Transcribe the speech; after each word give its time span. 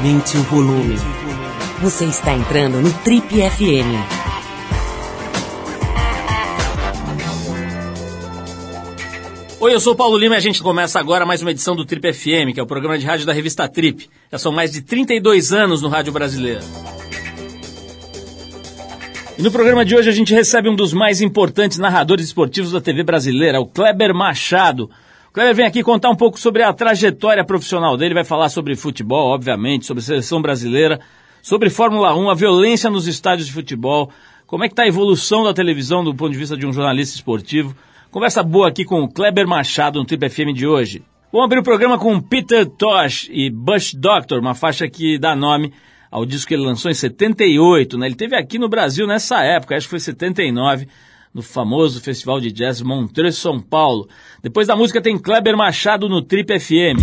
Aumente 0.00 0.38
o 0.38 0.42
volume. 0.44 0.96
Você 1.82 2.06
está 2.06 2.32
entrando 2.32 2.80
no 2.80 2.90
Trip 3.00 3.26
FM. 3.28 4.00
Oi, 9.60 9.74
eu 9.74 9.78
sou 9.78 9.92
o 9.92 9.96
Paulo 9.96 10.16
Lima 10.16 10.36
e 10.36 10.38
a 10.38 10.40
gente 10.40 10.62
começa 10.62 10.98
agora 10.98 11.26
mais 11.26 11.42
uma 11.42 11.50
edição 11.50 11.76
do 11.76 11.84
Trip 11.84 12.14
FM, 12.14 12.54
que 12.54 12.60
é 12.60 12.62
o 12.62 12.66
programa 12.66 12.98
de 12.98 13.04
rádio 13.04 13.26
da 13.26 13.34
revista 13.34 13.68
Trip. 13.68 14.08
Já 14.32 14.38
são 14.38 14.50
mais 14.50 14.72
de 14.72 14.80
32 14.80 15.52
anos 15.52 15.82
no 15.82 15.90
rádio 15.90 16.14
brasileiro. 16.14 16.62
E 19.38 19.42
no 19.42 19.50
programa 19.50 19.84
de 19.84 19.94
hoje 19.94 20.08
a 20.08 20.12
gente 20.12 20.32
recebe 20.32 20.70
um 20.70 20.74
dos 20.76 20.94
mais 20.94 21.20
importantes 21.20 21.76
narradores 21.76 22.24
esportivos 22.24 22.72
da 22.72 22.80
TV 22.80 23.02
brasileira, 23.02 23.60
o 23.60 23.66
Kleber 23.66 24.14
Machado. 24.14 24.88
O 25.30 25.32
Kleber 25.32 25.54
vem 25.54 25.64
aqui 25.64 25.80
contar 25.84 26.10
um 26.10 26.16
pouco 26.16 26.40
sobre 26.40 26.60
a 26.60 26.72
trajetória 26.72 27.44
profissional 27.44 27.96
dele, 27.96 28.14
vai 28.14 28.24
falar 28.24 28.48
sobre 28.48 28.74
futebol, 28.74 29.28
obviamente, 29.28 29.86
sobre 29.86 30.02
seleção 30.02 30.42
brasileira, 30.42 30.98
sobre 31.40 31.70
Fórmula 31.70 32.12
1, 32.16 32.30
a 32.30 32.34
violência 32.34 32.90
nos 32.90 33.06
estádios 33.06 33.46
de 33.46 33.52
futebol, 33.52 34.10
como 34.44 34.64
é 34.64 34.66
que 34.66 34.72
está 34.72 34.82
a 34.82 34.88
evolução 34.88 35.44
da 35.44 35.54
televisão 35.54 36.02
do 36.02 36.12
ponto 36.12 36.32
de 36.32 36.36
vista 36.38 36.56
de 36.56 36.66
um 36.66 36.72
jornalista 36.72 37.14
esportivo. 37.14 37.76
Conversa 38.10 38.42
boa 38.42 38.66
aqui 38.66 38.84
com 38.84 39.02
o 39.02 39.08
Kleber 39.08 39.46
Machado 39.46 40.00
no 40.00 40.04
Trip 40.04 40.28
FM 40.28 40.52
de 40.52 40.66
hoje. 40.66 41.04
Vamos 41.30 41.44
abrir 41.44 41.60
o 41.60 41.62
programa 41.62 41.96
com 41.96 42.20
Peter 42.20 42.66
Tosh 42.66 43.28
e 43.30 43.50
Bush 43.50 43.94
Doctor, 43.94 44.40
uma 44.40 44.56
faixa 44.56 44.88
que 44.88 45.16
dá 45.16 45.36
nome 45.36 45.72
ao 46.10 46.26
disco 46.26 46.48
que 46.48 46.54
ele 46.54 46.66
lançou 46.66 46.90
em 46.90 46.94
78, 46.94 47.96
né? 47.96 48.06
Ele 48.06 48.16
teve 48.16 48.34
aqui 48.34 48.58
no 48.58 48.68
Brasil 48.68 49.06
nessa 49.06 49.44
época, 49.44 49.76
acho 49.76 49.86
que 49.86 49.90
foi 49.90 50.00
79, 50.00 50.88
no 51.32 51.42
famoso 51.42 52.00
Festival 52.00 52.40
de 52.40 52.50
Jazz 52.50 52.82
Montreux, 52.82 53.36
São 53.36 53.60
Paulo. 53.60 54.08
Depois 54.42 54.66
da 54.66 54.76
música 54.76 55.00
tem 55.00 55.18
Kleber 55.18 55.56
Machado 55.56 56.08
no 56.08 56.22
Trip 56.22 56.58
FM. 56.58 56.98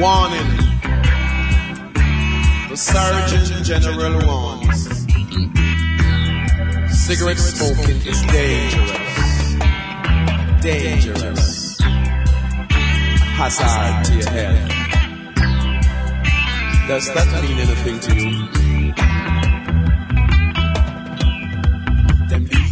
Warning. 0.00 0.58
The 2.68 2.76
Surgeon 2.76 3.64
General 3.64 4.18
warns. 4.26 4.88
Cigarette 6.92 7.40
smoking 7.40 7.96
is 8.06 8.20
dangerous. 8.26 8.98
Dangerous. 10.62 11.78
Hazard 13.36 14.04
to 14.04 14.14
your 14.14 14.30
health. 14.30 14.68
Does 16.88 17.12
that 17.14 17.42
mean 17.42 17.58
anything 17.58 18.00
to 18.00 18.14
you? 18.14 18.57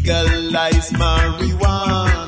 Legalize 0.07 0.93
marijuana. 0.93 2.26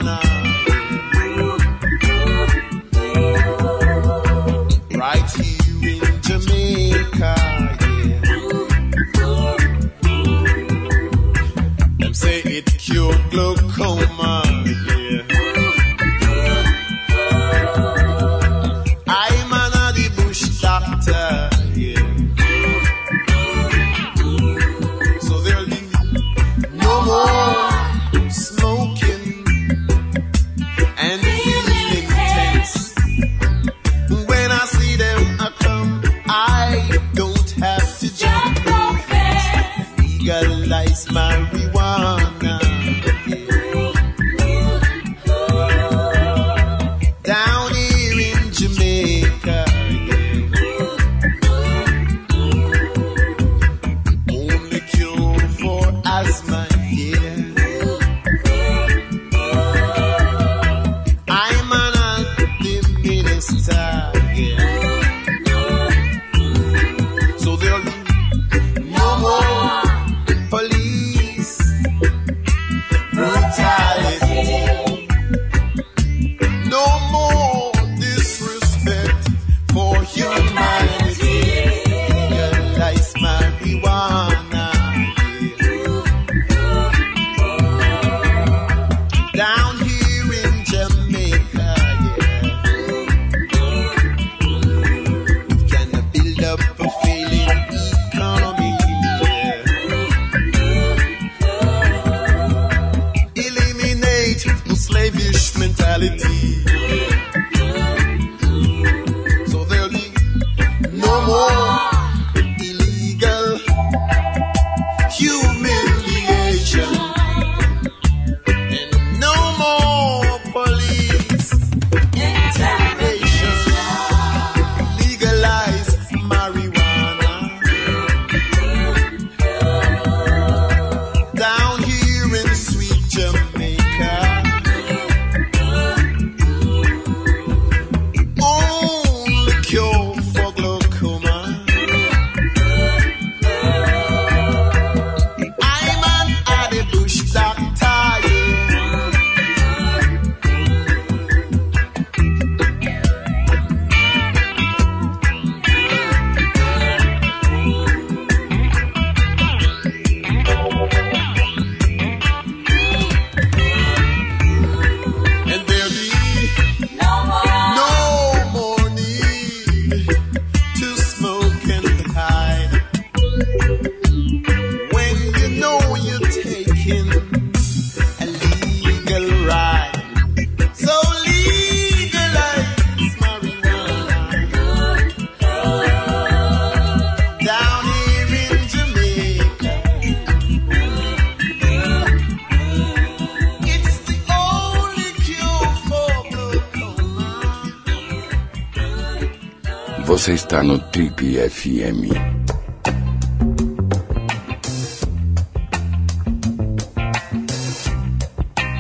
Está 200.48 200.62
no 200.62 200.78
Trip 200.78 201.36
FM. 201.50 202.09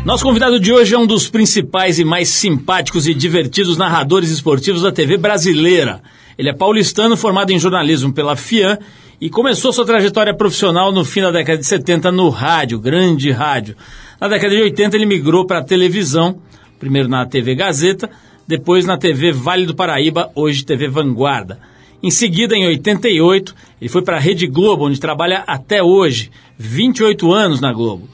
Nosso 0.02 0.24
convidado 0.24 0.58
de 0.58 0.72
hoje 0.72 0.94
é 0.94 0.98
um 0.98 1.06
dos 1.06 1.28
principais 1.28 1.98
e 1.98 2.06
mais 2.06 2.30
simpáticos 2.30 3.06
e 3.06 3.12
divertidos 3.12 3.76
narradores 3.76 4.30
esportivos 4.30 4.80
da 4.80 4.90
TV 4.90 5.18
brasileira. 5.18 6.00
Ele 6.38 6.48
é 6.48 6.54
paulistano, 6.54 7.18
formado 7.18 7.50
em 7.50 7.58
jornalismo 7.58 8.14
pela 8.14 8.34
FIAN 8.34 8.78
e 9.20 9.28
começou 9.28 9.70
sua 9.70 9.84
trajetória 9.84 10.32
profissional 10.32 10.90
no 10.90 11.04
fim 11.04 11.20
da 11.20 11.30
década 11.30 11.58
de 11.58 11.66
70 11.66 12.10
no 12.10 12.30
rádio, 12.30 12.80
grande 12.80 13.30
rádio. 13.30 13.76
Na 14.18 14.26
década 14.26 14.56
de 14.56 14.62
80 14.62 14.96
ele 14.96 15.04
migrou 15.04 15.44
para 15.44 15.58
a 15.58 15.64
televisão, 15.64 16.40
primeiro 16.78 17.10
na 17.10 17.26
TV 17.26 17.54
Gazeta, 17.54 18.08
depois 18.48 18.86
na 18.86 18.96
TV 18.96 19.30
Vale 19.30 19.66
do 19.66 19.74
Paraíba, 19.74 20.30
hoje 20.34 20.64
TV 20.64 20.88
Vanguarda. 20.88 21.60
Em 22.02 22.10
seguida, 22.10 22.56
em 22.56 22.66
88, 22.66 23.54
ele 23.78 23.90
foi 23.90 24.00
para 24.00 24.16
a 24.16 24.20
Rede 24.20 24.46
Globo, 24.46 24.86
onde 24.86 24.98
trabalha 24.98 25.44
até 25.46 25.82
hoje, 25.82 26.30
28 26.56 27.30
anos 27.30 27.60
na 27.60 27.74
Globo. 27.74 28.08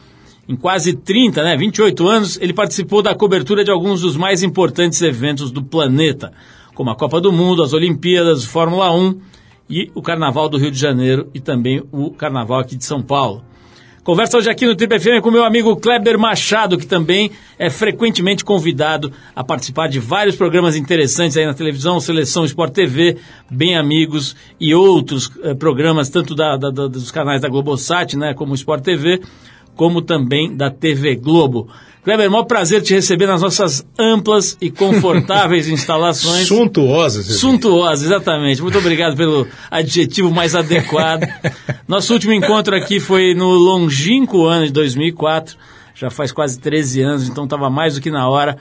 Em 0.49 0.57
quase 0.57 0.93
30, 0.93 1.45
né, 1.45 1.57
28 1.57 2.09
anos, 2.09 2.39
ele 2.41 2.53
participou 2.53 3.01
da 3.01 3.15
cobertura 3.15 3.63
de 3.63 3.71
alguns 3.71 4.01
dos 4.01 4.17
mais 4.17 4.43
importantes 4.43 5.01
eventos 5.03 5.53
do 5.53 5.63
planeta, 5.63 6.33
como 6.75 6.91
a 6.91 6.97
Copa 6.97 7.21
do 7.21 7.33
Mundo, 7.33 7.63
as 7.63 7.73
Olimpíadas, 7.73 8.45
Fórmula 8.45 8.93
1 8.93 9.21
e 9.71 9.91
o 9.95 10.03
Carnaval 10.03 10.49
do 10.49 10.59
Rio 10.59 10.73
de 10.73 10.79
Janeiro 10.79 11.31
e 11.33 11.39
também 11.39 11.81
o 11.93 12.11
Carnaval 12.11 12.59
aqui 12.59 12.77
de 12.77 12.85
São 12.85 13.01
Paulo. 13.01 13.45
Conversa 14.05 14.37
hoje 14.37 14.51
aqui 14.51 14.67
no 14.67 14.77
Triple 14.77 15.01
FM 15.01 15.23
com 15.23 15.31
meu 15.31 15.45
amigo 15.45 15.75
Kleber 15.77 16.19
Machado, 16.19 16.77
que 16.77 16.87
também 16.87 17.31
é 17.59 17.71
frequentemente 17.71 18.45
convidado 18.45 19.11
a 19.35 19.43
participar 19.43 19.89
de 19.89 19.99
vários 19.99 20.37
programas 20.37 20.77
interessantes 20.77 21.39
aí 21.39 21.47
na 21.47 21.55
televisão, 21.55 21.99
Seleção 21.99 22.45
Sport 22.45 22.75
TV, 22.75 23.17
Bem 23.51 23.79
Amigos 23.79 24.37
e 24.61 24.75
outros 24.75 25.33
eh, 25.43 25.55
programas, 25.55 26.11
tanto 26.11 26.35
da, 26.35 26.55
da, 26.59 26.69
dos 26.69 27.11
canais 27.11 27.41
da 27.41 27.49
Globosat, 27.49 28.15
né, 28.15 28.35
como 28.35 28.55
Sport 28.55 28.85
TV, 28.85 29.23
como 29.75 30.03
também 30.03 30.55
da 30.55 30.71
TV 30.71 31.17
Globo. 31.17 31.71
Kleber, 32.05 32.31
maior 32.31 32.45
prazer 32.45 32.83
te 32.83 32.93
receber 32.93 33.27
nas 33.27 33.41
nossas 33.41 33.85
amplas 33.99 34.59
e 34.61 34.71
confortáveis 34.71 35.69
instalações. 35.73 36.47
Suntuosas. 36.47 37.25
Suntuosas, 37.25 38.05
exatamente. 38.05 38.61
Muito 38.61 38.77
obrigado 38.77 39.17
pelo 39.17 39.49
adjetivo 39.71 40.31
mais 40.31 40.55
adequado. 40.55 41.27
Nosso 41.89 42.13
último 42.13 42.35
encontro 42.35 42.77
aqui 42.77 43.01
foi 43.01 43.35
no 43.35 43.49
longínquo 43.49 44.45
ano 44.45 44.67
de 44.67 44.73
2004, 44.73 45.57
já 45.95 46.11
faz 46.11 46.31
quase 46.31 46.59
13 46.61 47.01
anos, 47.01 47.29
então 47.29 47.45
estava 47.45 47.71
mais 47.71 47.95
do 47.95 48.03
que 48.03 48.11
na 48.11 48.29
hora 48.29 48.59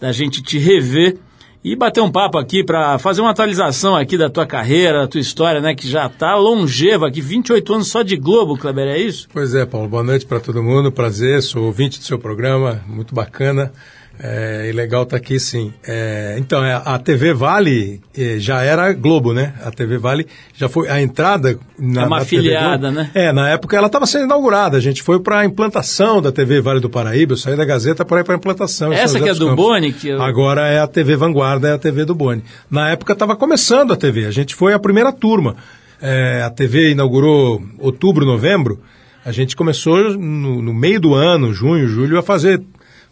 da 0.00 0.10
gente 0.10 0.42
te 0.42 0.58
rever 0.58 1.18
e 1.66 1.74
bater 1.74 2.00
um 2.00 2.12
papo 2.12 2.38
aqui 2.38 2.62
para 2.62 2.96
fazer 2.96 3.20
uma 3.20 3.32
atualização 3.32 3.96
aqui 3.96 4.16
da 4.16 4.30
tua 4.30 4.46
carreira, 4.46 5.00
da 5.00 5.08
tua 5.08 5.20
história, 5.20 5.60
né, 5.60 5.74
que 5.74 5.88
já 5.88 6.06
está 6.06 6.36
longeva 6.36 7.08
aqui, 7.08 7.20
28 7.20 7.74
anos 7.74 7.88
só 7.88 8.02
de 8.02 8.16
Globo, 8.16 8.56
Kleber, 8.56 8.86
é 8.86 8.96
isso? 8.96 9.26
Pois 9.32 9.52
é, 9.52 9.66
Paulo, 9.66 9.88
boa 9.88 10.04
noite 10.04 10.24
para 10.24 10.38
todo 10.38 10.62
mundo, 10.62 10.92
prazer, 10.92 11.42
sou 11.42 11.64
ouvinte 11.64 11.98
do 11.98 12.04
seu 12.04 12.20
programa, 12.20 12.80
muito 12.86 13.12
bacana. 13.12 13.72
É, 14.18 14.68
e 14.68 14.72
legal 14.72 15.02
estar 15.02 15.16
tá 15.16 15.22
aqui, 15.22 15.38
sim. 15.38 15.72
É, 15.86 16.36
então, 16.38 16.64
é, 16.64 16.80
a 16.82 16.98
TV 16.98 17.34
Vale 17.34 18.00
é, 18.16 18.38
já 18.38 18.62
era 18.62 18.92
Globo, 18.92 19.34
né? 19.34 19.52
A 19.62 19.70
TV 19.70 19.98
Vale 19.98 20.26
já 20.54 20.68
foi 20.68 20.88
a 20.88 21.00
entrada 21.00 21.58
na, 21.78 22.02
é 22.02 22.06
uma 22.06 22.18
afiliada, 22.18 22.90
né? 22.90 23.10
É, 23.14 23.32
na 23.32 23.50
época 23.50 23.76
ela 23.76 23.88
estava 23.88 24.06
sendo 24.06 24.24
inaugurada. 24.24 24.76
A 24.76 24.80
gente 24.80 25.02
foi 25.02 25.20
para 25.20 25.40
a 25.40 25.44
implantação 25.44 26.22
da 26.22 26.32
TV 26.32 26.60
Vale 26.60 26.80
do 26.80 26.88
Paraíba. 26.88 27.34
Eu 27.34 27.36
saí 27.36 27.56
da 27.56 27.64
Gazeta 27.64 28.04
para 28.04 28.20
ir 28.20 28.24
para 28.24 28.34
a 28.34 28.38
implantação. 28.38 28.92
Essa 28.92 29.20
que 29.20 29.28
é 29.28 29.34
do 29.34 29.48
Campos. 29.48 29.64
Boni? 29.64 29.92
Que 29.92 30.08
eu... 30.08 30.22
Agora 30.22 30.66
é 30.66 30.78
a 30.78 30.86
TV 30.86 31.14
Vanguarda, 31.16 31.68
é 31.68 31.72
a 31.74 31.78
TV 31.78 32.04
do 32.04 32.14
Boni. 32.14 32.42
Na 32.70 32.90
época 32.90 33.12
estava 33.12 33.36
começando 33.36 33.92
a 33.92 33.96
TV. 33.96 34.24
A 34.24 34.30
gente 34.30 34.54
foi 34.54 34.72
a 34.72 34.78
primeira 34.78 35.12
turma. 35.12 35.56
É, 36.00 36.42
a 36.42 36.50
TV 36.50 36.92
inaugurou 36.92 37.62
outubro, 37.78 38.24
novembro. 38.24 38.80
A 39.24 39.32
gente 39.32 39.56
começou 39.56 40.16
no, 40.16 40.62
no 40.62 40.72
meio 40.72 41.00
do 41.00 41.14
ano, 41.14 41.52
junho, 41.52 41.88
julho, 41.88 42.18
a 42.18 42.22
fazer 42.22 42.62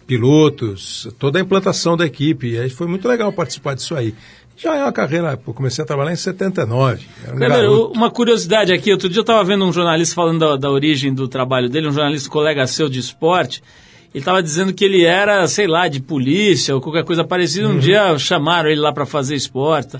pilotos, 0.07 1.09
toda 1.19 1.39
a 1.39 1.43
implantação 1.43 1.97
da 1.97 2.07
equipe. 2.07 2.53
E 2.53 2.59
aí 2.59 2.71
foi 2.71 2.87
muito 2.87 3.09
legal 3.09 3.33
participar 3.33 3.75
disso 3.75 3.95
aí. 3.95 4.15
Já 4.57 4.77
é 4.77 4.83
uma 4.83 4.93
carreira, 4.93 5.39
eu 5.47 5.53
comecei 5.53 5.83
a 5.83 5.87
trabalhar 5.87 6.13
em 6.13 6.17
79. 6.17 7.05
Um 7.33 7.93
uma 7.93 8.11
curiosidade 8.11 8.73
aqui, 8.73 8.93
outro 8.93 9.09
dia 9.09 9.19
eu 9.19 9.23
estava 9.23 9.43
vendo 9.43 9.65
um 9.65 9.73
jornalista 9.73 10.15
falando 10.15 10.39
da, 10.39 10.57
da, 10.57 10.71
origem 10.71 11.13
do 11.13 11.27
trabalho 11.27 11.69
dele, 11.69 11.89
um 11.89 11.93
jornalista 11.93 12.31
colega 12.31 12.65
seu 12.67 12.89
de 12.89 13.01
esporte, 13.01 13.63
ele 14.15 14.23
estava 14.23 14.41
dizendo 14.41 14.73
que 14.73 14.85
ele 14.85 15.05
era, 15.05 15.47
sei 15.49 15.67
lá, 15.67 15.89
de 15.89 16.01
polícia 16.01 16.73
ou 16.73 16.81
qualquer 16.81 17.03
coisa 17.05 17.25
parecida. 17.25 17.67
Um 17.67 17.73
uhum. 17.73 17.79
dia 17.79 18.17
chamaram 18.17 18.71
ele 18.71 18.81
lá 18.81 18.93
para 18.93 19.05
fazer 19.05 19.35
esporte. 19.35 19.99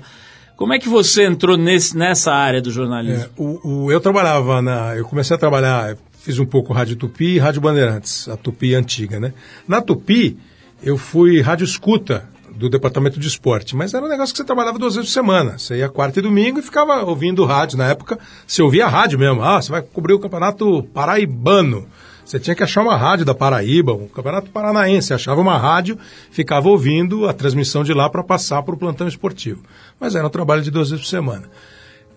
Como 0.55 0.73
é 0.73 0.79
que 0.79 0.87
você 0.87 1.25
entrou 1.25 1.57
nesse, 1.57 1.97
nessa 1.97 2.33
área 2.33 2.61
do 2.61 2.71
jornalismo? 2.71 3.25
É, 3.25 3.29
o, 3.35 3.85
o, 3.85 3.91
eu 3.91 3.99
trabalhava 3.99 4.61
na. 4.61 4.95
Eu 4.95 5.03
comecei 5.03 5.35
a 5.35 5.37
trabalhar 5.37 5.97
fiz 6.25 6.39
um 6.39 6.45
pouco 6.45 6.73
Rádio 6.73 6.95
Tupi 6.95 7.35
e 7.35 7.37
Rádio 7.37 7.61
Bandeirantes, 7.61 8.27
a 8.27 8.35
Tupi 8.35 8.73
antiga, 8.73 9.19
né? 9.19 9.31
Na 9.67 9.79
Tupi, 9.79 10.35
eu 10.81 10.97
fui 10.97 11.39
rádio 11.39 11.65
escuta 11.65 12.27
do 12.49 12.67
departamento 12.67 13.19
de 13.19 13.27
esporte, 13.27 13.75
mas 13.75 13.93
era 13.93 14.03
um 14.03 14.09
negócio 14.09 14.33
que 14.33 14.37
você 14.37 14.43
trabalhava 14.43 14.79
duas 14.79 14.95
vezes 14.95 15.11
por 15.11 15.13
semana. 15.13 15.59
Você 15.59 15.77
ia 15.77 15.87
quarta 15.87 16.17
e 16.17 16.23
domingo 16.23 16.57
e 16.57 16.63
ficava 16.63 17.03
ouvindo 17.03 17.45
rádio. 17.45 17.77
Na 17.77 17.87
época, 17.87 18.17
você 18.47 18.63
ouvia 18.63 18.87
rádio 18.87 19.19
mesmo. 19.19 19.43
Ah, 19.43 19.61
você 19.61 19.69
vai 19.69 19.83
cobrir 19.83 20.13
o 20.13 20.19
campeonato 20.19 20.81
paraibano. 20.91 21.87
Você 22.25 22.39
tinha 22.39 22.55
que 22.55 22.63
achar 22.63 22.81
uma 22.81 22.97
rádio 22.97 23.23
da 23.23 23.35
Paraíba, 23.35 23.93
um 23.93 24.07
campeonato 24.07 24.49
paranaense. 24.49 25.09
Você 25.09 25.13
achava 25.13 25.39
uma 25.39 25.59
rádio, 25.59 25.95
ficava 26.31 26.67
ouvindo 26.69 27.29
a 27.29 27.33
transmissão 27.33 27.83
de 27.83 27.93
lá 27.93 28.09
para 28.09 28.23
passar 28.23 28.63
para 28.63 28.73
o 28.73 28.77
plantão 28.77 29.07
esportivo. 29.07 29.61
Mas 29.99 30.15
era 30.15 30.25
um 30.25 30.29
trabalho 30.29 30.63
de 30.63 30.71
duas 30.71 30.89
vezes 30.89 31.05
por 31.05 31.09
semana. 31.09 31.43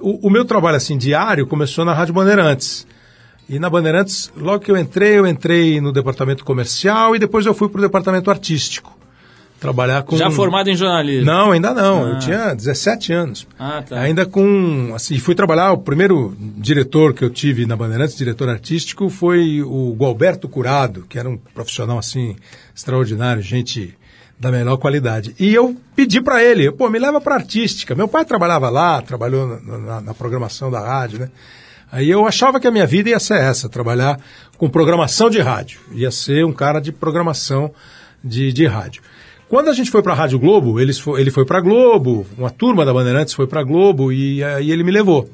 O, 0.01 0.29
o 0.29 0.31
meu 0.31 0.47
trabalho 0.47 0.79
assim 0.79 0.97
diário 0.97 1.47
começou 1.47 1.85
na 1.85 1.93
Rádio 1.93 2.15
Bandeirantes. 2.15 2.87
E 3.49 3.59
na 3.59 3.71
Bandeirantes, 3.71 4.31
logo 4.37 4.61
que 4.61 4.71
eu 4.71 4.77
entrei, 4.77 5.19
eu 5.19 5.27
entrei 5.27 5.81
no 5.81 5.91
departamento 5.91 6.45
comercial 6.45 7.17
e 7.17 7.19
depois 7.19 7.47
eu 7.47 7.55
fui 7.55 7.69
para 7.69 7.79
o 7.79 7.83
departamento 7.83 8.31
artístico. 8.31 8.97
Trabalhar 9.59 10.03
com. 10.03 10.17
Já 10.17 10.31
formado 10.31 10.69
em 10.69 10.77
jornalismo? 10.77 11.25
Não, 11.25 11.51
ainda 11.51 11.75
não. 11.75 12.05
Ah. 12.05 12.09
Eu 12.11 12.19
tinha 12.21 12.55
17 12.55 13.13
anos. 13.13 13.47
Ah, 13.59 13.83
tá. 13.83 13.99
Ainda 13.99 14.25
com. 14.25 14.93
Assim, 14.95 15.19
fui 15.19 15.35
trabalhar. 15.35 15.73
O 15.73 15.79
primeiro 15.79 16.37
diretor 16.39 17.13
que 17.13 17.25
eu 17.25 17.31
tive 17.31 17.67
na 17.67 17.75
Bandeirantes, 17.75 18.17
diretor 18.17 18.49
artístico, 18.49 19.09
foi 19.09 19.61
o 19.63 19.97
Gualberto 19.99 20.49
Curado, 20.49 21.05
que 21.09 21.19
era 21.19 21.29
um 21.29 21.37
profissional 21.37 21.99
assim 21.99 22.37
extraordinário, 22.73 23.43
gente 23.43 23.97
da 24.39 24.53
melhor 24.53 24.77
qualidade. 24.77 25.35
E 25.41 25.53
eu 25.53 25.77
pedi 25.97 26.21
para 26.21 26.43
ele, 26.43 26.71
pô, 26.71 26.89
me 26.89 26.99
leva 26.99 27.21
para 27.21 27.35
artística. 27.35 27.95
Meu 27.95 28.07
pai 28.07 28.25
trabalhava 28.25 28.71
lá, 28.71 29.03
trabalhou 29.03 29.61
na, 29.61 29.79
na, 29.79 30.01
na 30.01 30.15
programação 30.15 30.71
da 30.71 30.79
rádio, 30.79 31.19
né? 31.19 31.31
Aí 31.91 32.11
eu 32.11 32.27
achava 32.27 32.61
que 32.61 32.67
a 32.67 32.71
minha 32.71 32.87
vida 32.87 33.11
ia 33.11 33.19
ser 33.19 33.41
essa, 33.41 33.69
trabalhar 33.69 34.21
com 34.59 34.69
programação 34.69 35.31
de 35.31 35.41
rádio. 35.41 35.81
Ia 35.93 36.11
ser 36.11 36.45
um 36.45 36.53
cara 36.53 36.81
de 36.81 36.93
programação 36.93 37.73
de, 38.23 38.53
de 38.53 38.67
rádio. 38.67 39.03
Quando 39.49 39.69
a 39.69 39.73
gente 39.73 39.91
foi 39.91 40.03
para 40.03 40.13
a 40.13 40.17
Rádio 40.17 40.39
Globo, 40.39 40.79
ele 40.79 40.93
foi, 40.93 41.21
ele 41.21 41.31
foi 41.31 41.47
para 41.47 41.59
a 41.59 41.61
Globo, 41.61 42.27
uma 42.37 42.51
turma 42.51 42.85
da 42.85 42.93
Bandeirantes 42.93 43.33
foi 43.33 43.47
para 43.47 43.61
a 43.61 43.65
Globo 43.65 44.13
e 44.13 44.45
aí 44.45 44.71
ele 44.71 44.85
me 44.85 44.91
levou 44.91 45.31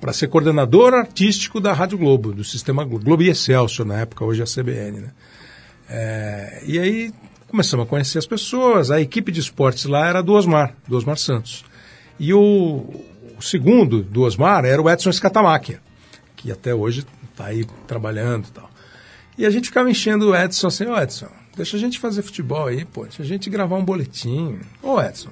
para 0.00 0.12
ser 0.12 0.28
coordenador 0.28 0.94
artístico 0.94 1.60
da 1.60 1.74
Rádio 1.74 1.98
Globo, 1.98 2.32
do 2.32 2.42
sistema 2.42 2.82
Globo, 2.84 3.04
Globo 3.04 3.22
e 3.24 3.28
Excelsior, 3.28 3.86
na 3.86 3.98
época, 3.98 4.24
hoje 4.24 4.40
é 4.40 4.44
a 4.44 4.46
CBN. 4.46 5.00
Né? 5.00 5.10
É, 5.90 6.62
e 6.66 6.78
aí 6.78 7.12
começamos 7.48 7.84
a 7.84 7.88
conhecer 7.88 8.16
as 8.16 8.26
pessoas, 8.26 8.90
a 8.90 9.00
equipe 9.02 9.30
de 9.30 9.40
esportes 9.40 9.84
lá 9.84 10.08
era 10.08 10.22
do 10.22 10.32
Osmar, 10.32 10.74
do 10.86 10.96
Osmar 10.96 11.18
Santos. 11.18 11.62
E 12.18 12.32
o, 12.32 12.38
o 12.38 13.42
segundo 13.42 14.02
do 14.02 14.22
Osmar 14.22 14.64
era 14.64 14.80
o 14.80 14.88
Edson 14.88 15.12
Scatamáquia 15.12 15.80
que 16.38 16.52
até 16.52 16.74
hoje 16.74 17.04
está 17.30 17.46
aí 17.46 17.66
trabalhando 17.86 18.46
e 18.46 18.52
tal. 18.52 18.70
E 19.36 19.44
a 19.44 19.50
gente 19.50 19.66
ficava 19.66 19.90
enchendo 19.90 20.30
o 20.30 20.36
Edson 20.36 20.68
assim, 20.68 20.86
ô 20.86 20.94
oh, 20.94 20.98
Edson, 20.98 21.28
deixa 21.56 21.76
a 21.76 21.80
gente 21.80 21.98
fazer 21.98 22.22
futebol 22.22 22.68
aí, 22.68 22.84
pô, 22.84 23.02
deixa 23.02 23.22
a 23.22 23.26
gente 23.26 23.50
gravar 23.50 23.76
um 23.76 23.84
boletim. 23.84 24.58
Ô 24.82 24.94
oh, 24.94 25.02
Edson. 25.02 25.30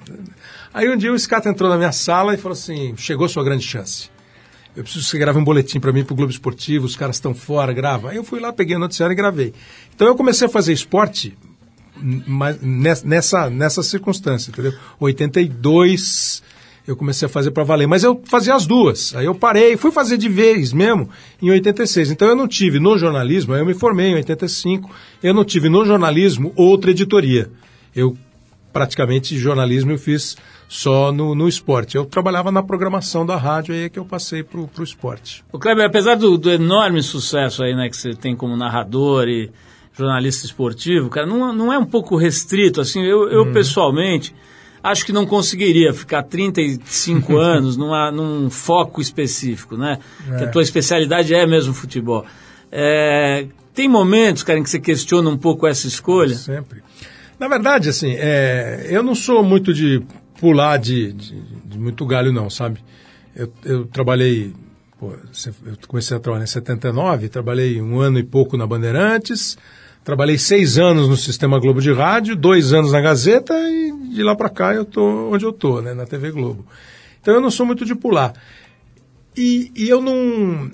Aí 0.73 0.89
um 0.89 0.97
dia 0.97 1.11
o 1.11 1.17
Scata 1.17 1.49
entrou 1.49 1.69
na 1.69 1.77
minha 1.77 1.91
sala 1.91 2.33
e 2.33 2.37
falou 2.37 2.53
assim, 2.53 2.95
chegou 2.97 3.27
sua 3.27 3.43
grande 3.43 3.65
chance. 3.65 4.09
Eu 4.75 4.83
preciso 4.83 5.05
que 5.05 5.11
você 5.11 5.17
grave 5.17 5.39
um 5.39 5.43
boletim 5.43 5.79
para 5.79 5.91
mim 5.91 6.03
para 6.03 6.13
o 6.13 6.15
Globo 6.15 6.31
Esportivo, 6.31 6.85
os 6.85 6.95
caras 6.95 7.15
estão 7.15 7.33
fora, 7.33 7.73
grava. 7.73 8.11
Aí 8.11 8.17
eu 8.17 8.23
fui 8.23 8.39
lá, 8.39 8.53
peguei 8.53 8.75
o 8.75 8.79
noticiário 8.79 9.13
e 9.13 9.15
gravei. 9.15 9.53
Então 9.95 10.07
eu 10.07 10.15
comecei 10.15 10.45
a 10.45 10.49
fazer 10.49 10.71
esporte 10.71 11.35
mas 11.99 12.57
nessa, 12.61 13.49
nessa 13.49 13.83
circunstância, 13.83 14.51
entendeu? 14.51 14.73
82, 14.99 16.43
eu 16.87 16.95
comecei 16.95 17.25
a 17.25 17.29
fazer 17.29 17.51
para 17.51 17.63
valer. 17.63 17.85
Mas 17.85 18.03
eu 18.03 18.21
fazia 18.23 18.55
as 18.55 18.65
duas. 18.65 19.13
Aí 19.13 19.25
eu 19.25 19.35
parei, 19.35 19.75
fui 19.75 19.91
fazer 19.91 20.17
de 20.17 20.29
vez 20.29 20.71
mesmo 20.71 21.09
em 21.41 21.51
86. 21.51 22.11
Então 22.11 22.29
eu 22.29 22.35
não 22.35 22.47
tive 22.47 22.79
no 22.79 22.97
jornalismo, 22.97 23.53
aí 23.53 23.59
eu 23.59 23.65
me 23.65 23.73
formei 23.73 24.07
em 24.07 24.15
85, 24.15 24.89
eu 25.21 25.33
não 25.33 25.43
tive 25.43 25.67
no 25.67 25.85
jornalismo 25.85 26.53
outra 26.55 26.91
editoria. 26.91 27.51
Eu 27.93 28.17
praticamente 28.71 29.37
jornalismo 29.37 29.91
eu 29.91 29.97
fiz 29.97 30.37
só 30.69 31.11
no, 31.11 31.35
no 31.35 31.47
esporte. 31.47 31.97
Eu 31.97 32.05
trabalhava 32.05 32.51
na 32.51 32.63
programação 32.63 33.25
da 33.25 33.35
rádio, 33.35 33.73
aí 33.73 33.83
é 33.83 33.89
que 33.89 33.99
eu 33.99 34.05
passei 34.05 34.43
para 34.43 34.59
o 34.59 34.83
esporte. 34.83 35.43
O 35.51 35.59
Kleber, 35.59 35.85
apesar 35.85 36.15
do, 36.15 36.37
do, 36.37 36.51
enorme 36.51 37.01
sucesso 37.01 37.63
aí, 37.63 37.75
né, 37.75 37.89
que 37.89 37.97
você 37.97 38.13
tem 38.13 38.35
como 38.35 38.55
narrador 38.55 39.27
e 39.27 39.51
jornalista 39.93 40.45
esportivo, 40.45 41.09
cara, 41.09 41.25
não, 41.25 41.51
não 41.53 41.73
é 41.73 41.77
um 41.77 41.85
pouco 41.85 42.15
restrito, 42.15 42.79
assim, 42.79 43.01
eu, 43.01 43.27
eu 43.29 43.43
hum. 43.43 43.51
pessoalmente 43.51 44.33
acho 44.91 45.05
que 45.05 45.11
não 45.11 45.25
conseguiria 45.25 45.93
ficar 45.93 46.23
35 46.23 47.35
anos 47.37 47.77
numa, 47.77 48.11
num 48.11 48.49
foco 48.49 49.01
específico, 49.01 49.77
né? 49.77 49.99
É. 50.31 50.37
Que 50.37 50.43
a 50.45 50.47
tua 50.47 50.61
especialidade 50.61 51.33
é 51.33 51.45
mesmo 51.45 51.73
futebol. 51.73 52.25
É, 52.71 53.47
tem 53.73 53.87
momentos, 53.87 54.43
cara, 54.43 54.59
em 54.59 54.63
que 54.63 54.69
você 54.69 54.79
questiona 54.79 55.29
um 55.29 55.37
pouco 55.37 55.67
essa 55.67 55.87
escolha? 55.87 56.35
Sempre. 56.35 56.81
Na 57.39 57.47
verdade, 57.47 57.89
assim, 57.89 58.15
é, 58.17 58.87
eu 58.89 59.03
não 59.03 59.13
sou 59.13 59.43
muito 59.43 59.73
de 59.73 60.01
pular 60.39 60.77
de, 60.77 61.13
de, 61.13 61.41
de 61.65 61.77
muito 61.77 62.05
galho, 62.05 62.31
não, 62.31 62.49
sabe? 62.49 62.83
Eu, 63.35 63.53
eu 63.63 63.85
trabalhei, 63.85 64.53
pô, 64.99 65.11
eu 65.11 65.77
comecei 65.87 66.17
a 66.17 66.19
trabalhar 66.19 66.43
em 66.43 66.47
79, 66.47 67.29
trabalhei 67.29 67.79
um 67.81 67.99
ano 67.99 68.17
e 68.17 68.23
pouco 68.23 68.57
na 68.57 68.65
Bandeirantes, 68.65 69.57
trabalhei 70.07 70.37
seis 70.37 70.77
anos 70.77 71.09
no 71.09 71.17
Sistema 71.17 71.59
Globo 71.59 71.81
de 71.81 71.91
Rádio, 71.91 72.33
dois 72.33 72.71
anos 72.71 72.93
na 72.93 73.01
Gazeta 73.01 73.53
e 73.53 73.91
de 74.13 74.23
lá 74.23 74.37
para 74.37 74.47
cá 74.47 74.73
eu 74.73 74.85
tô 74.85 75.03
onde 75.33 75.43
eu 75.43 75.51
tô, 75.51 75.81
né, 75.81 75.93
na 75.93 76.05
TV 76.05 76.31
Globo. 76.31 76.65
Então 77.21 77.33
eu 77.33 77.41
não 77.41 77.51
sou 77.51 77.65
muito 77.65 77.83
de 77.83 77.93
pular. 77.93 78.33
E, 79.35 79.69
e 79.75 79.89
eu 79.89 80.01
não. 80.01 80.71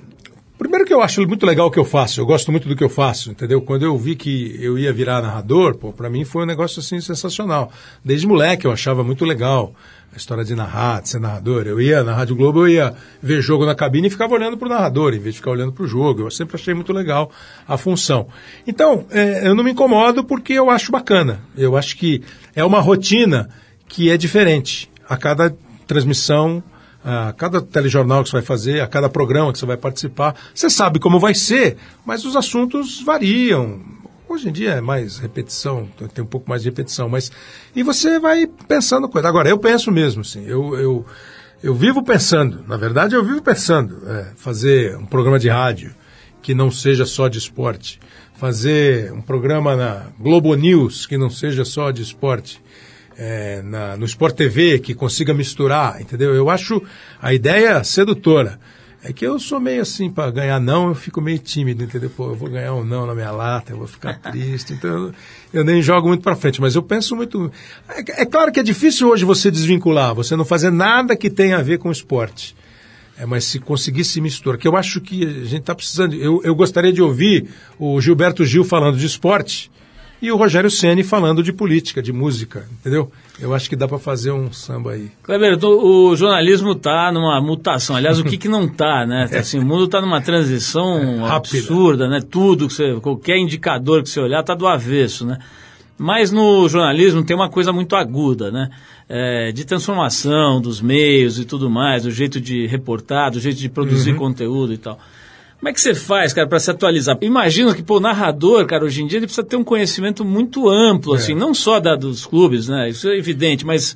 Primeiro 0.57 0.85
que 0.85 0.93
eu 0.93 1.01
acho 1.01 1.25
muito 1.27 1.45
legal 1.45 1.67
o 1.67 1.71
que 1.71 1.79
eu 1.79 1.85
faço, 1.85 2.21
eu 2.21 2.25
gosto 2.25 2.51
muito 2.51 2.67
do 2.67 2.75
que 2.75 2.83
eu 2.83 2.89
faço, 2.89 3.31
entendeu? 3.31 3.61
Quando 3.61 3.83
eu 3.83 3.97
vi 3.97 4.15
que 4.15 4.55
eu 4.61 4.77
ia 4.77 4.93
virar 4.93 5.21
narrador, 5.21 5.75
pô, 5.75 5.91
para 5.91 6.09
mim 6.09 6.23
foi 6.23 6.43
um 6.43 6.45
negócio 6.45 6.79
assim 6.79 7.01
sensacional. 7.01 7.71
Desde 8.05 8.27
moleque 8.27 8.67
eu 8.67 8.71
achava 8.71 9.03
muito 9.03 9.25
legal 9.25 9.73
a 10.13 10.17
história 10.17 10.43
de 10.43 10.53
narrar, 10.53 11.01
de 11.01 11.09
ser 11.09 11.19
narrador. 11.19 11.63
Eu 11.65 11.81
ia 11.81 12.03
na 12.03 12.13
Rádio 12.13 12.35
Globo, 12.35 12.67
eu 12.67 12.69
ia 12.69 12.93
ver 13.21 13.41
jogo 13.41 13.65
na 13.65 13.73
cabine 13.73 14.07
e 14.07 14.11
ficava 14.11 14.35
olhando 14.35 14.55
para 14.55 14.67
o 14.67 14.69
narrador, 14.69 15.13
em 15.15 15.19
vez 15.19 15.33
de 15.33 15.41
ficar 15.41 15.51
olhando 15.51 15.73
para 15.73 15.83
o 15.83 15.87
jogo. 15.87 16.21
Eu 16.21 16.31
sempre 16.31 16.55
achei 16.55 16.73
muito 16.73 16.93
legal 16.93 17.31
a 17.67 17.75
função. 17.75 18.27
Então, 18.67 19.07
é, 19.09 19.47
eu 19.47 19.55
não 19.55 19.63
me 19.63 19.71
incomodo 19.71 20.23
porque 20.23 20.53
eu 20.53 20.69
acho 20.69 20.91
bacana. 20.91 21.41
Eu 21.57 21.75
acho 21.75 21.97
que 21.97 22.21
é 22.55 22.63
uma 22.63 22.79
rotina 22.79 23.49
que 23.87 24.11
é 24.11 24.17
diferente. 24.17 24.89
A 25.09 25.17
cada 25.17 25.55
transmissão 25.87 26.63
a 27.03 27.33
cada 27.33 27.61
telejornal 27.61 28.23
que 28.23 28.29
você 28.29 28.37
vai 28.37 28.45
fazer, 28.45 28.79
a 28.79 28.87
cada 28.87 29.09
programa 29.09 29.51
que 29.51 29.59
você 29.59 29.65
vai 29.65 29.77
participar. 29.77 30.35
Você 30.53 30.69
sabe 30.69 30.99
como 30.99 31.19
vai 31.19 31.33
ser, 31.33 31.77
mas 32.05 32.23
os 32.23 32.35
assuntos 32.35 33.01
variam. 33.01 33.81
Hoje 34.27 34.49
em 34.49 34.51
dia 34.51 34.71
é 34.71 34.81
mais 34.81 35.17
repetição, 35.17 35.87
tem 36.13 36.23
um 36.23 36.27
pouco 36.27 36.49
mais 36.49 36.63
de 36.63 36.69
repetição, 36.69 37.09
mas. 37.09 37.31
E 37.75 37.83
você 37.83 38.19
vai 38.19 38.47
pensando 38.47 39.09
coisa. 39.09 39.27
Agora, 39.27 39.49
eu 39.49 39.59
penso 39.59 39.91
mesmo, 39.91 40.21
assim, 40.21 40.45
eu, 40.47 40.75
eu, 40.75 41.05
eu 41.61 41.75
vivo 41.75 42.01
pensando, 42.01 42.63
na 42.67 42.77
verdade, 42.77 43.15
eu 43.15 43.23
vivo 43.23 43.41
pensando, 43.41 44.01
é, 44.07 44.31
fazer 44.35 44.97
um 44.97 45.05
programa 45.05 45.37
de 45.37 45.49
rádio 45.49 45.93
que 46.41 46.53
não 46.53 46.71
seja 46.71 47.05
só 47.05 47.27
de 47.27 47.37
esporte, 47.37 47.99
fazer 48.35 49.11
um 49.13 49.21
programa 49.21 49.75
na 49.75 50.07
Globo 50.19 50.55
News 50.55 51.05
que 51.05 51.17
não 51.17 51.29
seja 51.29 51.63
só 51.63 51.91
de 51.91 52.01
esporte 52.01 52.62
é, 53.17 53.61
na, 53.63 53.97
no 53.97 54.05
Sport 54.05 54.35
TV 54.35 54.79
que 54.79 54.93
consiga 54.93 55.33
misturar, 55.33 56.01
entendeu? 56.01 56.33
Eu 56.33 56.49
acho 56.49 56.81
a 57.21 57.33
ideia 57.33 57.83
sedutora. 57.83 58.59
É 59.05 59.11
que 59.11 59.27
eu 59.27 59.37
sou 59.37 59.59
meio 59.59 59.81
assim, 59.81 60.09
para 60.09 60.31
ganhar 60.31 60.61
não, 60.61 60.87
eu 60.87 60.95
fico 60.95 61.19
meio 61.19 61.37
tímido, 61.37 61.83
entendeu? 61.83 62.09
Pô, 62.09 62.29
eu 62.29 62.35
vou 62.35 62.49
ganhar 62.49 62.73
um 62.73 62.85
não 62.85 63.05
na 63.05 63.13
minha 63.13 63.31
lata, 63.31 63.73
eu 63.73 63.77
vou 63.77 63.87
ficar 63.87 64.17
triste, 64.31 64.71
então 64.71 64.89
eu, 64.89 65.13
eu 65.53 65.63
nem 65.65 65.81
jogo 65.81 66.07
muito 66.07 66.23
para 66.23 66.37
frente, 66.37 66.61
mas 66.61 66.73
eu 66.73 66.81
penso 66.81 67.13
muito. 67.13 67.51
É, 67.89 68.21
é, 68.21 68.25
claro 68.25 68.49
que 68.49 68.61
é 68.61 68.63
difícil 68.63 69.09
hoje 69.09 69.25
você 69.25 69.51
desvincular, 69.51 70.15
você 70.15 70.37
não 70.37 70.45
fazer 70.45 70.71
nada 70.71 71.17
que 71.17 71.29
tenha 71.29 71.57
a 71.57 71.61
ver 71.61 71.79
com 71.79 71.91
esporte. 71.91 72.55
É, 73.17 73.25
mas 73.25 73.43
se 73.43 73.59
conseguir 73.59 74.05
se 74.05 74.21
misturar, 74.21 74.57
que 74.57 74.67
eu 74.67 74.77
acho 74.77 75.01
que 75.01 75.23
a 75.23 75.43
gente 75.43 75.59
está 75.59 75.75
precisando. 75.75 76.15
Eu, 76.15 76.41
eu 76.43 76.55
gostaria 76.55 76.91
de 76.91 77.01
ouvir 77.01 77.49
o 77.77 77.99
Gilberto 77.99 78.45
Gil 78.45 78.63
falando 78.63 78.97
de 78.97 79.05
esporte 79.05 79.69
e 80.23 80.31
o 80.31 80.37
Rogério 80.37 80.71
Ceni 80.71 81.03
falando 81.03 81.43
de 81.43 81.51
política, 81.51 82.01
de 82.01 82.13
música, 82.13 82.65
entendeu? 82.79 83.11
Eu 83.41 83.53
acho 83.53 83.69
que 83.69 83.75
dá 83.75 83.89
para 83.89 83.99
fazer 83.99 84.31
um 84.31 84.53
samba 84.53 84.91
aí. 84.91 85.11
Kleber, 85.21 85.59
o 85.61 86.15
jornalismo 86.15 86.71
está 86.71 87.11
numa 87.11 87.41
mutação. 87.41 87.93
Aliás, 87.93 88.17
o 88.19 88.23
que, 88.23 88.37
que 88.37 88.47
não 88.47 88.63
está, 88.63 89.05
né? 89.05 89.27
Tá 89.29 89.39
assim, 89.43 89.59
o 89.59 89.65
mundo 89.65 89.83
está 89.83 89.99
numa 89.99 90.21
transição 90.21 91.25
é, 91.27 91.29
absurda, 91.29 92.07
né? 92.07 92.21
Tudo 92.21 92.69
que 92.69 92.73
você, 92.73 92.97
qualquer 93.01 93.37
indicador 93.37 94.01
que 94.01 94.09
você 94.09 94.21
olhar 94.21 94.39
está 94.39 94.55
do 94.55 94.65
avesso, 94.65 95.25
né? 95.25 95.39
Mas 95.97 96.31
no 96.31 96.69
jornalismo 96.69 97.21
tem 97.25 97.35
uma 97.35 97.49
coisa 97.49 97.73
muito 97.73 97.93
aguda, 97.93 98.49
né? 98.49 98.69
É, 99.09 99.51
de 99.51 99.65
transformação 99.65 100.61
dos 100.61 100.79
meios 100.79 101.37
e 101.37 101.43
tudo 101.43 101.69
mais, 101.69 102.03
do 102.03 102.11
jeito 102.11 102.39
de 102.39 102.65
reportar, 102.65 103.29
do 103.29 103.41
jeito 103.41 103.59
de 103.59 103.67
produzir 103.67 104.13
uhum. 104.13 104.19
conteúdo 104.19 104.71
e 104.71 104.77
tal. 104.77 104.97
Como 105.63 105.69
é 105.69 105.73
que 105.73 105.79
você 105.79 105.95
faz, 105.95 106.33
cara, 106.33 106.45
para 106.45 106.59
se 106.59 106.69
atualizar? 106.69 107.17
Imagina 107.21 107.73
que, 107.73 107.81
pô, 107.81 107.95
o 107.95 107.99
narrador, 108.01 108.65
cara, 108.65 108.83
hoje 108.83 109.01
em 109.01 109.07
dia 109.07 109.17
ele 109.17 109.27
precisa 109.27 109.47
ter 109.47 109.55
um 109.55 109.63
conhecimento 109.63 110.25
muito 110.25 110.69
amplo, 110.69 111.15
é. 111.15 111.17
assim, 111.17 111.33
não 111.33 111.53
só 111.53 111.79
da, 111.79 111.95
dos 111.95 112.25
clubes, 112.25 112.67
né? 112.67 112.89
Isso 112.89 113.07
é 113.07 113.17
evidente, 113.17 113.65
mas, 113.65 113.95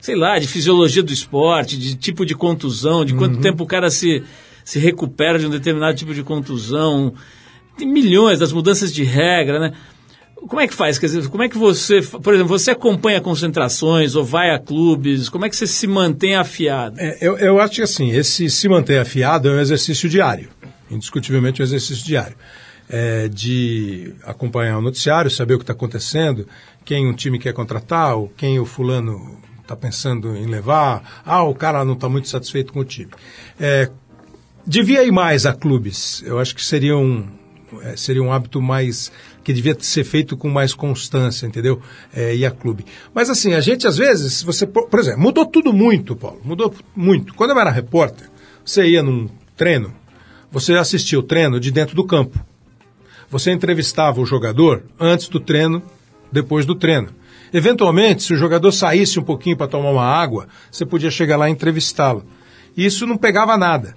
sei 0.00 0.14
lá, 0.14 0.38
de 0.38 0.46
fisiologia 0.46 1.02
do 1.02 1.12
esporte, 1.12 1.76
de 1.76 1.96
tipo 1.96 2.24
de 2.24 2.36
contusão, 2.36 3.04
de 3.04 3.14
quanto 3.14 3.34
uhum. 3.34 3.40
tempo 3.40 3.64
o 3.64 3.66
cara 3.66 3.90
se, 3.90 4.22
se 4.64 4.78
recupera 4.78 5.40
de 5.40 5.46
um 5.48 5.50
determinado 5.50 5.96
tipo 5.96 6.14
de 6.14 6.22
contusão. 6.22 7.12
Tem 7.76 7.88
milhões 7.88 8.38
das 8.38 8.52
mudanças 8.52 8.94
de 8.94 9.02
regra, 9.02 9.58
né? 9.58 9.72
Como 10.36 10.60
é 10.60 10.68
que 10.68 10.74
faz? 10.74 11.00
Quer 11.00 11.06
dizer, 11.06 11.28
como 11.28 11.42
é 11.42 11.48
que 11.48 11.58
você, 11.58 12.00
por 12.00 12.32
exemplo, 12.32 12.56
você 12.56 12.70
acompanha 12.70 13.20
concentrações 13.20 14.14
ou 14.14 14.22
vai 14.22 14.54
a 14.54 14.58
clubes? 14.60 15.28
Como 15.28 15.44
é 15.44 15.48
que 15.48 15.56
você 15.56 15.66
se 15.66 15.88
mantém 15.88 16.36
afiado? 16.36 16.94
É, 17.00 17.18
eu, 17.20 17.36
eu 17.38 17.60
acho 17.60 17.74
que 17.74 17.82
assim, 17.82 18.12
esse 18.12 18.48
se 18.48 18.68
manter 18.68 18.98
afiado 18.98 19.48
é 19.48 19.56
um 19.56 19.60
exercício 19.60 20.08
diário 20.08 20.48
indiscutivelmente 20.90 21.60
um 21.60 21.64
exercício 21.64 22.04
diário. 22.04 22.36
É, 22.90 23.28
de 23.28 24.14
acompanhar 24.24 24.78
o 24.78 24.80
noticiário, 24.80 25.30
saber 25.30 25.52
o 25.52 25.58
que 25.58 25.62
está 25.62 25.74
acontecendo, 25.74 26.48
quem 26.86 27.06
um 27.06 27.12
time 27.12 27.38
quer 27.38 27.52
contratar, 27.52 28.14
quem 28.34 28.58
o 28.58 28.64
fulano 28.64 29.38
está 29.60 29.76
pensando 29.76 30.34
em 30.34 30.46
levar, 30.46 31.22
ah, 31.22 31.42
o 31.42 31.54
cara 31.54 31.84
não 31.84 31.92
está 31.92 32.08
muito 32.08 32.28
satisfeito 32.28 32.72
com 32.72 32.80
o 32.80 32.84
time. 32.86 33.10
É, 33.60 33.90
devia 34.66 35.04
ir 35.04 35.12
mais 35.12 35.44
a 35.44 35.52
clubes, 35.52 36.22
eu 36.24 36.38
acho 36.38 36.54
que 36.54 36.64
seria 36.64 36.96
um, 36.96 37.28
é, 37.82 37.96
seria 37.96 38.22
um 38.22 38.32
hábito 38.32 38.60
mais 38.62 39.12
que 39.44 39.52
devia 39.52 39.76
ser 39.78 40.04
feito 40.04 40.36
com 40.36 40.48
mais 40.48 40.74
constância, 40.74 41.46
entendeu? 41.46 41.80
É, 42.14 42.34
ir 42.34 42.46
a 42.46 42.50
clube. 42.50 42.84
Mas 43.12 43.28
assim, 43.30 43.54
a 43.54 43.60
gente 43.60 43.86
às 43.86 43.96
vezes, 43.96 44.42
você, 44.42 44.66
por 44.66 44.98
exemplo, 44.98 45.20
mudou 45.20 45.46
tudo 45.46 45.72
muito, 45.72 46.16
Paulo, 46.16 46.40
mudou 46.44 46.74
muito. 46.96 47.34
Quando 47.34 47.50
eu 47.50 47.60
era 47.60 47.70
repórter, 47.70 48.30
você 48.64 48.86
ia 48.86 49.02
num 49.02 49.28
treino, 49.56 49.94
você 50.50 50.74
assistia 50.74 51.18
o 51.18 51.22
treino 51.22 51.60
de 51.60 51.70
dentro 51.70 51.94
do 51.94 52.04
campo. 52.04 52.38
Você 53.30 53.52
entrevistava 53.52 54.20
o 54.20 54.26
jogador 54.26 54.84
antes 54.98 55.28
do 55.28 55.38
treino, 55.38 55.82
depois 56.32 56.64
do 56.64 56.74
treino. 56.74 57.10
Eventualmente, 57.52 58.22
se 58.22 58.34
o 58.34 58.36
jogador 58.36 58.72
saísse 58.72 59.18
um 59.18 59.22
pouquinho 59.22 59.56
para 59.56 59.68
tomar 59.68 59.90
uma 59.90 60.04
água, 60.04 60.48
você 60.70 60.84
podia 60.84 61.10
chegar 61.10 61.36
lá 61.36 61.48
e 61.48 61.52
entrevistá-lo. 61.52 62.24
E 62.76 62.84
isso 62.84 63.06
não 63.06 63.16
pegava 63.16 63.56
nada. 63.56 63.94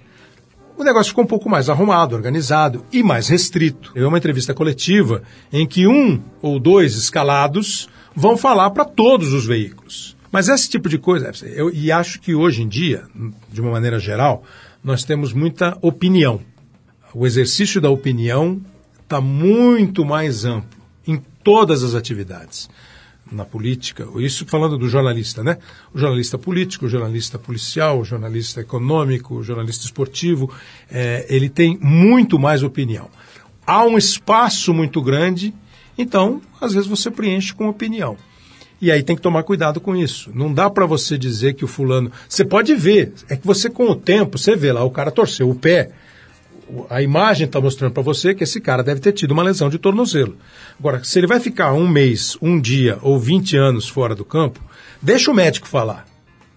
O 0.76 0.84
negócio 0.84 1.10
ficou 1.10 1.24
um 1.24 1.28
pouco 1.28 1.48
mais 1.48 1.68
arrumado, 1.68 2.14
organizado 2.14 2.84
e 2.92 3.02
mais 3.02 3.28
restrito. 3.28 3.92
É 3.94 4.06
uma 4.06 4.18
entrevista 4.18 4.54
coletiva 4.54 5.22
em 5.52 5.66
que 5.66 5.86
um 5.86 6.22
ou 6.40 6.58
dois 6.58 6.96
escalados 6.96 7.88
vão 8.14 8.36
falar 8.36 8.70
para 8.70 8.84
todos 8.84 9.32
os 9.32 9.46
veículos. 9.46 10.16
Mas 10.32 10.48
esse 10.48 10.68
tipo 10.70 10.88
de 10.88 10.96
coisa, 10.96 11.30
eu, 11.46 11.70
e 11.70 11.92
acho 11.92 12.18
que 12.18 12.34
hoje 12.34 12.62
em 12.62 12.68
dia, 12.68 13.04
de 13.50 13.60
uma 13.60 13.70
maneira 13.70 13.98
geral, 13.98 14.42
nós 14.82 15.04
temos 15.04 15.34
muita 15.34 15.76
opinião. 15.82 16.40
O 17.14 17.26
exercício 17.26 17.82
da 17.82 17.90
opinião 17.90 18.58
está 19.02 19.20
muito 19.20 20.06
mais 20.06 20.46
amplo 20.46 20.80
em 21.06 21.22
todas 21.44 21.82
as 21.82 21.94
atividades. 21.94 22.70
Na 23.30 23.44
política, 23.44 24.08
isso 24.16 24.46
falando 24.46 24.78
do 24.78 24.88
jornalista, 24.88 25.44
né? 25.44 25.58
O 25.92 25.98
jornalista 25.98 26.38
político, 26.38 26.86
o 26.86 26.88
jornalista 26.88 27.38
policial, 27.38 28.00
o 28.00 28.04
jornalista 28.04 28.60
econômico, 28.60 29.34
o 29.34 29.42
jornalista 29.42 29.84
esportivo, 29.84 30.50
é, 30.90 31.26
ele 31.28 31.50
tem 31.50 31.78
muito 31.80 32.38
mais 32.38 32.62
opinião. 32.62 33.10
Há 33.66 33.84
um 33.84 33.98
espaço 33.98 34.72
muito 34.72 35.00
grande, 35.02 35.54
então, 35.96 36.40
às 36.58 36.72
vezes 36.72 36.88
você 36.88 37.10
preenche 37.10 37.54
com 37.54 37.68
opinião. 37.68 38.16
E 38.82 38.90
aí 38.90 39.00
tem 39.00 39.14
que 39.14 39.22
tomar 39.22 39.44
cuidado 39.44 39.80
com 39.80 39.94
isso. 39.94 40.32
Não 40.34 40.52
dá 40.52 40.68
para 40.68 40.84
você 40.84 41.16
dizer 41.16 41.54
que 41.54 41.64
o 41.64 41.68
fulano. 41.68 42.10
Você 42.28 42.44
pode 42.44 42.74
ver, 42.74 43.12
é 43.28 43.36
que 43.36 43.46
você 43.46 43.70
com 43.70 43.84
o 43.84 43.94
tempo, 43.94 44.36
você 44.36 44.56
vê 44.56 44.72
lá, 44.72 44.82
o 44.82 44.90
cara 44.90 45.12
torceu 45.12 45.48
o 45.48 45.54
pé. 45.54 45.90
A 46.90 47.00
imagem 47.00 47.46
está 47.46 47.60
mostrando 47.60 47.92
para 47.92 48.02
você 48.02 48.34
que 48.34 48.42
esse 48.42 48.60
cara 48.60 48.82
deve 48.82 49.00
ter 49.00 49.12
tido 49.12 49.30
uma 49.30 49.42
lesão 49.44 49.70
de 49.70 49.78
tornozelo. 49.78 50.36
Agora, 50.80 51.04
se 51.04 51.16
ele 51.16 51.28
vai 51.28 51.38
ficar 51.38 51.72
um 51.74 51.86
mês, 51.86 52.36
um 52.42 52.60
dia 52.60 52.98
ou 53.02 53.20
20 53.20 53.56
anos 53.56 53.88
fora 53.88 54.16
do 54.16 54.24
campo, 54.24 54.58
deixa 55.00 55.30
o 55.30 55.34
médico 55.34 55.68
falar. 55.68 56.04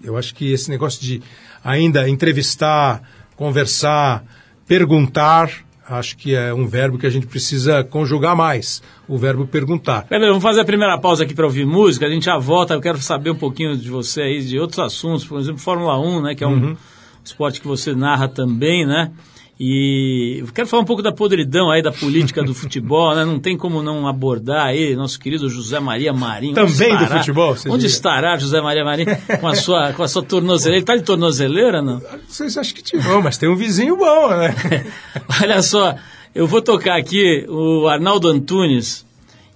Eu 0.04 0.18
acho 0.18 0.34
que 0.34 0.52
esse 0.52 0.72
negócio 0.72 1.00
de 1.00 1.22
ainda 1.64 2.10
entrevistar, 2.10 3.04
conversar, 3.36 4.26
perguntar, 4.68 5.65
acho 5.88 6.18
que 6.18 6.36
é 6.36 6.54
um 6.54 6.68
verbo 6.68 6.98
que 6.98 7.06
a 7.06 7.10
gente 7.10 7.28
precisa 7.28 7.84
conjugar 7.84 8.36
mais, 8.36 8.82
o 9.08 9.18
verbo 9.18 9.46
perguntar. 9.46 10.06
Beleza, 10.10 10.30
vamos 10.30 10.44
fazer 10.44 10.62
a 10.62 10.66
primeira 10.66 10.98
pausa 10.98 11.24
aqui 11.24 11.34
para 11.34 11.46
ouvir 11.46 11.66
música, 11.66 12.06
a 12.06 12.10
gente 12.10 12.26
já 12.26 12.38
volta, 12.38 12.74
eu 12.74 12.82
quero 12.82 12.98
saber 13.00 13.30
um 13.30 13.36
pouquinho 13.36 13.78
de 13.78 13.90
você 13.90 14.22
aí, 14.22 14.44
de 14.44 14.60
outros 14.60 14.80
assuntos, 14.80 15.26
por 15.26 15.40
exemplo, 15.40 15.60
Fórmula 15.60 16.00
1, 16.00 16.22
né, 16.22 16.36
que 16.36 16.44
é 16.44 16.48
um 16.48 16.54
uhum. 16.54 16.78
esporte 17.24 17.62
que 17.62 17.68
você 17.68 17.94
narra 17.94 18.28
também, 18.28 18.86
né? 18.86 19.12
E 19.58 20.44
quero 20.54 20.68
falar 20.68 20.84
um 20.84 20.86
pouco 20.86 21.02
da 21.02 21.14
podridão 21.14 21.72
aí 21.72 21.82
da 21.82 21.92
política 21.92 22.44
do 22.44 22.54
futebol, 22.54 23.16
né? 23.16 23.24
Não 23.24 23.40
tem 23.40 23.56
como 23.56 23.82
não 23.82 24.06
abordar 24.06 24.68
aí 24.68 24.96
nosso 24.98 25.18
querido 25.18 25.50
José 25.50 25.80
Maria 25.80 26.12
Marinho. 26.12 26.54
Também 26.54 26.92
estará, 26.92 27.06
do 27.06 27.18
futebol? 27.20 27.52
Onde 27.52 27.66
diria? 27.66 27.88
estará 27.88 28.38
José 28.38 28.60
Maria 28.60 28.84
Marinho 28.84 29.18
com 29.40 29.48
a 29.48 29.56
sua, 29.56 29.94
com 29.94 30.04
a 30.04 30.10
sua 30.10 30.24
tornozeleira? 30.24 30.78
Ele 30.78 30.84
está 30.84 30.98
de 30.98 31.04
tornozeleira, 31.04 31.82
não? 31.82 32.02
Vocês 32.28 32.58
acham 32.58 32.76
que 32.76 32.84
tirou, 32.84 33.22
mas 33.22 33.38
tem 33.38 33.48
um 33.48 33.56
vizinho 33.56 33.96
bom, 33.96 34.30
né? 34.30 34.54
Olha 35.42 35.62
só, 35.62 35.96
eu 36.34 36.46
vou 36.46 36.62
tocar 36.62 37.00
aqui 37.00 37.46
o 37.48 37.88
Arnaldo 37.88 38.28
Antunes 38.28 39.06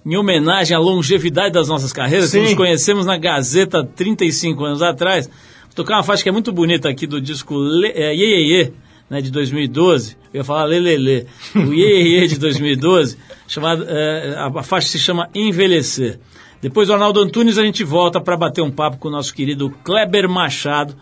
em 0.04 0.16
homenagem 0.16 0.74
à 0.74 0.80
longevidade 0.80 1.52
das 1.52 1.68
nossas 1.68 1.92
carreiras, 1.92 2.30
que 2.30 2.38
Sim. 2.38 2.44
nos 2.44 2.54
conhecemos 2.54 3.04
na 3.04 3.18
Gazeta 3.18 3.84
35 3.84 4.64
anos 4.64 4.80
atrás. 4.80 5.26
Vou 5.26 5.74
tocar 5.74 5.96
uma 5.96 6.02
faixa 6.02 6.22
que 6.22 6.28
é 6.30 6.32
muito 6.32 6.52
bonita 6.52 6.88
aqui 6.88 7.06
do 7.06 7.20
disco 7.20 7.54
Le, 7.54 7.88
é, 7.88 8.14
Ye, 8.14 8.24
Ye, 8.24 8.52
Ye, 8.54 8.72
né, 9.10 9.20
de 9.20 9.30
2012. 9.30 10.16
Eu 10.32 10.38
ia 10.38 10.44
falar 10.44 10.64
Lelele. 10.64 11.26
O 11.56 11.74
Ye, 11.74 12.20
Ye 12.20 12.28
de 12.28 12.38
2012, 12.38 13.18
chamado, 13.48 13.84
é, 13.88 14.36
a, 14.36 14.46
a 14.46 14.62
faixa 14.62 14.88
se 14.88 14.98
chama 14.98 15.28
Envelhecer. 15.34 16.20
Depois 16.62 16.88
do 16.88 16.94
Arnaldo 16.94 17.20
Antunes, 17.20 17.58
a 17.58 17.64
gente 17.64 17.82
volta 17.82 18.20
para 18.20 18.36
bater 18.36 18.62
um 18.62 18.70
papo 18.70 18.98
com 18.98 19.08
o 19.08 19.10
nosso 19.10 19.34
querido 19.34 19.70
Kleber 19.82 20.28
Machado. 20.28 20.94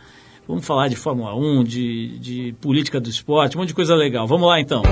Vamos 0.47 0.65
falar 0.65 0.89
de 0.89 0.97
Fórmula 0.97 1.35
1, 1.35 1.65
de, 1.65 2.19
de 2.19 2.55
política 2.61 2.99
do 2.99 3.11
esporte, 3.11 3.57
um 3.57 3.61
monte 3.61 3.69
de 3.69 3.75
coisa 3.75 3.95
legal. 3.95 4.27
Vamos 4.27 4.49
lá 4.49 4.59
então. 4.59 4.83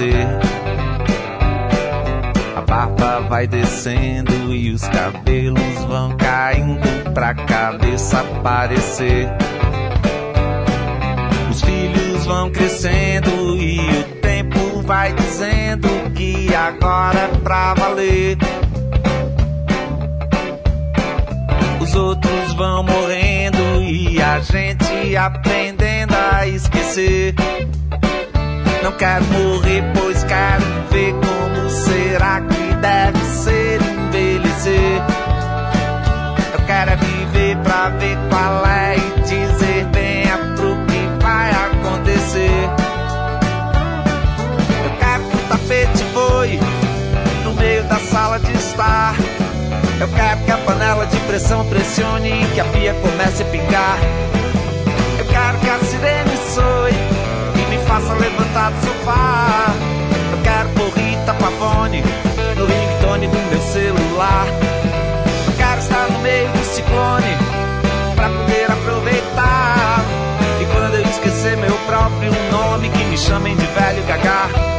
Envelhecer. 0.00 0.26
A 2.56 2.60
barba 2.62 3.20
vai 3.28 3.46
descendo 3.46 4.54
e 4.54 4.72
os 4.72 4.86
cabelos 4.88 5.84
vão 5.86 6.16
caindo 6.16 7.12
pra 7.12 7.34
cabeça 7.34 8.20
aparecer. 8.20 9.28
Os 11.50 11.60
filhos 11.60 12.26
vão 12.26 12.50
crescendo 12.50 13.56
e 13.56 13.78
o 13.78 14.04
tempo 14.20 14.82
vai 14.82 15.12
dizendo 15.12 15.88
que 16.14 16.54
agora 16.54 17.18
é 17.18 17.38
pra 17.38 17.74
valer. 17.74 18.38
Os 21.80 21.94
outros 21.94 22.52
vão 22.54 22.82
morrendo 22.84 23.82
e 23.82 24.20
a 24.22 24.38
gente 24.40 25.16
aprendendo 25.16 26.14
a 26.14 26.46
esquecer. 26.46 27.34
Não 28.82 28.92
quero 28.92 29.24
morrer, 29.26 29.84
pois 29.94 30.24
quero 30.24 30.64
ver 30.90 31.12
como 31.12 31.68
será 31.68 32.40
que 32.40 32.74
deve 32.76 33.18
ser 33.26 33.78
envelhecer. 33.82 35.02
Eu 36.52 36.60
quero 36.66 36.90
é 36.90 36.96
viver 36.96 37.56
pra 37.58 37.90
ver 37.90 38.16
qual 38.30 38.66
é 38.66 38.96
e 38.96 39.20
dizer 39.20 39.86
venha 39.92 40.38
pro 40.56 40.76
que 40.86 41.22
vai 41.22 41.50
acontecer. 41.50 42.70
Eu 44.84 44.98
quero 44.98 45.22
que 45.24 45.36
o 45.36 45.40
tapete 45.48 46.04
voe 46.14 46.60
no 47.44 47.52
meio 47.54 47.84
da 47.84 47.96
sala 47.96 48.38
de 48.38 48.52
estar. 48.52 49.14
Eu 50.00 50.08
quero 50.08 50.40
que 50.44 50.50
a 50.50 50.56
panela 50.56 51.06
de 51.06 51.18
pressão 51.20 51.66
pressione 51.66 52.30
e 52.30 52.46
que 52.54 52.60
a 52.60 52.64
pia 52.64 52.94
comece 52.94 53.42
a 53.42 53.46
pingar. 53.46 53.98
Eu 55.18 55.26
quero 55.26 55.58
que 55.58 55.68
a 55.68 55.78
sirene 55.80 56.36
soe 56.54 56.92
e 57.56 57.70
me 57.70 57.78
faça 57.86 58.14
levantar 58.14 58.39
do 58.50 58.86
sofá. 58.86 59.66
Eu 60.32 60.42
quero 60.42 60.68
por 60.70 60.98
Rita 60.98 61.34
Pavone 61.34 62.02
no 62.56 62.66
ringtone 62.66 63.28
do 63.28 63.38
meu 63.50 63.60
celular. 63.62 64.46
Eu 65.46 65.52
quero 65.56 65.80
estar 65.80 66.10
no 66.10 66.18
meio 66.18 66.48
do 66.48 66.64
ciclone 66.64 67.36
pra 68.16 68.28
poder 68.28 68.70
aproveitar. 68.70 70.04
E 70.60 70.64
quando 70.66 70.94
eu 70.94 71.02
esquecer 71.02 71.56
meu 71.58 71.76
próprio 71.86 72.32
nome, 72.50 72.88
que 72.90 73.04
me 73.04 73.16
chamem 73.16 73.56
de 73.56 73.66
velho 73.66 74.02
gagá. 74.06 74.69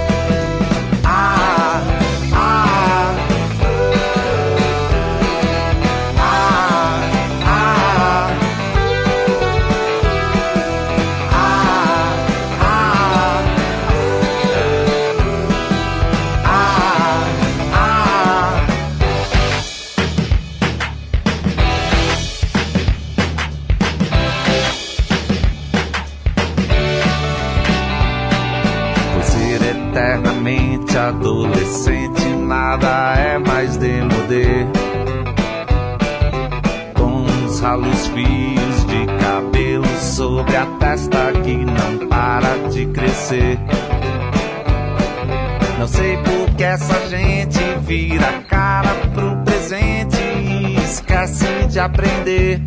Aprender. 51.81 52.61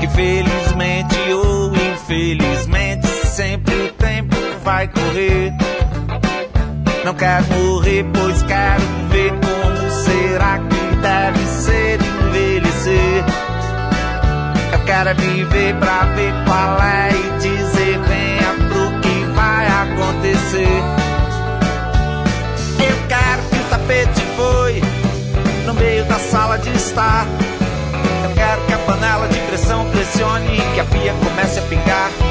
Que 0.00 0.08
felizmente 0.08 1.32
ou 1.32 1.72
infelizmente 1.74 3.06
sempre 3.06 3.74
o 3.74 3.92
tempo 3.92 4.36
vai 4.64 4.88
correr. 4.88 5.52
Não 7.04 7.14
quero 7.14 7.44
morrer, 7.46 8.04
pois 8.12 8.42
quero 8.42 8.82
ver 9.10 9.32
como 9.32 9.90
será 9.90 10.58
que 10.58 10.96
deve 10.96 11.46
ser 11.46 11.98
envelhecer. 12.26 13.24
Eu 14.72 14.84
quero 14.84 15.08
é 15.10 15.14
viver 15.14 15.74
pra 15.76 16.04
ver 16.14 16.32
qual 16.46 16.82
é 16.82 17.10
e 17.10 17.38
dizer 17.38 17.98
venha 18.00 18.54
pro 18.68 19.00
que 19.00 19.24
vai 19.34 19.66
acontecer. 19.66 20.79
Eu 26.92 28.34
quero 28.34 28.66
que 28.66 28.72
a 28.72 28.78
panela 28.78 29.28
de 29.28 29.38
pressão 29.40 29.88
pressione 29.90 30.56
que 30.74 30.80
a 30.80 30.84
pia 30.84 31.14
comece 31.22 31.60
a 31.60 31.62
pingar. 31.62 32.29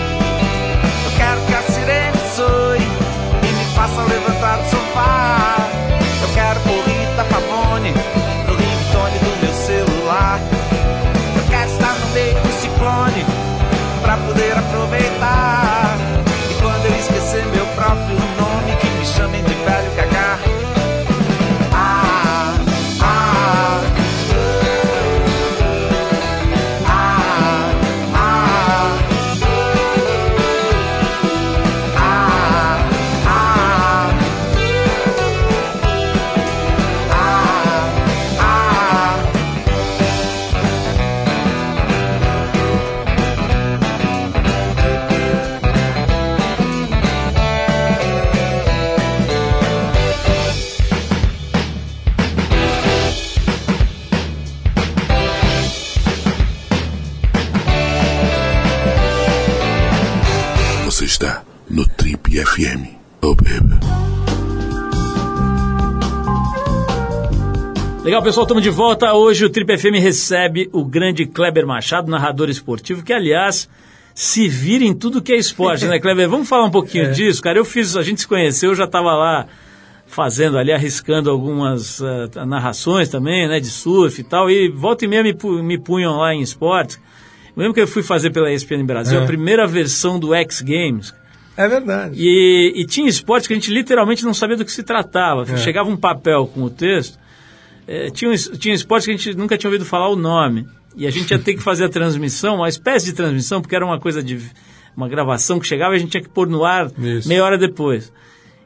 Legal, 68.19 68.23
pessoal, 68.23 68.43
estamos 68.43 68.63
de 68.63 68.69
volta. 68.69 69.13
Hoje 69.13 69.45
o 69.45 69.49
Trip 69.49 69.77
FM 69.77 69.95
recebe 70.01 70.69
o 70.73 70.83
grande 70.83 71.25
Kleber 71.25 71.65
Machado, 71.65 72.11
narrador 72.11 72.49
esportivo, 72.49 73.01
que, 73.01 73.13
aliás, 73.13 73.69
se 74.13 74.45
vira 74.49 74.83
em 74.83 74.93
tudo 74.93 75.21
que 75.21 75.31
é 75.31 75.37
esporte, 75.37 75.85
né, 75.85 75.99
Kleber? 76.01 76.27
Vamos 76.27 76.49
falar 76.49 76.65
um 76.65 76.69
pouquinho 76.71 77.11
disso, 77.15 77.41
cara. 77.41 77.57
Eu 77.57 77.63
fiz, 77.63 77.95
a 77.95 78.01
gente 78.03 78.19
se 78.19 78.27
conheceu, 78.27 78.71
eu 78.71 78.75
já 78.75 78.83
estava 78.83 79.13
lá 79.13 79.47
fazendo 80.05 80.57
ali, 80.57 80.73
arriscando 80.73 81.29
algumas 81.29 82.01
uh, 82.01 82.45
narrações 82.45 83.07
também, 83.07 83.47
né, 83.47 83.61
de 83.61 83.67
surf 83.67 84.19
e 84.19 84.23
tal, 84.25 84.49
e 84.51 84.67
volta 84.69 85.05
e 85.05 85.07
meia 85.07 85.23
me, 85.23 85.33
me 85.63 85.77
punham 85.77 86.17
lá 86.17 86.33
em 86.33 86.41
esportes. 86.41 86.97
Eu 87.55 87.61
lembro 87.61 87.73
que 87.73 87.79
eu 87.81 87.87
fui 87.87 88.03
fazer 88.03 88.31
pela 88.31 88.51
ESPN 88.51 88.83
Brasil 88.85 89.17
É. 89.19 89.23
a 89.23 89.25
primeira 89.25 89.65
versão 89.65 90.19
do 90.19 90.33
X 90.33 90.61
Games, 90.61 91.15
É 91.55 91.69
verdade. 91.69 92.15
e, 92.17 92.73
e 92.75 92.85
tinha 92.85 93.07
esportes 93.07 93.47
que 93.47 93.53
a 93.53 93.55
gente 93.55 93.71
literalmente 93.71 94.25
não 94.25 94.33
sabia 94.33 94.57
do 94.57 94.65
que 94.65 94.71
se 94.73 94.83
tratava. 94.83 95.43
É. 95.49 95.55
Chegava 95.57 95.89
um 95.89 95.95
papel 95.97 96.47
com 96.53 96.63
o 96.63 96.69
texto, 96.69 97.17
eh, 97.91 98.09
tinha, 98.11 98.29
um- 98.31 98.35
tinha 98.57 98.75
esportes 98.75 99.05
que 99.05 99.11
a 99.11 99.17
gente 99.17 99.33
nunca 99.35 99.57
tinha 99.57 99.69
ouvido 99.69 99.85
falar 99.85 100.09
o 100.09 100.15
nome. 100.15 100.67
E 100.95 101.05
a 101.07 101.11
gente 101.11 101.31
ia 101.31 101.39
ter 101.39 101.53
que 101.53 101.61
fazer 101.61 101.85
a 101.85 101.89
transmissão, 101.89 102.55
uma 102.57 102.69
espécie 102.69 103.05
de 103.07 103.13
transmissão, 103.13 103.61
porque 103.61 103.75
era 103.75 103.85
uma 103.85 103.99
coisa 103.99 104.21
de. 104.21 104.39
uma 104.97 105.07
gravação 105.07 105.59
que 105.59 105.65
chegava 105.67 105.93
e 105.93 105.97
a 105.97 105.99
gente 105.99 106.11
tinha 106.11 106.21
que 106.23 106.29
pôr 106.29 106.47
no 106.47 106.65
ar 106.65 106.91
Isso. 106.97 107.27
meia 107.27 107.43
hora 107.43 107.57
depois. 107.57 108.11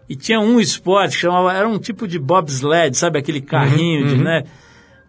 E 0.09 0.15
tinha 0.15 0.39
um 0.39 0.59
esporte 0.59 1.11
que 1.15 1.21
chamava. 1.21 1.53
Era 1.53 1.67
um 1.67 1.77
tipo 1.79 2.07
de 2.07 2.17
bobsled, 2.19 2.95
sabe? 2.97 3.19
Aquele 3.19 3.39
carrinho 3.41 4.07
de, 4.07 4.17
né? 4.17 4.43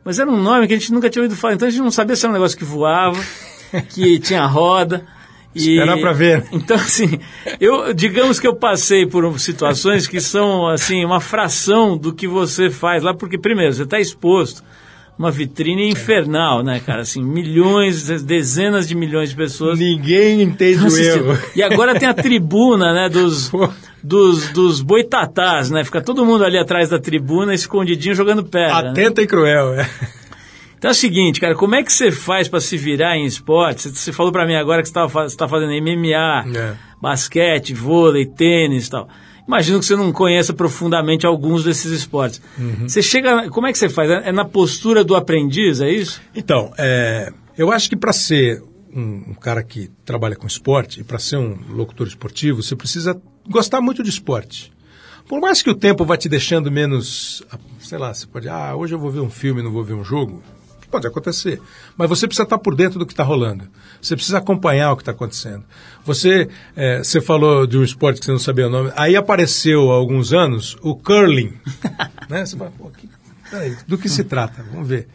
Mas 0.05 0.19
era 0.19 0.31
um 0.31 0.41
nome 0.41 0.67
que 0.69 0.75
a 0.75 0.79
gente 0.79 0.93
nunca 0.93 1.09
tinha 1.09 1.23
ouvido 1.23 1.39
falar. 1.39 1.55
Então 1.55 1.67
a 1.67 1.71
gente 1.71 1.83
não 1.83 1.91
sabia 1.91 2.15
se 2.15 2.25
era 2.25 2.31
um 2.31 2.35
negócio 2.35 2.57
que 2.59 2.65
voava, 2.65 3.19
que 3.91 4.19
tinha 4.19 4.45
roda. 4.47 5.05
E, 5.55 5.75
Esperar 5.77 5.99
pra 5.99 6.13
ver. 6.13 6.45
Então, 6.53 6.77
assim, 6.77 7.19
eu, 7.61 7.93
digamos 7.95 8.41
que 8.41 8.47
eu 8.47 8.57
passei 8.57 9.07
por 9.07 9.39
situações 9.39 10.07
que 10.07 10.21
são, 10.21 10.67
assim, 10.69 11.05
uma 11.05 11.21
fração 11.21 11.97
do 11.97 12.13
que 12.13 12.27
você 12.27 12.71
faz 12.71 13.03
lá, 13.03 13.15
porque, 13.15 13.39
primeiro, 13.39 13.73
você 13.73 13.83
está 13.85 13.99
exposto 14.01 14.63
uma 15.17 15.31
vitrine 15.31 15.89
infernal, 15.89 16.63
né, 16.65 16.81
cara? 16.85 17.03
Assim, 17.03 17.23
milhões, 17.23 18.09
dezenas 18.23 18.89
de 18.89 18.97
milhões 18.97 19.31
de 19.31 19.37
pessoas 19.37 19.79
Ninguém 19.79 20.43
entende 20.43 20.83
o 20.83 20.87
assistindo. 20.87 21.31
erro. 21.31 21.39
E 21.55 21.63
agora 21.63 21.97
tem 21.99 22.09
a 22.09 22.15
tribuna, 22.15 22.93
né, 22.93 23.09
dos, 23.09 23.51
dos, 24.03 24.49
dos 24.49 24.81
boitatás, 24.81 25.71
né? 25.71 25.85
Fica 25.85 26.01
todo 26.03 26.27
mundo 26.27 26.45
ali 26.45 26.59
atrás 26.59 26.89
da 26.89 26.99
tribuna, 26.99 27.55
escondidinho, 27.55 28.15
jogando 28.15 28.43
pedra. 28.43 28.83
né? 28.83 28.91
Atenta 28.91 29.23
e 29.23 29.27
cruel, 29.27 29.75
é. 29.75 29.89
Então 30.85 30.91
é 30.91 30.93
o 30.93 30.95
seguinte, 30.95 31.41
cara, 31.41 31.55
como 31.55 31.75
é 31.75 31.83
que 31.83 31.91
você 31.91 32.13
faz 32.13 32.47
para 32.47 32.61
se 32.61 32.77
virar 32.77 33.17
em 33.17 33.25
esporte? 33.25 33.89
Você, 33.89 34.13
falou 34.13 34.31
para 34.31 34.47
mim 34.47 34.55
agora 34.55 34.83
que 34.83 34.89
você 34.91 35.25
está 35.25 35.49
fazendo 35.49 35.73
MMA, 35.73 36.45
É. 36.55 36.75
basquete, 37.01 37.73
vôlei, 37.73 38.27
tênis 38.27 38.89
e 38.89 38.91
tal. 38.91 39.09
Imagino 39.49 39.79
que 39.79 39.87
você 39.87 39.97
não 39.97 40.13
conheça 40.13 40.53
profundamente 40.53 41.25
alguns 41.25 41.65
desses 41.65 41.91
esportes. 41.91 42.43
Uhum. 42.59 42.87
Você 42.87 43.01
chega, 43.01 43.49
como 43.49 43.67
é 43.67 43.73
que 43.73 43.79
você 43.79 43.89
faz? 43.89 44.11
É 44.11 44.31
na 44.31 44.45
postura 44.45 45.03
do 45.03 45.17
aprendiz, 45.17 45.81
é 45.81 45.91
isso? 45.91 46.21
Então, 46.35 46.71
é, 46.77 47.33
eu 47.57 47.73
acho 47.73 47.89
que 47.89 47.97
para 47.97 48.13
ser 48.13 48.63
um, 48.95 49.31
um 49.31 49.35
cara 49.35 49.63
que 49.63 49.91
trabalha 50.05 50.37
com 50.37 50.47
esporte 50.47 51.01
e 51.01 51.03
para 51.03 51.19
ser 51.19 51.39
um 51.39 51.57
locutor 51.71 52.07
esportivo, 52.07 52.63
você 52.63 52.77
precisa 52.77 53.19
gostar 53.49 53.81
muito 53.81 54.03
de 54.03 54.11
esporte. 54.11 54.71
Por 55.27 55.41
mais 55.41 55.63
que 55.63 55.71
o 55.71 55.75
tempo 55.75 56.05
vá 56.05 56.19
te 56.19 56.29
deixando 56.29 56.71
menos, 56.71 57.43
sei 57.81 57.97
lá, 57.97 58.13
você 58.13 58.27
pode, 58.27 58.51
ah, 58.51 58.77
hoje 58.77 58.95
eu 58.95 58.99
vou 58.99 59.11
ver 59.11 59.21
um 59.21 59.31
filme, 59.31 59.63
não 59.63 59.73
vou 59.73 59.83
ver 59.83 59.95
um 59.95 60.05
jogo. 60.05 60.43
Pode 60.95 61.09
acontecer. 61.09 61.61
Mas 61.97 62.09
você 62.09 62.25
precisa 62.25 62.45
estar 62.45 62.57
por 62.57 62.77
dentro 62.77 63.01
do 63.01 63.05
que 63.05 63.13
está 63.13 63.25
rolando. 63.25 63.65
Você 64.01 64.15
precisa 64.15 64.39
acompanhar 64.39 64.93
o 64.93 64.97
que 64.97 65.03
está 65.03 65.11
acontecendo. 65.11 65.65
Você, 66.05 66.49
é, 66.77 66.99
você 67.03 67.21
falou 67.21 67.67
de 67.67 67.77
um 67.77 67.83
esporte 67.83 68.21
que 68.21 68.27
você 68.27 68.31
não 68.31 68.39
sabia 68.39 68.69
o 68.69 68.71
nome. 68.71 68.93
Aí 68.95 69.17
apareceu 69.17 69.91
há 69.91 69.95
alguns 69.97 70.33
anos 70.33 70.77
o 70.83 70.95
curling. 70.95 71.53
né? 72.31 72.47
Você 72.47 72.57
fala, 72.57 72.73
pô, 72.79 72.89
que, 72.91 73.11
peraí, 73.51 73.77
do 73.89 73.99
que 73.99 74.09
se 74.09 74.23
trata? 74.23 74.65
Vamos 74.71 74.87
ver. 74.87 75.09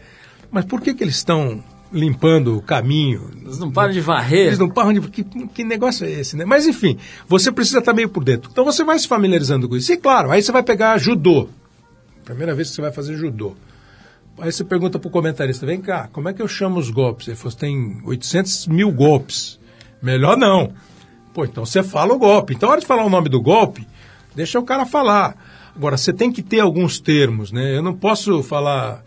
Mas 0.52 0.66
por 0.66 0.82
que, 0.82 0.94
que 0.94 1.02
eles 1.02 1.16
estão 1.16 1.64
limpando 1.94 2.58
o 2.58 2.62
caminho? 2.62 3.32
Eles 3.42 3.58
não 3.58 3.72
param 3.72 3.94
de 3.94 4.02
varrer. 4.02 4.48
Eles 4.48 4.60
não 4.60 4.70
param 4.70 4.92
de. 4.92 5.00
Que, 5.00 5.24
que 5.24 5.64
negócio 5.64 6.06
é 6.06 6.12
esse, 6.12 6.36
né? 6.36 6.44
Mas 6.44 6.68
enfim, 6.68 6.98
você 7.26 7.54
precisa 7.54 7.80
estar 7.80 7.94
meio 7.94 8.10
por 8.10 8.26
dentro. 8.26 8.52
Então 8.52 8.66
você 8.66 8.84
vai 8.84 9.00
se 9.00 9.08
familiarizando 9.08 9.70
com 9.70 9.78
isso. 9.78 9.94
E 9.94 9.96
claro, 9.96 10.30
aí 10.30 10.44
você 10.44 10.52
vai 10.52 10.62
pegar 10.62 10.98
judô. 10.98 11.48
Primeira 12.26 12.54
vez 12.54 12.68
que 12.68 12.76
você 12.76 12.82
vai 12.82 12.92
fazer 12.92 13.16
judô. 13.16 13.56
Aí 14.42 14.52
você 14.52 14.64
pergunta 14.64 15.00
pro 15.00 15.10
comentarista, 15.10 15.66
vem 15.66 15.82
cá, 15.82 16.10
como 16.12 16.30
é 16.30 16.34
que 16.34 16.42
eu 16.42 16.48
chamo 16.48 16.80
os 16.80 16.90
golpes? 16.90 17.28
Ele 17.28 17.38
falou, 17.38 17.58
tem 17.58 18.02
800 18.06 18.68
mil 18.68 18.92
golpes. 18.92 19.60
Melhor 20.02 20.38
não. 20.38 20.74
Pô, 21.34 21.46
então 21.46 21.66
você 21.66 21.84
fala 21.84 22.14
o 22.14 22.20
golpe. 22.20 22.54
Então, 22.54 22.68
na 22.68 22.74
hora 22.74 22.82
de 22.82 22.88
falar 22.88 23.06
o 23.06 23.10
nome 23.10 23.30
do 23.30 23.42
golpe, 23.42 23.88
deixa 24.36 24.60
o 24.60 24.64
cara 24.64 24.86
falar. 24.86 25.36
Agora, 25.76 25.98
você 25.98 26.12
tem 26.12 26.32
que 26.32 26.42
ter 26.42 26.60
alguns 26.60 27.00
termos, 27.00 27.52
né? 27.52 27.76
Eu 27.76 27.84
não 27.84 27.94
posso 27.94 28.42
falar 28.44 29.04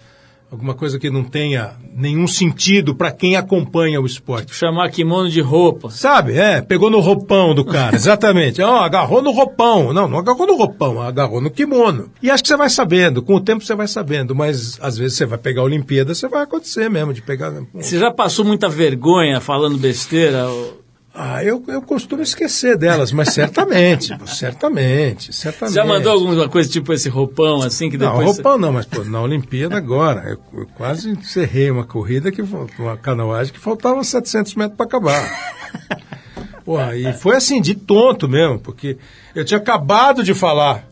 alguma 0.53 0.75
coisa 0.75 0.99
que 0.99 1.09
não 1.09 1.25
tenha 1.25 1.73
nenhum 1.95 2.27
sentido 2.27 2.95
para 2.95 3.11
quem 3.11 3.37
acompanha 3.37 3.99
o 3.99 4.05
esporte. 4.05 4.55
Chamar 4.55 4.91
kimono 4.91 5.31
de 5.31 5.41
roupa. 5.41 5.89
Sabe, 5.91 6.37
é, 6.37 6.61
pegou 6.61 6.91
no 6.91 7.01
roupão 7.01 7.55
do 7.55 7.65
cara, 7.65 7.97
exatamente. 7.97 8.61
Ó, 8.61 8.77
agarrou 8.81 9.23
no 9.23 9.31
roupão. 9.33 9.95
Não, 9.95 10.07
não 10.07 10.19
agarrou 10.19 10.47
no 10.47 10.55
roupão, 10.57 11.01
agarrou 11.01 11.41
no 11.41 11.51
kimono. 11.51 12.11
E 12.23 12.31
acho 12.31 12.43
que 12.43 12.49
você 12.51 12.57
vai 12.57 12.69
sabendo, 12.69 13.23
com 13.23 13.35
o 13.37 13.41
tempo 13.41 13.65
você 13.65 13.75
vai 13.75 13.89
sabendo, 13.89 14.35
mas 14.35 14.79
às 14.83 14.99
vezes 14.99 15.17
você 15.17 15.25
vai 15.25 15.39
pegar 15.39 15.63
a 15.63 15.65
Olimpíada, 15.65 16.15
você 16.15 16.29
vai 16.29 16.43
acontecer 16.43 16.91
mesmo, 16.91 17.15
de 17.15 17.23
pegar. 17.23 17.51
Você 17.75 17.99
já 17.99 18.11
passou 18.11 18.45
muita 18.45 18.69
vergonha 18.69 19.41
falando 19.41 19.79
besteira? 19.79 20.47
ou- 20.49 20.82
Ah, 21.15 21.45
eu, 21.45 21.63
eu 21.69 21.83
costumo 21.83 22.23
esquecer 22.23 22.77
delas, 22.79 23.13
mas 23.13 23.29
certamente, 23.35 24.17
pô, 24.17 24.25
certamente, 24.29 25.31
certamente. 25.33 25.75
Já 25.75 25.85
mandou 25.85 26.13
alguma 26.13 26.49
coisa 26.49 26.71
tipo 26.71 26.91
esse 26.93 27.09
roupão 27.11 27.61
assim 27.63 27.91
que 27.91 27.99
Não, 27.99 28.09
depois. 28.09 28.37
roupão 28.37 28.57
não, 28.57 28.73
mas 28.73 28.87
pô, 28.87 29.05
na 29.05 29.21
Olimpíada 29.21 29.77
agora, 29.77 30.23
eu, 30.31 30.61
eu 30.61 30.67
quase 30.75 31.11
encerrei 31.11 31.71
uma 31.71 31.85
corrida, 31.85 32.33
que 32.33 32.41
uma 32.79 32.97
canoagem 32.97 33.53
que 33.53 33.61
faltavam 33.61 34.03
700 34.03 34.55
metros 34.55 34.77
para 34.77 34.87
acabar. 34.87 35.53
Porra, 36.65 36.97
e 36.97 37.13
foi 37.13 37.37
assim, 37.37 37.61
de 37.61 37.75
tonto 37.75 38.29
mesmo, 38.29 38.59
porque 38.59 38.97
eu 39.35 39.45
tinha 39.45 39.59
acabado 39.59 40.23
de 40.23 40.33
falar, 40.33 40.89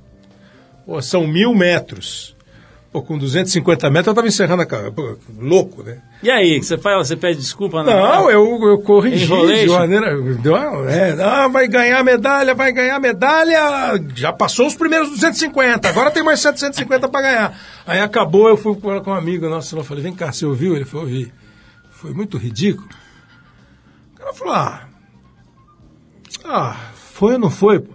pô, 0.84 1.00
são 1.00 1.26
mil 1.26 1.54
metros. 1.54 2.36
Pô, 2.92 3.00
com 3.02 3.16
250 3.16 3.88
metros 3.88 4.08
eu 4.08 4.10
estava 4.10 4.26
encerrando 4.26 4.62
a 4.62 4.66
carreira. 4.66 4.90
Pô, 4.90 5.16
louco, 5.38 5.80
né? 5.84 5.98
E 6.24 6.28
aí, 6.30 6.60
você 6.60 6.76
faz? 6.76 7.06
Você 7.06 7.14
pede 7.16 7.38
desculpa 7.38 7.84
na 7.84 7.94
Não, 7.94 8.28
eu, 8.28 8.60
eu 8.66 8.78
corrigi 8.80 9.26
de 9.26 9.32
Enrolation. 9.32 9.78
maneira. 9.78 10.20
deu 10.34 10.54
uma- 10.56 10.90
É, 10.90 11.12
ah, 11.22 11.46
vai 11.46 11.68
ganhar 11.68 12.02
medalha, 12.02 12.52
vai 12.52 12.72
ganhar 12.72 12.98
medalha. 12.98 14.02
Já 14.16 14.32
passou 14.32 14.66
os 14.66 14.74
primeiros 14.74 15.08
250, 15.10 15.88
agora 15.88 16.10
tem 16.10 16.24
mais 16.24 16.40
750 16.40 17.08
para 17.08 17.22
ganhar. 17.22 17.60
Aí 17.86 18.00
acabou, 18.00 18.48
eu 18.48 18.56
fui 18.56 18.74
com 18.74 19.00
com 19.00 19.10
um 19.12 19.14
amigo 19.14 19.48
nosso, 19.48 19.76
eu 19.76 19.84
falei, 19.84 20.02
vem 20.02 20.12
cá, 20.14 20.32
você 20.32 20.44
ouviu? 20.44 20.74
Ele 20.74 20.84
falou, 20.84 21.06
ouvi. 21.06 21.32
Foi 21.92 22.12
muito 22.12 22.36
ridículo. 22.38 22.88
O 24.14 24.18
cara 24.18 24.34
falou, 24.34 24.54
ah, 24.54 24.88
ah, 26.44 26.76
foi 26.94 27.34
ou 27.34 27.38
não 27.38 27.50
foi? 27.50 27.78
pô? 27.78 27.92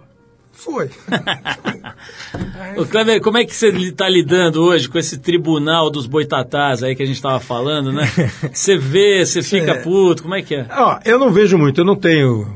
Foi. 0.56 0.90
Ô, 2.76 2.84
Kleber, 2.86 3.20
como 3.20 3.38
é 3.38 3.44
que 3.44 3.54
você 3.54 3.68
está 3.68 4.08
lidando 4.08 4.62
hoje 4.62 4.88
com 4.88 4.98
esse 4.98 5.18
tribunal 5.18 5.90
dos 5.90 6.06
boitatás 6.06 6.82
aí 6.82 6.94
que 6.96 7.02
a 7.02 7.06
gente 7.06 7.16
estava 7.16 7.38
falando, 7.40 7.92
né? 7.92 8.04
Você 8.52 8.76
vê, 8.76 9.24
você 9.24 9.42
fica 9.42 9.72
É. 9.72 9.82
puto, 9.82 10.22
como 10.22 10.34
é 10.34 10.42
que 10.42 10.54
é? 10.54 10.66
Ó, 10.70 10.98
eu 11.04 11.18
não 11.18 11.30
vejo 11.30 11.56
muito, 11.58 11.80
eu 11.80 11.84
não 11.84 11.94
tenho 11.94 12.46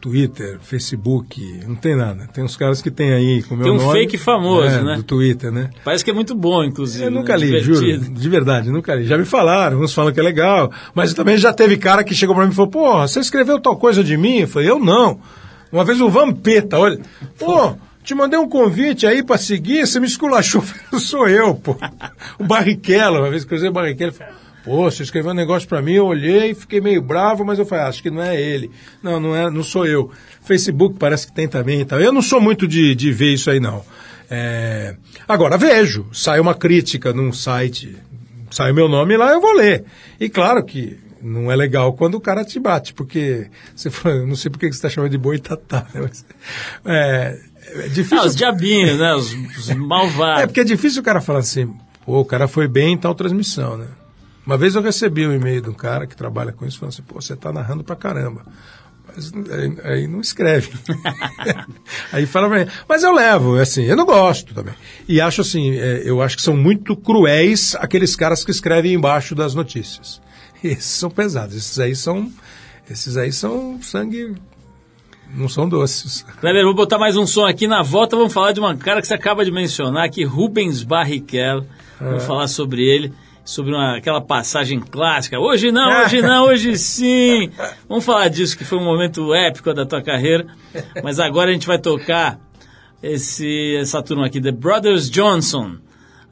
Twitter, 0.00 0.58
Facebook, 0.60 1.40
não 1.66 1.74
tem 1.74 1.94
nada. 1.96 2.26
Tem 2.32 2.42
uns 2.42 2.56
caras 2.56 2.80
que 2.80 2.90
tem 2.90 3.12
aí 3.12 3.42
com 3.42 3.54
o 3.54 3.58
meu 3.58 3.66
Tem 3.66 3.74
um 3.74 3.78
nome. 3.86 3.98
fake 4.00 4.16
famoso, 4.18 4.68
é, 4.68 4.82
né? 4.82 4.96
Do 4.96 5.02
Twitter, 5.02 5.50
né? 5.52 5.70
Parece 5.84 6.04
que 6.04 6.10
é 6.10 6.14
muito 6.14 6.34
bom, 6.34 6.64
inclusive. 6.64 7.04
Eu 7.04 7.10
né? 7.10 7.18
nunca 7.18 7.36
li, 7.36 7.60
juro, 7.60 7.80
Divertido. 7.80 8.18
de 8.18 8.28
verdade, 8.28 8.70
nunca 8.70 8.94
li. 8.94 9.04
Já 9.04 9.18
me 9.18 9.24
falaram, 9.24 9.80
uns 9.80 9.92
falam 9.92 10.12
que 10.12 10.20
é 10.20 10.22
legal, 10.22 10.70
mas 10.94 11.12
também 11.12 11.36
já 11.36 11.52
teve 11.52 11.76
cara 11.76 12.02
que 12.04 12.14
chegou 12.14 12.34
pra 12.34 12.44
mim 12.46 12.52
e 12.52 12.54
falou, 12.54 12.70
pô, 12.70 12.98
você 13.00 13.20
escreveu 13.20 13.60
tal 13.60 13.76
coisa 13.76 14.02
de 14.02 14.16
mim? 14.16 14.40
Eu 14.40 14.48
falei, 14.48 14.70
eu 14.70 14.78
não. 14.78 15.18
Uma 15.70 15.84
vez 15.84 16.00
o 16.00 16.08
Vampeta, 16.08 16.78
olha, 16.78 17.00
pô, 17.38 17.74
te 18.02 18.14
mandei 18.14 18.38
um 18.38 18.48
convite 18.48 19.06
aí 19.06 19.22
pra 19.22 19.36
seguir, 19.36 19.86
você 19.86 19.98
me 19.98 20.06
esculachou, 20.06 20.62
falei, 20.62 21.04
sou 21.04 21.28
eu, 21.28 21.54
pô. 21.54 21.76
O 22.38 22.44
Barrichello, 22.44 23.18
uma 23.18 23.30
vez 23.30 23.44
que 23.44 23.52
eu 23.52 23.56
usei 23.56 23.68
o 23.68 23.72
Barrichello, 23.72 24.12
falou, 24.12 24.34
pô, 24.64 24.90
você 24.90 25.02
escreveu 25.02 25.32
um 25.32 25.34
negócio 25.34 25.68
pra 25.68 25.82
mim, 25.82 25.94
eu 25.94 26.06
olhei, 26.06 26.54
fiquei 26.54 26.80
meio 26.80 27.02
bravo, 27.02 27.44
mas 27.44 27.58
eu 27.58 27.66
falei, 27.66 27.84
ah, 27.84 27.88
acho 27.88 28.02
que 28.02 28.10
não 28.10 28.22
é 28.22 28.40
ele. 28.40 28.70
Não, 29.02 29.18
não 29.18 29.34
é, 29.34 29.50
não 29.50 29.62
sou 29.62 29.86
eu. 29.86 30.10
Facebook 30.42 30.96
parece 30.98 31.26
que 31.26 31.32
tem 31.32 31.48
também 31.48 31.80
e 31.80 31.84
tal. 31.84 32.00
Eu 32.00 32.12
não 32.12 32.22
sou 32.22 32.40
muito 32.40 32.66
de, 32.66 32.94
de 32.94 33.12
ver 33.12 33.34
isso 33.34 33.50
aí, 33.50 33.60
não. 33.60 33.84
É, 34.30 34.96
Agora, 35.28 35.58
vejo, 35.58 36.06
sai 36.12 36.38
uma 36.38 36.54
crítica 36.54 37.12
num 37.12 37.32
site, 37.32 37.96
sai 38.48 38.70
o 38.70 38.74
meu 38.74 38.88
nome 38.88 39.16
lá, 39.16 39.32
eu 39.32 39.40
vou 39.40 39.52
ler. 39.52 39.84
E 40.20 40.28
claro 40.28 40.64
que 40.64 40.96
não 41.22 41.50
é 41.50 41.56
legal 41.56 41.92
quando 41.92 42.14
o 42.14 42.20
cara 42.20 42.44
te 42.44 42.58
bate, 42.58 42.92
porque 42.94 43.48
você 43.74 43.90
fala, 43.90 44.24
não 44.26 44.36
sei 44.36 44.50
por 44.50 44.58
que 44.58 44.66
você 44.66 44.76
está 44.76 44.88
chamando 44.88 45.10
de 45.10 45.18
boitatá, 45.18 45.86
né? 45.94 46.02
Mas, 46.02 46.24
é, 46.84 47.38
é 47.84 47.88
difícil. 47.88 48.20
Ah, 48.20 48.26
os 48.26 48.36
diabinhos, 48.36 48.98
né? 48.98 49.14
Os, 49.14 49.32
os 49.58 49.70
malvados. 49.74 50.42
É 50.42 50.46
porque 50.46 50.60
é 50.60 50.64
difícil 50.64 51.00
o 51.00 51.04
cara 51.04 51.20
falar 51.20 51.40
assim, 51.40 51.74
pô, 52.04 52.20
o 52.20 52.24
cara 52.24 52.46
foi 52.46 52.68
bem 52.68 52.94
em 52.94 52.98
tal 52.98 53.14
transmissão, 53.14 53.76
né? 53.76 53.86
Uma 54.46 54.56
vez 54.56 54.76
eu 54.76 54.82
recebi 54.82 55.26
um 55.26 55.32
e-mail 55.32 55.60
de 55.60 55.70
um 55.70 55.74
cara 55.74 56.06
que 56.06 56.16
trabalha 56.16 56.52
com 56.52 56.64
isso, 56.64 56.78
falando 56.78 56.92
assim, 56.92 57.02
pô, 57.02 57.20
você 57.20 57.34
tá 57.34 57.52
narrando 57.52 57.82
pra 57.82 57.96
caramba. 57.96 58.44
Mas 59.08 59.32
aí, 59.50 59.78
aí 59.82 60.06
não 60.06 60.20
escreve. 60.20 60.70
aí 62.12 62.26
fala 62.26 62.48
pra 62.48 62.64
mim. 62.64 62.70
Mas 62.88 63.02
eu 63.02 63.12
levo, 63.12 63.58
assim, 63.58 63.84
eu 63.84 63.96
não 63.96 64.04
gosto 64.04 64.54
também. 64.54 64.74
E 65.08 65.20
acho 65.20 65.40
assim, 65.40 65.76
é, 65.76 66.02
eu 66.04 66.22
acho 66.22 66.36
que 66.36 66.42
são 66.42 66.56
muito 66.56 66.94
cruéis 66.94 67.74
aqueles 67.76 68.14
caras 68.14 68.44
que 68.44 68.50
escrevem 68.50 68.94
embaixo 68.94 69.34
das 69.34 69.54
notícias. 69.54 70.20
Esses 70.64 70.84
são 70.84 71.10
pesados, 71.10 71.54
esses 71.54 71.78
aí 71.78 71.94
são. 71.94 72.30
Esses 72.88 73.16
aí 73.16 73.32
são 73.32 73.80
sangue. 73.82 74.34
não 75.34 75.48
são 75.48 75.68
doces. 75.68 76.24
Kleber, 76.40 76.64
vou 76.64 76.74
botar 76.74 76.98
mais 76.98 77.16
um 77.16 77.26
som 77.26 77.44
aqui. 77.44 77.66
Na 77.66 77.82
volta 77.82 78.16
vamos 78.16 78.32
falar 78.32 78.52
de 78.52 78.60
uma 78.60 78.76
cara 78.76 79.00
que 79.00 79.06
você 79.06 79.14
acaba 79.14 79.44
de 79.44 79.50
mencionar 79.50 80.04
aqui, 80.04 80.24
Rubens 80.24 80.82
Barrichello. 80.82 81.66
Vamos 82.00 82.24
falar 82.24 82.46
sobre 82.46 82.82
ele, 82.82 83.12
sobre 83.44 83.72
uma, 83.72 83.96
aquela 83.96 84.20
passagem 84.20 84.78
clássica. 84.80 85.38
Hoje 85.40 85.72
não, 85.72 86.02
hoje 86.02 86.20
não, 86.20 86.46
hoje 86.46 86.76
sim. 86.78 87.50
Vamos 87.88 88.04
falar 88.04 88.28
disso, 88.28 88.56
que 88.56 88.64
foi 88.64 88.78
um 88.78 88.84
momento 88.84 89.34
épico 89.34 89.72
da 89.72 89.86
tua 89.86 90.02
carreira. 90.02 90.46
Mas 91.02 91.18
agora 91.18 91.50
a 91.50 91.52
gente 91.52 91.66
vai 91.66 91.78
tocar 91.78 92.38
esse, 93.02 93.76
essa 93.76 94.02
turma 94.02 94.26
aqui, 94.26 94.40
The 94.40 94.52
Brothers 94.52 95.10
Johnson. 95.10 95.76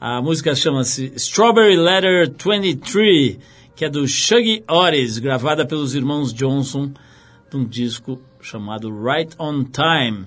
A 0.00 0.20
música 0.20 0.54
chama-se 0.54 1.12
Strawberry 1.16 1.76
Letter 1.76 2.30
23, 2.30 3.38
que 3.76 3.84
é 3.84 3.88
do 3.90 4.06
Shuggy 4.06 4.62
Otis, 4.68 5.18
gravada 5.18 5.66
pelos 5.66 5.94
irmãos 5.94 6.32
Johnson, 6.32 6.92
de 7.50 7.56
um 7.56 7.64
disco 7.64 8.20
chamado 8.40 8.88
Right 9.02 9.34
on 9.38 9.64
Time, 9.64 10.26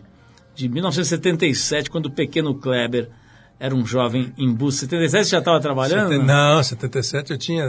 de 0.55 0.67
1977, 0.69 1.89
quando 1.89 2.07
o 2.07 2.11
pequeno 2.11 2.55
Kleber 2.55 3.09
era 3.59 3.73
um 3.75 3.85
jovem 3.85 4.33
em 4.37 4.51
busca. 4.53 4.81
77 4.81 5.23
você 5.25 5.31
já 5.31 5.39
estava 5.39 5.59
trabalhando? 5.59 6.09
Seten- 6.09 6.25
Não, 6.25 6.61
77 6.63 7.31
eu 7.31 7.37
tinha 7.37 7.63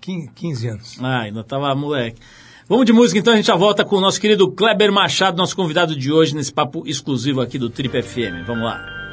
15 0.00 0.30
15 0.34 0.68
anos. 0.68 0.96
Ah, 1.00 1.20
ainda 1.22 1.40
estava 1.40 1.74
moleque. 1.74 2.20
Vamos 2.68 2.86
de 2.86 2.92
música 2.94 3.18
então, 3.18 3.32
a 3.34 3.36
gente 3.36 3.46
já 3.46 3.56
volta 3.56 3.84
com 3.84 3.96
o 3.96 4.00
nosso 4.00 4.18
querido 4.20 4.50
Kleber 4.50 4.90
Machado, 4.90 5.36
nosso 5.36 5.54
convidado 5.54 5.94
de 5.94 6.10
hoje, 6.10 6.34
nesse 6.34 6.52
papo 6.52 6.82
exclusivo 6.86 7.42
aqui 7.42 7.58
do 7.58 7.68
Trip 7.68 8.00
FM. 8.02 8.46
Vamos 8.46 8.64
lá. 8.64 9.03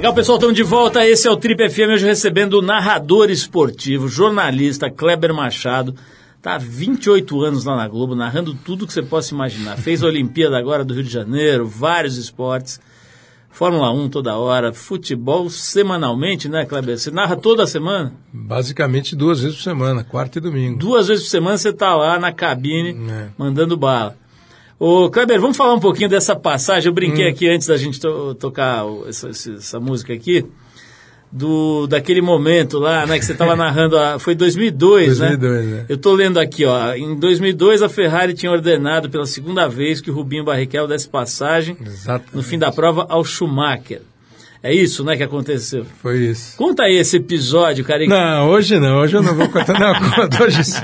Legal, 0.00 0.14
pessoal, 0.14 0.38
estamos 0.38 0.56
de 0.56 0.62
volta. 0.62 1.06
Esse 1.06 1.28
é 1.28 1.30
o 1.30 1.36
Trip 1.36 1.68
FM, 1.68 1.92
hoje 1.92 2.06
recebendo 2.06 2.54
o 2.54 2.62
narrador 2.62 3.28
esportivo, 3.30 4.08
jornalista 4.08 4.90
Kleber 4.90 5.34
Machado. 5.34 5.94
Está 6.38 6.54
há 6.54 6.58
28 6.58 7.38
anos 7.42 7.66
lá 7.66 7.76
na 7.76 7.86
Globo, 7.86 8.14
narrando 8.14 8.54
tudo 8.54 8.86
que 8.86 8.94
você 8.94 9.02
possa 9.02 9.34
imaginar. 9.34 9.76
Fez 9.76 10.02
a 10.02 10.06
Olimpíada 10.06 10.56
agora 10.56 10.86
do 10.86 10.94
Rio 10.94 11.02
de 11.04 11.10
Janeiro, 11.10 11.66
vários 11.66 12.16
esportes. 12.16 12.80
Fórmula 13.50 13.90
1 13.92 14.08
toda 14.08 14.38
hora, 14.38 14.72
futebol 14.72 15.50
semanalmente, 15.50 16.48
né, 16.48 16.64
Kleber? 16.64 16.96
Você 16.98 17.10
narra 17.10 17.36
toda 17.36 17.66
semana? 17.66 18.14
Basicamente 18.32 19.14
duas 19.14 19.40
vezes 19.40 19.58
por 19.58 19.64
semana, 19.64 20.02
quarta 20.02 20.38
e 20.38 20.40
domingo. 20.40 20.78
Duas 20.78 21.08
vezes 21.08 21.24
por 21.24 21.30
semana 21.30 21.58
você 21.58 21.74
tá 21.74 21.94
lá 21.94 22.18
na 22.18 22.32
cabine, 22.32 22.96
É. 23.10 23.28
mandando 23.36 23.76
bala. 23.76 24.16
Ô, 24.80 25.10
Kleber, 25.10 25.38
vamos 25.40 25.58
falar 25.58 25.74
um 25.74 25.78
pouquinho 25.80 26.08
dessa 26.08 26.34
passagem. 26.34 26.88
Eu 26.88 26.94
brinquei 26.94 27.26
Hum. 27.26 27.30
aqui 27.30 27.46
antes 27.48 27.66
da 27.68 27.76
gente 27.76 28.00
to- 28.00 28.34
tocar 28.34 28.82
essa- 29.06 29.28
essa 29.28 29.78
música 29.78 30.12
aqui, 30.14 30.44
do, 31.30 31.86
daquele 31.86 32.20
momento 32.22 32.78
lá, 32.78 33.04
né, 33.06 33.18
que 33.18 33.24
você 33.24 33.32
estava 33.32 33.54
narrando, 33.54 33.96
a, 33.98 34.18
foi 34.18 34.34
2002, 34.34 35.18
2002, 35.18 35.66
né? 35.66 35.76
né? 35.76 35.84
Eu 35.88 35.98
tô 35.98 36.12
lendo 36.14 36.40
aqui, 36.40 36.64
ó, 36.64 36.94
em 36.94 37.14
2002 37.14 37.82
a 37.82 37.88
Ferrari 37.90 38.32
tinha 38.34 38.50
ordenado 38.50 39.08
pela 39.10 39.26
segunda 39.26 39.68
vez 39.68 40.00
que 40.00 40.10
o 40.10 40.14
Rubinho 40.14 40.44
Barrichello 40.44 40.88
desse 40.88 41.08
passagem 41.08 41.76
Exatamente. 41.84 42.34
no 42.34 42.42
fim 42.42 42.58
da 42.58 42.72
prova 42.72 43.06
ao 43.08 43.22
Schumacher. 43.22 44.00
É 44.62 44.74
isso, 44.74 45.02
né, 45.02 45.16
que 45.16 45.22
aconteceu. 45.22 45.86
Foi 46.02 46.18
isso. 46.18 46.56
Conta 46.58 46.82
aí 46.82 46.96
esse 46.96 47.16
episódio, 47.16 47.82
cara. 47.84 48.04
Não, 48.06 48.50
hoje 48.50 48.78
não, 48.78 48.98
hoje 48.98 49.16
eu 49.16 49.22
não 49.22 49.34
vou 49.34 49.48
contar, 49.48 49.78
não, 49.78 49.94
conto 50.10 50.42
hoje 50.44 50.62
sim. 50.64 50.82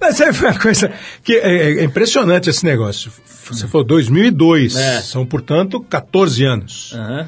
Mas 0.00 0.20
aí 0.20 0.32
foi 0.32 0.48
uma 0.50 0.58
coisa 0.58 0.90
que 1.22 1.34
é, 1.34 1.80
é 1.80 1.84
impressionante 1.84 2.50
esse 2.50 2.64
negócio. 2.64 3.12
Você 3.48 3.68
falou 3.68 3.86
2002, 3.86 4.74
É. 4.76 5.00
são, 5.00 5.24
portanto, 5.24 5.80
14 5.88 6.44
anos. 6.44 6.92
Aham. 6.94 7.26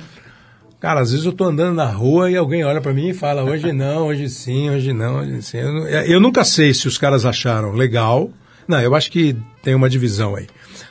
Cara, 0.81 1.01
às 1.01 1.13
vezes 1.13 1.25
eu 1.25 1.33
tô 1.33 1.45
andando 1.45 1.75
na 1.77 1.87
rua 1.87 2.31
e 2.31 2.37
alguém 2.37 2.63
olha 2.65 2.79
pra 2.81 2.93
mim 2.93 3.09
e 3.09 3.15
fala, 3.15 3.43
hoje 3.43 3.73
não, 3.73 4.09
hoje 4.09 4.29
sim, 4.29 4.69
hoje 4.69 4.93
não, 4.93 5.21
hoje 5.21 5.41
sim. 5.43 5.57
Eu, 5.59 5.79
eu 5.87 6.21
nunca 6.21 6.45
sei 6.45 6.75
se 6.75 6.87
os 6.87 6.99
caras 6.99 7.25
acharam 7.25 7.73
legal. 7.73 8.31
Não, 8.69 8.81
eu 8.81 8.95
acho 8.95 9.11
que 9.11 9.35
tem 9.63 9.75
uma 9.75 9.89
divisão 9.89 10.35
aí. 10.37 10.47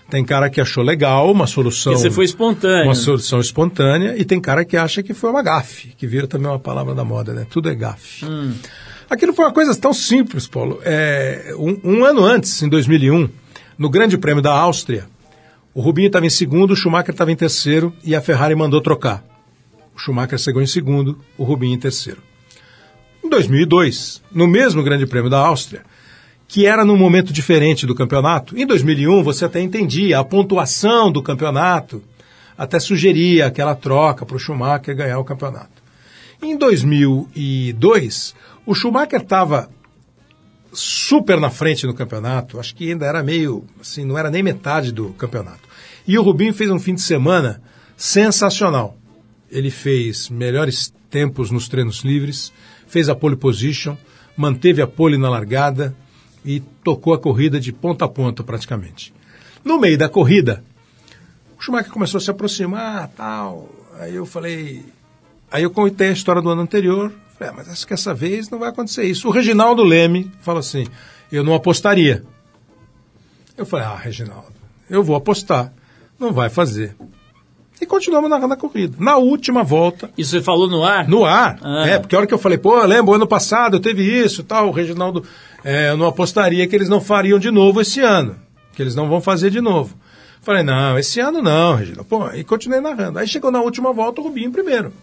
Tem 0.10 0.24
cara 0.24 0.50
que 0.50 0.62
achou 0.62 0.84
legal, 0.84 1.32
uma 1.32 1.48
solução. 1.48 1.94
Você 1.94 2.12
foi 2.12 2.26
espontâneo. 2.26 2.86
Uma 2.86 2.96
solução 2.96 3.40
espontânea, 3.40 4.16
e 4.18 4.26
tem 4.26 4.40
cara 4.40 4.64
que 4.64 4.78
acha 4.78 5.02
que 5.02 5.14
foi 5.14 5.30
uma 5.30 5.42
gafe, 5.42 5.94
que 5.98 6.06
vira 6.06 6.28
também 6.28 6.48
uma 6.48 6.60
palavra 6.60 6.94
da 6.94 7.04
moda, 7.04 7.34
né? 7.34 7.48
Tudo 7.50 7.70
é 7.70 7.76
gafe. 7.76 8.26
Aquilo 9.10 9.34
foi 9.34 9.46
uma 9.46 9.54
coisa 9.54 9.76
tão 9.76 9.94
simples, 9.94 10.48
Paulo. 10.48 10.80
É, 10.84 11.54
um, 11.58 11.80
um 11.84 12.06
ano 12.06 12.24
antes, 12.24 12.62
em 12.62 12.70
2001, 12.70 13.30
no 13.78 13.90
Grande 13.90 14.18
Prêmio 14.18 14.42
da 14.42 14.52
Áustria, 14.52 15.06
o 15.74 15.82
Rubinho 15.82 16.08
estava 16.08 16.26
em 16.26 16.30
segundo, 16.30 16.72
o 16.72 16.76
Schumacher 16.76 17.12
estava 17.12 17.32
em 17.32 17.36
terceiro 17.36 17.94
e 18.04 18.16
a 18.16 18.22
Ferrari 18.22 18.56
mandou 18.56 18.82
trocar. 18.82 19.24
O 19.96 20.00
Schumacher 20.00 20.38
chegou 20.38 20.62
em 20.62 20.68
segundo, 20.68 21.20
o 21.38 21.44
Rubinho 21.44 21.74
em 21.74 21.80
terceiro. 21.80 22.22
Em 23.24 23.30
2002, 23.30 24.22
no 24.32 24.48
mesmo 24.48 24.84
Grande 24.84 25.08
Prêmio 25.08 25.30
da 25.30 25.40
Áustria, 25.40 25.84
que 26.48 26.66
era 26.66 26.86
num 26.86 26.98
momento 26.98 27.34
diferente 27.34 27.86
do 27.86 27.96
campeonato, 27.96 28.58
em 28.58 28.66
2001 28.66 29.24
você 29.24 29.46
até 29.46 29.62
entendia 29.62 30.20
a 30.20 30.24
pontuação 30.24 31.12
do 31.12 31.22
campeonato, 31.22 32.04
até 32.58 32.80
sugeria 32.80 33.48
aquela 33.48 33.76
troca 33.76 34.26
para 34.26 34.36
o 34.36 34.40
Schumacher 34.40 34.96
ganhar 34.96 35.20
o 35.20 35.24
campeonato. 35.24 35.82
Em 36.42 36.58
2002, 36.58 38.36
o 38.66 38.76
Schumacher 38.76 39.22
estava 39.22 39.70
super 40.72 41.40
na 41.40 41.50
frente 41.50 41.86
no 41.86 41.94
campeonato, 41.94 42.60
acho 42.60 42.76
que 42.76 42.92
ainda 42.92 43.06
era 43.06 43.24
meio, 43.24 43.64
assim, 43.80 44.04
não 44.04 44.18
era 44.18 44.30
nem 44.30 44.44
metade 44.44 44.92
do 44.92 45.10
campeonato. 45.14 45.62
E 46.08 46.18
o 46.18 46.24
Rubinho 46.24 46.54
fez 46.54 46.70
um 46.70 46.80
fim 46.80 46.96
de 46.96 47.02
semana 47.02 47.62
sensacional. 47.96 48.98
Ele 49.50 49.70
fez 49.70 50.30
melhores 50.30 50.94
tempos 51.10 51.52
nos 51.52 51.70
treinos 51.70 52.02
livres, 52.04 52.52
fez 52.88 53.08
a 53.08 53.16
pole 53.16 53.36
position, 53.36 53.96
manteve 54.36 54.82
a 54.82 54.88
pole 54.88 55.18
na 55.18 55.30
largada 55.30 55.96
e 56.46 56.60
tocou 56.84 57.14
a 57.14 57.20
corrida 57.20 57.60
de 57.60 57.72
ponta 57.72 58.06
a 58.06 58.08
ponta 58.08 58.44
praticamente. 58.44 59.14
No 59.64 59.80
meio 59.80 59.98
da 59.98 60.10
corrida, 60.10 60.64
o 61.58 61.62
Schumacher 61.62 61.92
começou 61.92 62.18
a 62.18 62.22
se 62.22 62.30
aproximar, 62.30 63.08
tal. 63.16 63.70
Aí 64.00 64.16
eu 64.16 64.26
falei, 64.26 64.84
aí 65.52 65.64
eu 65.64 65.72
contei 65.72 66.10
a 66.10 66.14
história 66.14 66.42
do 66.42 66.50
ano 66.50 66.62
anterior. 66.62 67.12
Falei, 67.38 67.54
ah, 67.54 67.56
mas 67.58 67.70
acho 67.70 67.88
que 67.88 67.94
essa 67.94 68.14
vez 68.14 68.50
não 68.50 68.60
vai 68.60 68.70
acontecer 68.70 69.06
isso. 69.06 69.28
O 69.28 69.32
Reginaldo 69.32 69.84
Leme 69.84 70.32
fala 70.42 70.60
assim, 70.60 70.86
eu 71.32 71.44
não 71.44 71.54
apostaria. 71.54 72.24
Eu 73.58 73.66
falei, 73.66 73.86
ah, 73.86 73.96
Reginaldo, 73.96 74.54
eu 74.90 75.04
vou 75.04 75.16
apostar. 75.16 75.72
Não 76.20 76.32
vai 76.34 76.50
fazer. 76.50 76.96
E 77.82 77.86
continuamos 77.86 78.30
narrando 78.30 78.54
a 78.54 78.58
corrida. 78.58 78.96
Na 79.00 79.18
última 79.18 79.64
volta, 79.64 80.10
Isso 80.18 80.32
você 80.32 80.42
falou 80.42 80.70
no 80.70 80.84
ar? 80.84 81.08
no 81.08 81.26
ar. 81.26 81.60
Ah. 81.62 81.88
É, 81.88 82.00
porque 82.00 82.16
a 82.16 82.20
hora 82.20 82.28
que 82.28 82.34
eu 82.34 82.38
falei, 82.38 82.58
pô, 82.58 82.80
eu 82.80 82.88
lembro, 82.88 83.14
ano 83.14 83.28
passado 83.28 83.80
teve 83.80 84.04
isso 84.04 84.42
e 84.42 84.44
tal, 84.44 84.70
o 84.70 84.72
Reginaldo, 84.72 85.24
é, 85.64 85.90
eu 85.90 85.98
não 85.98 86.08
apostaria 86.08 86.66
que 86.68 86.76
eles 86.76 86.88
não 86.88 87.02
fariam 87.02 87.38
de 87.40 87.52
novo 87.52 87.82
esse 87.82 88.00
ano. 88.00 88.38
Que 88.74 88.82
eles 88.82 88.96
não 88.96 89.10
vão 89.10 89.20
fazer 89.20 89.50
de 89.50 89.60
novo. 89.60 89.96
Falei, 90.42 90.64
não, 90.64 90.98
esse 90.98 91.20
ano 91.20 91.42
não, 91.42 91.76
Reginaldo. 91.76 92.06
Pô, 92.06 92.30
e 92.32 92.44
continuei 92.44 92.80
narrando. 92.80 93.20
Aí 93.20 93.28
chegou 93.28 93.52
na 93.52 93.62
última 93.62 93.92
volta 93.92 94.22
o 94.22 94.24
Rubinho 94.24 94.52
primeiro. 94.52 94.94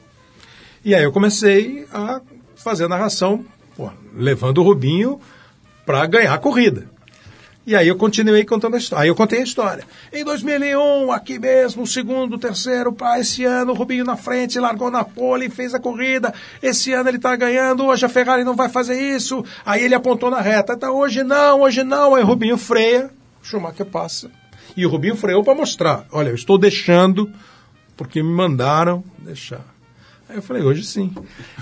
E 0.84 0.94
aí 0.94 1.02
eu 1.02 1.12
comecei 1.12 1.86
a 1.92 2.20
fazer 2.56 2.84
a 2.84 2.88
narração, 2.88 3.44
pô, 3.76 3.90
levando 4.14 4.58
o 4.58 4.62
Rubinho 4.62 5.20
para 5.84 6.06
ganhar 6.06 6.32
a 6.32 6.38
corrida. 6.38 6.86
E 7.66 7.76
aí 7.76 7.86
eu 7.86 7.96
continuei 7.96 8.44
contando 8.44 8.74
a 8.74 8.78
história. 8.78 9.02
Aí 9.02 9.08
eu 9.08 9.14
contei 9.14 9.40
a 9.40 9.42
história. 9.42 9.84
Em 10.12 10.24
2001, 10.24 11.12
aqui 11.12 11.38
mesmo, 11.38 11.86
segundo, 11.86 12.38
terceiro, 12.38 12.92
pá, 12.92 13.18
esse 13.18 13.44
ano 13.44 13.72
o 13.72 13.74
Rubinho 13.74 14.04
na 14.04 14.16
frente, 14.16 14.58
largou 14.58 14.90
na 14.90 15.04
pole, 15.04 15.50
fez 15.50 15.74
a 15.74 15.78
corrida. 15.78 16.32
Esse 16.62 16.92
ano 16.92 17.10
ele 17.10 17.18
está 17.18 17.36
ganhando, 17.36 17.84
hoje 17.84 18.04
a 18.04 18.08
Ferrari 18.08 18.44
não 18.44 18.56
vai 18.56 18.68
fazer 18.68 18.98
isso. 18.98 19.44
Aí 19.64 19.84
ele 19.84 19.94
apontou 19.94 20.30
na 20.30 20.40
reta. 20.40 20.72
Então 20.72 20.96
hoje 20.96 21.22
não, 21.22 21.60
hoje 21.60 21.84
não. 21.84 22.14
Aí 22.14 22.22
o 22.22 22.26
Rubinho 22.26 22.56
freia, 22.56 23.10
o 23.42 23.46
Schumacher 23.46 23.86
passa. 23.86 24.30
E 24.76 24.86
o 24.86 24.88
Rubinho 24.88 25.16
freou 25.16 25.44
para 25.44 25.54
mostrar. 25.54 26.06
Olha, 26.10 26.30
eu 26.30 26.34
estou 26.34 26.56
deixando 26.56 27.30
porque 27.96 28.22
me 28.22 28.32
mandaram 28.32 29.04
deixar. 29.18 29.60
Aí 30.26 30.36
eu 30.36 30.42
falei, 30.42 30.62
hoje 30.62 30.84
sim. 30.84 31.12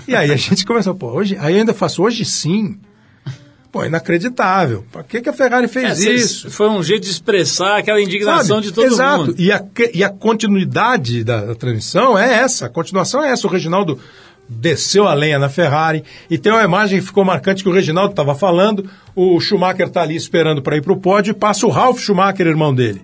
E 0.07 0.15
aí 0.15 0.31
a 0.31 0.35
gente 0.37 0.65
começou, 0.65 0.95
pô, 0.95 1.07
hoje, 1.07 1.35
aí 1.37 1.53
eu 1.53 1.59
ainda 1.59 1.73
faço 1.73 2.01
hoje 2.01 2.23
sim. 2.23 2.79
Pô, 3.71 3.85
inacreditável. 3.85 4.83
Por 4.91 5.03
que, 5.03 5.21
que 5.21 5.29
a 5.29 5.33
Ferrari 5.33 5.65
É, 5.65 5.67
fez 5.67 5.97
cês- 5.99 6.21
isso? 6.21 6.49
Foi 6.51 6.67
um 6.69 6.81
jeito 6.81 7.03
de 7.03 7.11
expressar 7.11 7.77
aquela 7.77 8.01
indignação 8.01 8.55
Sabe? 8.57 8.61
de 8.67 8.73
todo 8.73 8.87
Exato. 8.87 9.25
mundo. 9.27 9.35
E 9.37 9.51
a, 9.51 9.63
e 9.93 10.03
a 10.03 10.09
continuidade 10.09 11.23
da, 11.23 11.45
da 11.45 11.55
transmissão 11.55 12.17
é 12.17 12.33
essa. 12.33 12.65
A 12.65 12.69
continuação 12.69 13.23
é 13.23 13.29
essa. 13.31 13.45
O 13.45 13.49
Reginaldo 13.49 13.99
desceu 14.47 15.07
a 15.07 15.13
lenha 15.13 15.37
na 15.37 15.49
Ferrari. 15.49 16.03
E 16.31 16.37
tem 16.39 16.51
uma 16.51 16.63
imagem 16.63 16.99
que 16.99 17.05
ficou 17.05 17.23
marcante 17.23 17.61
que 17.61 17.69
o 17.69 17.71
Reginaldo 17.73 18.09
estava 18.09 18.33
falando. 18.33 18.89
O 19.15 19.39
Schumacher 19.39 19.85
está 19.87 20.01
ali 20.01 20.15
esperando 20.15 20.63
para 20.63 20.75
ir 20.75 20.81
para 20.81 20.93
o 20.93 20.97
pódio 20.97 21.29
e 21.31 21.35
passa 21.35 21.67
o 21.67 21.69
Ralf 21.69 21.99
Schumacher, 21.99 22.47
irmão 22.47 22.73
dele. 22.73 23.03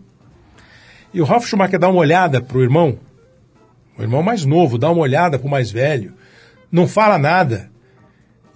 E 1.13 1.21
o 1.21 1.25
Ralf 1.25 1.45
Schumacher 1.47 1.77
dá 1.79 1.87
uma 1.87 1.99
olhada 1.99 2.41
para 2.41 2.57
o 2.57 2.63
irmão, 2.63 2.97
o 3.97 4.01
irmão 4.01 4.23
mais 4.23 4.43
novo, 4.43 4.79
dá 4.79 4.89
uma 4.89 5.01
olhada 5.01 5.37
para 5.37 5.47
o 5.47 5.51
mais 5.51 5.69
velho, 5.71 6.11
não 6.71 6.87
fala 6.87 7.19
nada. 7.19 7.69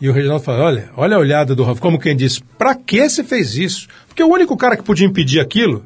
E 0.02 0.08
o 0.10 0.14
Reginaldo 0.14 0.44
fala: 0.44 0.64
olha, 0.64 0.90
olha 0.96 1.16
a 1.16 1.20
olhada 1.20 1.54
do 1.56 1.64
Ralf, 1.64 1.80
como 1.80 2.00
quem 2.00 2.16
diz, 2.16 2.40
para 2.58 2.74
que 2.76 3.08
você 3.10 3.24
fez 3.24 3.56
isso? 3.56 3.88
Porque 4.08 4.24
o 4.24 4.28
único 4.32 4.56
cara 4.58 4.78
que 4.78 4.84
podia 4.84 5.06
impedir 5.08 5.40
aquilo, 5.40 5.86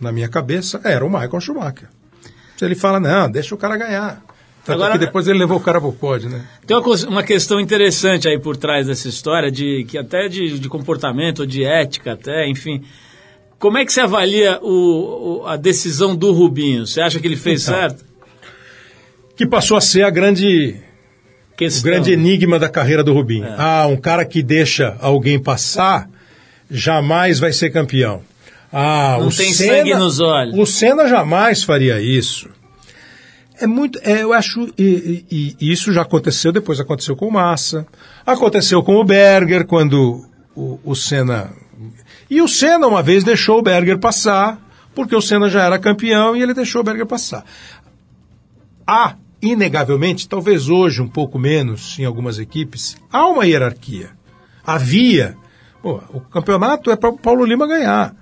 na 0.00 0.10
minha 0.12 0.28
cabeça, 0.28 0.80
era 0.84 1.04
o 1.04 1.08
Michael 1.10 1.40
Schumacher. 1.40 1.88
Ele 2.62 2.74
fala, 2.74 2.98
não, 2.98 3.30
deixa 3.30 3.54
o 3.54 3.58
cara 3.58 3.76
ganhar. 3.76 4.22
Tanto 4.64 4.76
Agora- 4.76 4.92
que 4.98 5.04
depois 5.04 5.28
ele 5.28 5.38
levou 5.38 5.58
o 5.58 5.60
cara 5.60 5.78
pro 5.78 5.92
pódio, 5.92 6.30
né? 6.30 6.42
Tem 6.66 6.74
uma, 6.74 6.96
uma 7.08 7.22
questão 7.22 7.60
interessante 7.60 8.26
aí 8.26 8.38
por 8.38 8.56
trás 8.56 8.86
dessa 8.86 9.06
história, 9.08 9.50
de 9.50 9.84
que 9.86 9.98
até 9.98 10.26
de, 10.28 10.58
de 10.58 10.68
comportamento, 10.70 11.46
de 11.46 11.62
ética 11.64 12.14
até, 12.14 12.48
enfim. 12.48 12.82
Como 13.58 13.76
é 13.76 13.84
que 13.84 13.92
você 13.92 14.00
avalia 14.00 14.58
o, 14.62 15.42
o- 15.42 15.46
a 15.46 15.56
decisão 15.56 16.16
do 16.16 16.32
Rubinho? 16.32 16.86
Você 16.86 17.02
acha 17.02 17.20
que 17.20 17.26
ele 17.26 17.36
fez 17.36 17.62
Então, 17.68 17.74
certo? 17.78 18.04
Que 19.36 19.46
passou 19.46 19.76
a 19.76 19.80
ser 19.82 20.02
a 20.04 20.10
grande, 20.10 20.76
o 21.54 21.56
Questão. 21.56 21.82
grande 21.90 22.12
enigma 22.12 22.58
da 22.58 22.68
carreira 22.68 23.02
do 23.04 23.12
Rubinho. 23.12 23.44
É. 23.44 23.54
Ah, 23.58 23.86
um 23.86 23.96
cara 23.96 24.24
que 24.24 24.42
deixa 24.42 24.96
alguém 25.00 25.38
passar 25.38 26.08
jamais 26.70 27.38
vai 27.38 27.52
ser 27.52 27.70
campeão. 27.70 28.22
Ah, 28.72 29.16
Não 29.20 29.28
o 29.28 29.32
tem 29.34 29.52
Senna, 29.52 29.76
sangue 29.78 29.94
nos 29.94 30.18
olhos. 30.20 30.58
O 30.58 30.66
Senna 30.66 31.06
jamais 31.06 31.62
faria 31.62 32.00
isso. 32.00 32.48
É 33.60 33.68
muito, 33.68 34.00
é, 34.02 34.22
eu 34.24 34.32
acho, 34.32 34.68
e, 34.76 35.24
e- 35.30 35.56
e 35.60 35.70
isso 35.72 35.92
já 35.92 36.02
aconteceu, 36.02 36.50
depois 36.50 36.80
aconteceu 36.80 37.14
com 37.14 37.28
o 37.28 37.32
Massa, 37.32 37.86
aconteceu 38.26 38.82
com 38.82 38.96
o 38.96 39.04
Berger, 39.04 39.64
quando 39.64 40.26
o, 40.56 40.80
o 40.84 40.94
Senna... 40.96 41.52
E 42.28 42.42
o 42.42 42.48
Senna 42.48 42.88
uma 42.88 43.00
vez 43.00 43.22
deixou 43.22 43.60
o 43.60 43.62
Berger 43.62 43.96
passar, 43.98 44.58
porque 44.92 45.14
o 45.14 45.20
Senna 45.22 45.48
já 45.48 45.62
era 45.62 45.78
campeão 45.78 46.34
e 46.34 46.42
ele 46.42 46.52
deixou 46.52 46.80
o 46.80 46.84
Berger 46.84 47.06
passar. 47.06 47.44
Há, 48.84 49.14
inegavelmente, 49.48 50.28
talvez 50.28 50.68
hoje 50.68 51.02
um 51.02 51.08
pouco 51.08 51.38
menos 51.38 51.98
em 51.98 52.04
algumas 52.04 52.38
equipes, 52.38 52.96
há 53.12 53.26
uma 53.26 53.46
hierarquia. 53.46 54.10
Havia. 54.64 55.36
Pô, 55.82 56.00
o 56.12 56.20
campeonato 56.20 56.90
é 56.90 56.96
para 56.96 57.10
o 57.10 57.18
Paulo 57.18 57.44
Lima 57.44 57.66
ganhar. 57.66 58.14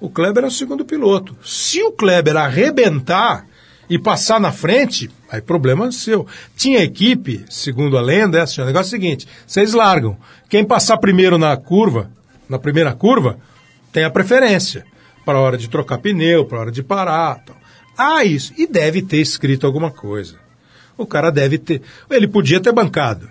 O 0.00 0.10
Kleber 0.10 0.44
é 0.44 0.48
o 0.48 0.50
segundo 0.50 0.84
piloto. 0.84 1.36
Se 1.44 1.82
o 1.82 1.92
Kleber 1.92 2.36
arrebentar 2.36 3.46
e 3.88 3.98
passar 3.98 4.40
na 4.40 4.50
frente, 4.50 5.10
aí 5.30 5.40
problema 5.40 5.92
seu. 5.92 6.26
Tinha 6.56 6.82
equipe, 6.82 7.44
segundo 7.48 7.96
a 7.96 8.00
lenda, 8.00 8.38
é 8.38 8.40
assim, 8.42 8.60
o 8.60 8.64
negócio 8.64 8.94
é 8.94 8.98
o 8.98 9.00
seguinte, 9.00 9.28
vocês 9.46 9.72
largam. 9.72 10.16
Quem 10.48 10.64
passar 10.64 10.98
primeiro 10.98 11.38
na 11.38 11.56
curva, 11.56 12.10
na 12.48 12.58
primeira 12.58 12.92
curva, 12.92 13.38
tem 13.92 14.04
a 14.04 14.10
preferência 14.10 14.84
para 15.24 15.38
a 15.38 15.40
hora 15.40 15.56
de 15.56 15.68
trocar 15.68 15.98
pneu, 15.98 16.44
para 16.44 16.58
a 16.58 16.60
hora 16.62 16.72
de 16.72 16.82
parar. 16.82 17.42
Tal. 17.44 17.56
Ah, 17.96 18.24
isso. 18.24 18.52
E 18.56 18.66
deve 18.66 19.02
ter 19.02 19.18
escrito 19.18 19.66
alguma 19.66 19.90
coisa. 19.90 20.36
O 20.96 21.06
cara 21.06 21.30
deve 21.30 21.58
ter. 21.58 21.82
Ele 22.10 22.28
podia 22.28 22.60
ter 22.60 22.72
bancado. 22.72 23.28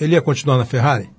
Ele 0.00 0.14
ia 0.14 0.22
continuar 0.22 0.58
na 0.58 0.64
Ferrari? 0.64 1.10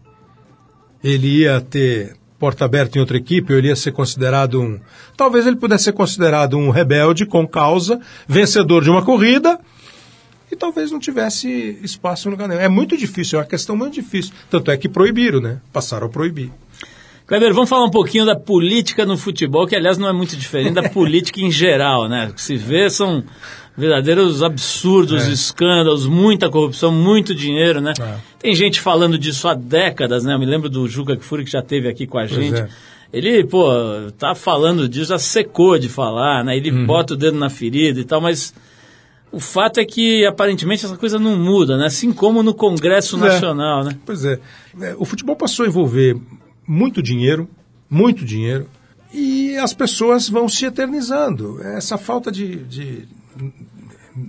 Ele 1.03 1.39
ia 1.39 1.59
ter 1.61 2.15
porta 2.39 2.65
aberta 2.65 2.97
em 2.97 3.01
outra 3.01 3.15
equipe, 3.15 3.53
ou 3.53 3.59
ele 3.59 3.69
ia 3.69 3.75
ser 3.75 3.93
considerado 3.93 4.61
um. 4.61 4.79
Talvez 5.15 5.47
ele 5.47 5.55
pudesse 5.55 5.85
ser 5.85 5.93
considerado 5.93 6.57
um 6.57 6.69
rebelde 6.69 7.25
com 7.25 7.47
causa, 7.47 8.01
vencedor 8.27 8.83
de 8.83 8.89
uma 8.89 9.01
corrida, 9.01 9.57
e 10.51 10.55
talvez 10.55 10.91
não 10.91 10.99
tivesse 10.99 11.79
espaço 11.81 12.29
no 12.29 12.35
lugar. 12.35 12.51
É 12.51 12.67
muito 12.67 12.97
difícil, 12.97 13.39
é 13.39 13.41
uma 13.41 13.47
questão 13.47 13.77
muito 13.77 13.93
difícil. 13.93 14.33
Tanto 14.49 14.71
é 14.71 14.77
que 14.77 14.89
proibiram, 14.89 15.39
né? 15.39 15.61
Passaram 15.71 16.07
a 16.07 16.09
proibir. 16.09 16.51
Kleber, 17.25 17.53
vamos 17.53 17.69
falar 17.69 17.85
um 17.85 17.91
pouquinho 17.91 18.25
da 18.25 18.35
política 18.35 19.05
no 19.05 19.17
futebol, 19.17 19.65
que 19.65 19.75
aliás 19.75 19.97
não 19.97 20.09
é 20.09 20.13
muito 20.13 20.35
diferente 20.35 20.73
da 20.73 20.89
política 20.89 21.39
em 21.39 21.49
geral, 21.49 22.09
né? 22.09 22.27
O 22.29 22.33
que 22.33 22.41
se 22.41 22.57
vê 22.57 22.89
são 22.89 23.23
verdadeiros 23.75 24.43
absurdos, 24.43 25.27
É. 25.27 25.31
escândalos, 25.31 26.05
muita 26.05 26.49
corrupção, 26.49 26.91
muito 26.91 27.33
dinheiro, 27.33 27.81
né? 27.81 27.93
É. 27.99 28.15
Tem 28.39 28.53
gente 28.55 28.79
falando 28.79 29.17
disso 29.17 29.47
há 29.47 29.53
décadas, 29.53 30.23
né? 30.23 30.33
Eu 30.35 30.39
me 30.39 30.45
lembro 30.45 30.69
do 30.69 30.87
Juca 30.87 31.15
Kfouri 31.17 31.43
que 31.45 31.51
já 31.51 31.59
esteve 31.59 31.87
aqui 31.87 32.05
com 32.05 32.17
a 32.17 32.25
gente. 32.25 32.59
é. 32.59 32.67
Ele, 33.11 33.43
pô, 33.43 33.67
tá 34.17 34.33
falando 34.33 34.89
disso, 34.89 35.09
já 35.09 35.19
secou 35.19 35.77
de 35.77 35.87
falar, 35.87 36.43
né? 36.43 36.57
Ele 36.57 36.71
Uhum. 36.71 36.85
bota 36.87 37.13
o 37.13 37.17
dedo 37.17 37.37
na 37.37 37.47
ferida 37.49 37.99
e 37.99 38.03
tal, 38.03 38.19
mas 38.19 38.53
o 39.31 39.39
fato 39.39 39.79
é 39.79 39.85
que 39.85 40.25
aparentemente 40.25 40.83
essa 40.85 40.97
coisa 40.97 41.19
não 41.19 41.37
muda, 41.37 41.77
né? 41.77 41.85
Assim 41.85 42.11
como 42.11 42.41
no 42.41 42.53
Congresso 42.55 43.15
É. 43.17 43.19
Nacional, 43.19 43.83
né? 43.83 43.95
Pois 44.05 44.25
é. 44.25 44.39
É, 44.81 44.95
O 44.97 45.05
futebol 45.05 45.35
passou 45.35 45.63
a 45.63 45.67
envolver 45.67 46.15
muito 46.67 47.03
dinheiro, 47.03 47.47
muito 47.87 48.25
dinheiro, 48.25 48.67
e 49.13 49.55
as 49.57 49.73
pessoas 49.75 50.27
vão 50.27 50.49
se 50.49 50.65
eternizando. 50.65 51.61
Essa 51.61 51.99
falta 51.99 52.31
de, 52.31 52.55
de 52.63 53.07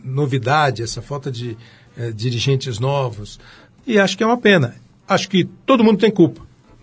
novidade, 0.04 0.82
essa 0.82 1.02
falta 1.02 1.30
de 1.30 1.56
eh, 1.96 2.12
dirigentes 2.12 2.78
novos, 2.78 3.38
e 3.86 3.98
acho 3.98 4.16
que 4.16 4.22
é 4.22 4.26
uma 4.26 4.38
pena. 4.38 4.76
Acho 5.06 5.28
que 5.28 5.44
todo 5.44 5.84
mundo 5.84 5.98
tem 5.98 6.10
culpa, 6.10 6.40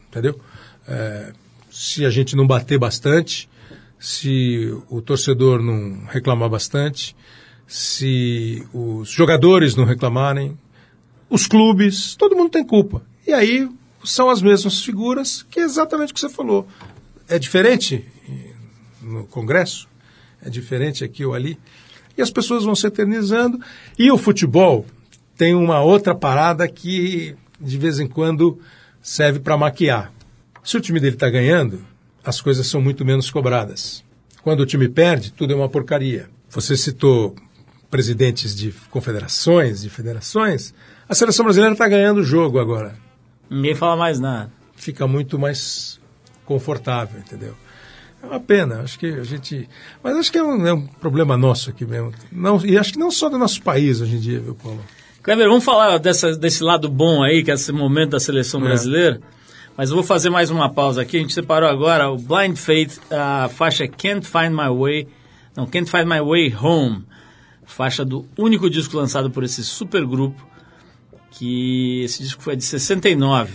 entendeu? 0.08 0.40
Eh, 0.88 1.34
se 1.72 2.06
a 2.06 2.10
gente 2.10 2.36
não 2.36 2.46
bater 2.46 2.78
bastante, 2.78 3.50
se 4.00 4.76
o 4.90 5.02
torcedor 5.02 5.62
não 5.62 6.06
reclamar 6.06 6.50
bastante, 6.50 7.16
se 7.68 8.68
os 8.74 9.10
jogadores 9.10 9.76
não 9.76 9.86
reclamarem, 9.86 10.58
os 11.30 11.48
clubes, 11.48 12.16
todo 12.16 12.36
mundo 12.36 12.50
tem 12.50 12.66
culpa. 12.66 13.02
E 13.26 13.32
aí 13.32 13.70
são 14.04 14.30
as 14.30 14.42
mesmas 14.42 14.84
figuras 14.84 15.46
que 15.50 15.60
é 15.60 15.64
exatamente 15.64 16.12
o 16.12 16.14
que 16.14 16.20
você 16.20 16.30
falou. 16.30 16.68
É 17.28 17.40
diferente 17.40 18.06
no 19.02 19.26
Congresso, 19.28 19.88
é 20.44 20.50
diferente 20.50 21.04
aqui 21.04 21.24
ou 21.24 21.34
ali. 21.34 21.58
E 22.18 22.22
as 22.22 22.32
pessoas 22.32 22.64
vão 22.64 22.76
se 22.76 22.88
eternizando. 22.88 23.60
E 23.98 24.12
o 24.12 24.18
futebol 24.18 24.86
tem 25.38 25.54
uma 25.54 25.82
outra 25.82 26.14
parada 26.14 26.68
que 26.68 27.36
de 27.60 27.78
vez 27.78 28.00
em 28.00 28.08
quando 28.08 28.60
serve 29.02 29.40
para 29.40 29.58
maquiar. 29.58 30.12
Se 30.64 30.78
o 30.78 30.82
time 30.82 31.00
dele 31.00 31.16
está 31.16 31.30
ganhando, 31.30 31.84
as 32.24 32.40
coisas 32.42 32.68
são 32.68 32.82
muito 32.82 33.04
menos 33.04 33.30
cobradas. 33.30 34.04
Quando 34.44 34.62
o 34.62 34.66
time 34.66 34.88
perde, 34.88 35.32
tudo 35.32 35.54
é 35.54 35.56
uma 35.56 35.70
porcaria. 35.70 36.30
Você 36.50 36.76
citou 36.76 37.36
presidentes 37.90 38.56
de 38.56 38.72
confederações, 38.90 39.82
de 39.82 39.90
federações. 39.90 40.74
A 41.08 41.14
seleção 41.14 41.46
brasileira 41.46 41.74
está 41.74 41.88
ganhando 41.88 42.20
o 42.20 42.24
jogo 42.24 42.60
agora. 42.60 42.96
Ninguém 43.50 43.76
fala 43.76 43.96
mais 43.96 44.20
nada. 44.20 44.52
Fica 44.76 45.06
muito 45.08 45.38
mais 45.38 46.00
confortável, 46.46 47.20
entendeu? 47.20 47.56
É 48.22 48.26
uma 48.26 48.40
pena, 48.40 48.82
acho 48.82 49.00
que 49.00 49.08
a 49.08 49.24
gente. 49.24 49.68
Mas 50.04 50.16
acho 50.18 50.32
que 50.32 50.38
é 50.38 50.44
um, 50.44 50.66
é 50.68 50.74
um 50.74 50.86
problema 50.86 51.36
nosso 51.36 51.70
aqui 51.70 51.86
mesmo. 51.86 52.14
Não, 52.32 52.64
e 52.66 52.78
acho 52.78 52.94
que 52.94 53.00
não 53.00 53.10
só 53.12 53.30
do 53.30 53.38
nosso 53.38 53.62
país 53.62 54.00
hoje 54.02 54.16
em 54.16 54.20
dia, 54.20 54.40
viu, 54.40 54.54
Paulo? 54.56 54.80
Kleber, 55.24 55.48
vamos 55.48 55.64
falar 55.64 55.98
dessa, 55.98 56.36
desse 56.36 56.64
lado 56.64 56.90
bom 56.90 57.24
aí, 57.24 57.44
que 57.44 57.52
é 57.52 57.54
esse 57.56 57.72
momento 57.72 58.12
da 58.12 58.20
seleção 58.20 58.60
É. 58.62 58.64
brasileira. 58.66 59.22
Mas 59.78 59.90
eu 59.90 59.96
vou 59.96 60.04
fazer 60.04 60.30
mais 60.30 60.50
uma 60.52 60.70
pausa 60.70 61.02
aqui. 61.02 61.18
A 61.18 61.20
gente 61.22 61.34
separou 61.34 61.68
agora 61.70 62.10
o 62.10 62.18
Blind 62.18 62.58
Faith, 62.58 63.00
a 63.10 63.50
faixa 63.50 63.88
Can't 63.88 64.28
Find 64.28 64.52
My 64.52 64.70
Way. 64.70 65.08
Não, 65.56 65.66
Can't 65.66 65.90
Find 65.90 66.06
My 66.06 66.20
Way 66.22 66.56
Home. 66.62 67.06
Faixa 67.66 68.04
do 68.04 68.26
único 68.38 68.70
disco 68.70 68.98
lançado 68.98 69.32
por 69.32 69.44
esse 69.44 69.64
super 69.64 70.06
grupo. 70.06 70.46
Que 71.32 72.04
esse 72.04 72.22
disco 72.22 72.42
foi 72.44 72.56
de 72.56 72.64
69. 72.64 73.54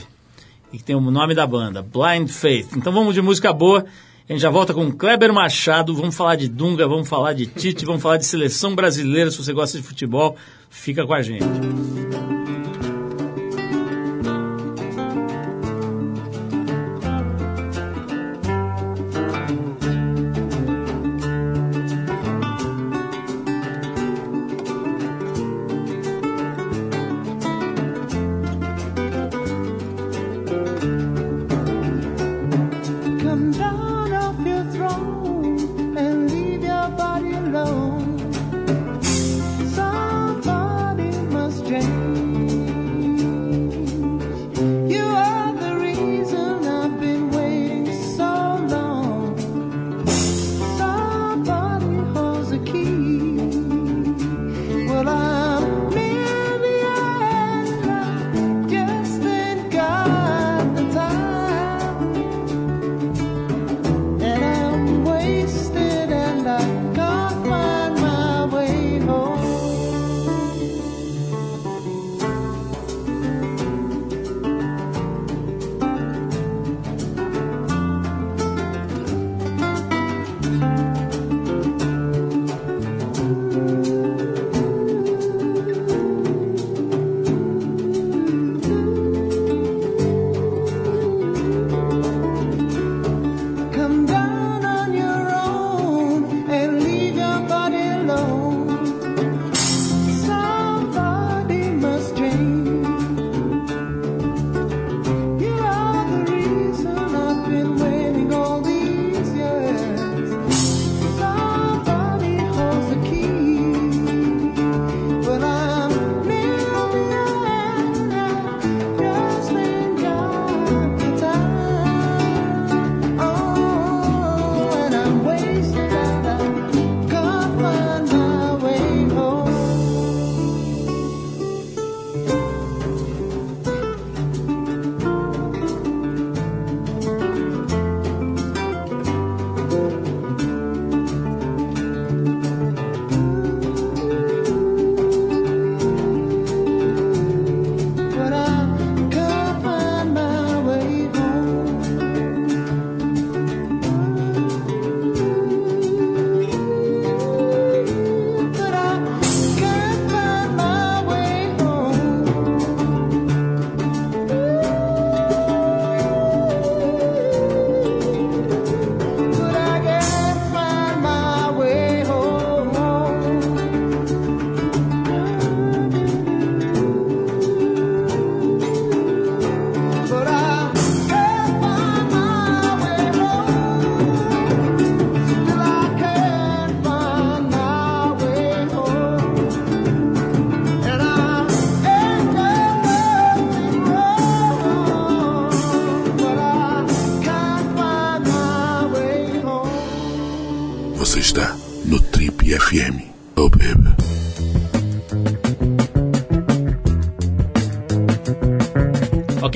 E 0.73 0.79
que 0.79 0.85
tem 0.85 0.97
o 0.97 1.01
nome 1.01 1.35
da 1.35 1.47
banda, 1.47 1.83
Blind 1.83 2.29
Faith. 2.31 2.69
Então 2.77 2.93
vamos 2.93 3.15
de 3.15 3.23
música 3.23 3.53
boa. 3.53 3.85
A 4.29 4.33
gente 4.33 4.43
já 4.43 4.51
volta 4.51 4.75
com 4.75 4.91
Kleber 4.91 5.33
Machado. 5.33 5.95
Vamos 5.95 6.17
falar 6.17 6.35
de 6.35 6.49
Dunga, 6.49 6.89
vamos 6.89 7.09
falar 7.09 7.33
de 7.33 7.47
Tite, 7.47 7.85
vamos 7.85 8.03
falar 8.03 8.17
de 8.17 8.27
seleção 8.27 8.75
brasileira. 8.75 9.31
Se 9.31 9.39
você 9.39 9.53
gosta 9.53 9.79
de 9.79 9.85
futebol, 9.85 10.37
fica 10.69 11.07
com 11.07 11.15
a 11.15 11.23
gente. 11.23 11.45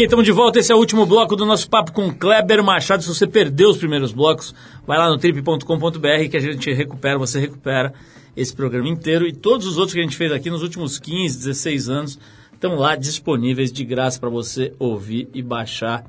Estamos 0.04 0.24
de 0.24 0.32
volta. 0.32 0.58
Esse 0.58 0.72
é 0.72 0.74
o 0.74 0.78
último 0.78 1.04
bloco 1.04 1.36
do 1.36 1.44
nosso 1.44 1.68
papo 1.68 1.92
com 1.92 2.10
Kleber 2.10 2.64
Machado. 2.64 3.02
Se 3.02 3.08
você 3.08 3.26
perdeu 3.26 3.68
os 3.68 3.76
primeiros 3.76 4.12
blocos, 4.12 4.54
vai 4.86 4.96
lá 4.96 5.10
no 5.10 5.18
trip.com.br 5.18 6.28
que 6.30 6.36
a 6.36 6.40
gente 6.40 6.72
recupera, 6.72 7.18
você 7.18 7.38
recupera 7.38 7.92
esse 8.34 8.54
programa 8.54 8.88
inteiro 8.88 9.26
e 9.26 9.32
todos 9.32 9.66
os 9.66 9.76
outros 9.76 9.92
que 9.92 10.00
a 10.00 10.02
gente 10.02 10.16
fez 10.16 10.32
aqui 10.32 10.48
nos 10.48 10.62
últimos 10.62 10.98
15, 10.98 11.38
16 11.38 11.88
anos 11.90 12.18
estão 12.52 12.76
lá 12.76 12.96
disponíveis 12.96 13.70
de 13.70 13.84
graça 13.84 14.18
para 14.18 14.30
você 14.30 14.72
ouvir 14.78 15.28
e 15.34 15.42
baixar 15.42 16.04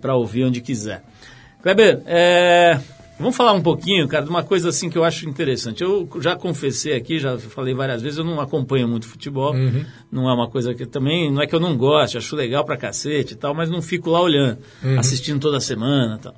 para 0.00 0.14
ouvir 0.14 0.44
onde 0.44 0.60
quiser. 0.60 1.02
Kleber, 1.62 2.00
é, 2.06 2.78
vamos 3.18 3.36
falar 3.36 3.52
um 3.52 3.60
pouquinho, 3.62 4.06
cara, 4.08 4.24
de 4.24 4.30
uma 4.30 4.42
coisa 4.42 4.68
assim 4.68 4.88
que 4.90 4.98
eu 4.98 5.04
acho 5.04 5.28
interessante. 5.28 5.82
Eu 5.82 6.08
já 6.20 6.36
confessei 6.36 6.94
aqui, 6.94 7.18
já 7.18 7.38
falei 7.38 7.74
várias 7.74 8.02
vezes, 8.02 8.18
eu 8.18 8.24
não 8.24 8.40
acompanho 8.40 8.88
muito 8.88 9.06
futebol. 9.06 9.54
Não 10.10 10.28
é 10.28 10.32
uma 10.34 10.48
coisa 10.48 10.74
que 10.74 10.86
também, 10.86 11.32
não 11.32 11.42
é 11.42 11.46
que 11.46 11.54
eu 11.54 11.60
não 11.60 11.76
goste, 11.76 12.18
acho 12.18 12.34
legal 12.36 12.64
pra 12.64 12.76
cacete 12.76 13.34
e 13.34 13.36
tal, 13.36 13.54
mas 13.54 13.70
não 13.70 13.80
fico 13.82 14.10
lá 14.10 14.20
olhando, 14.20 14.58
assistindo 14.98 15.40
toda 15.40 15.60
semana 15.60 16.16
e 16.18 16.22
tal. 16.22 16.34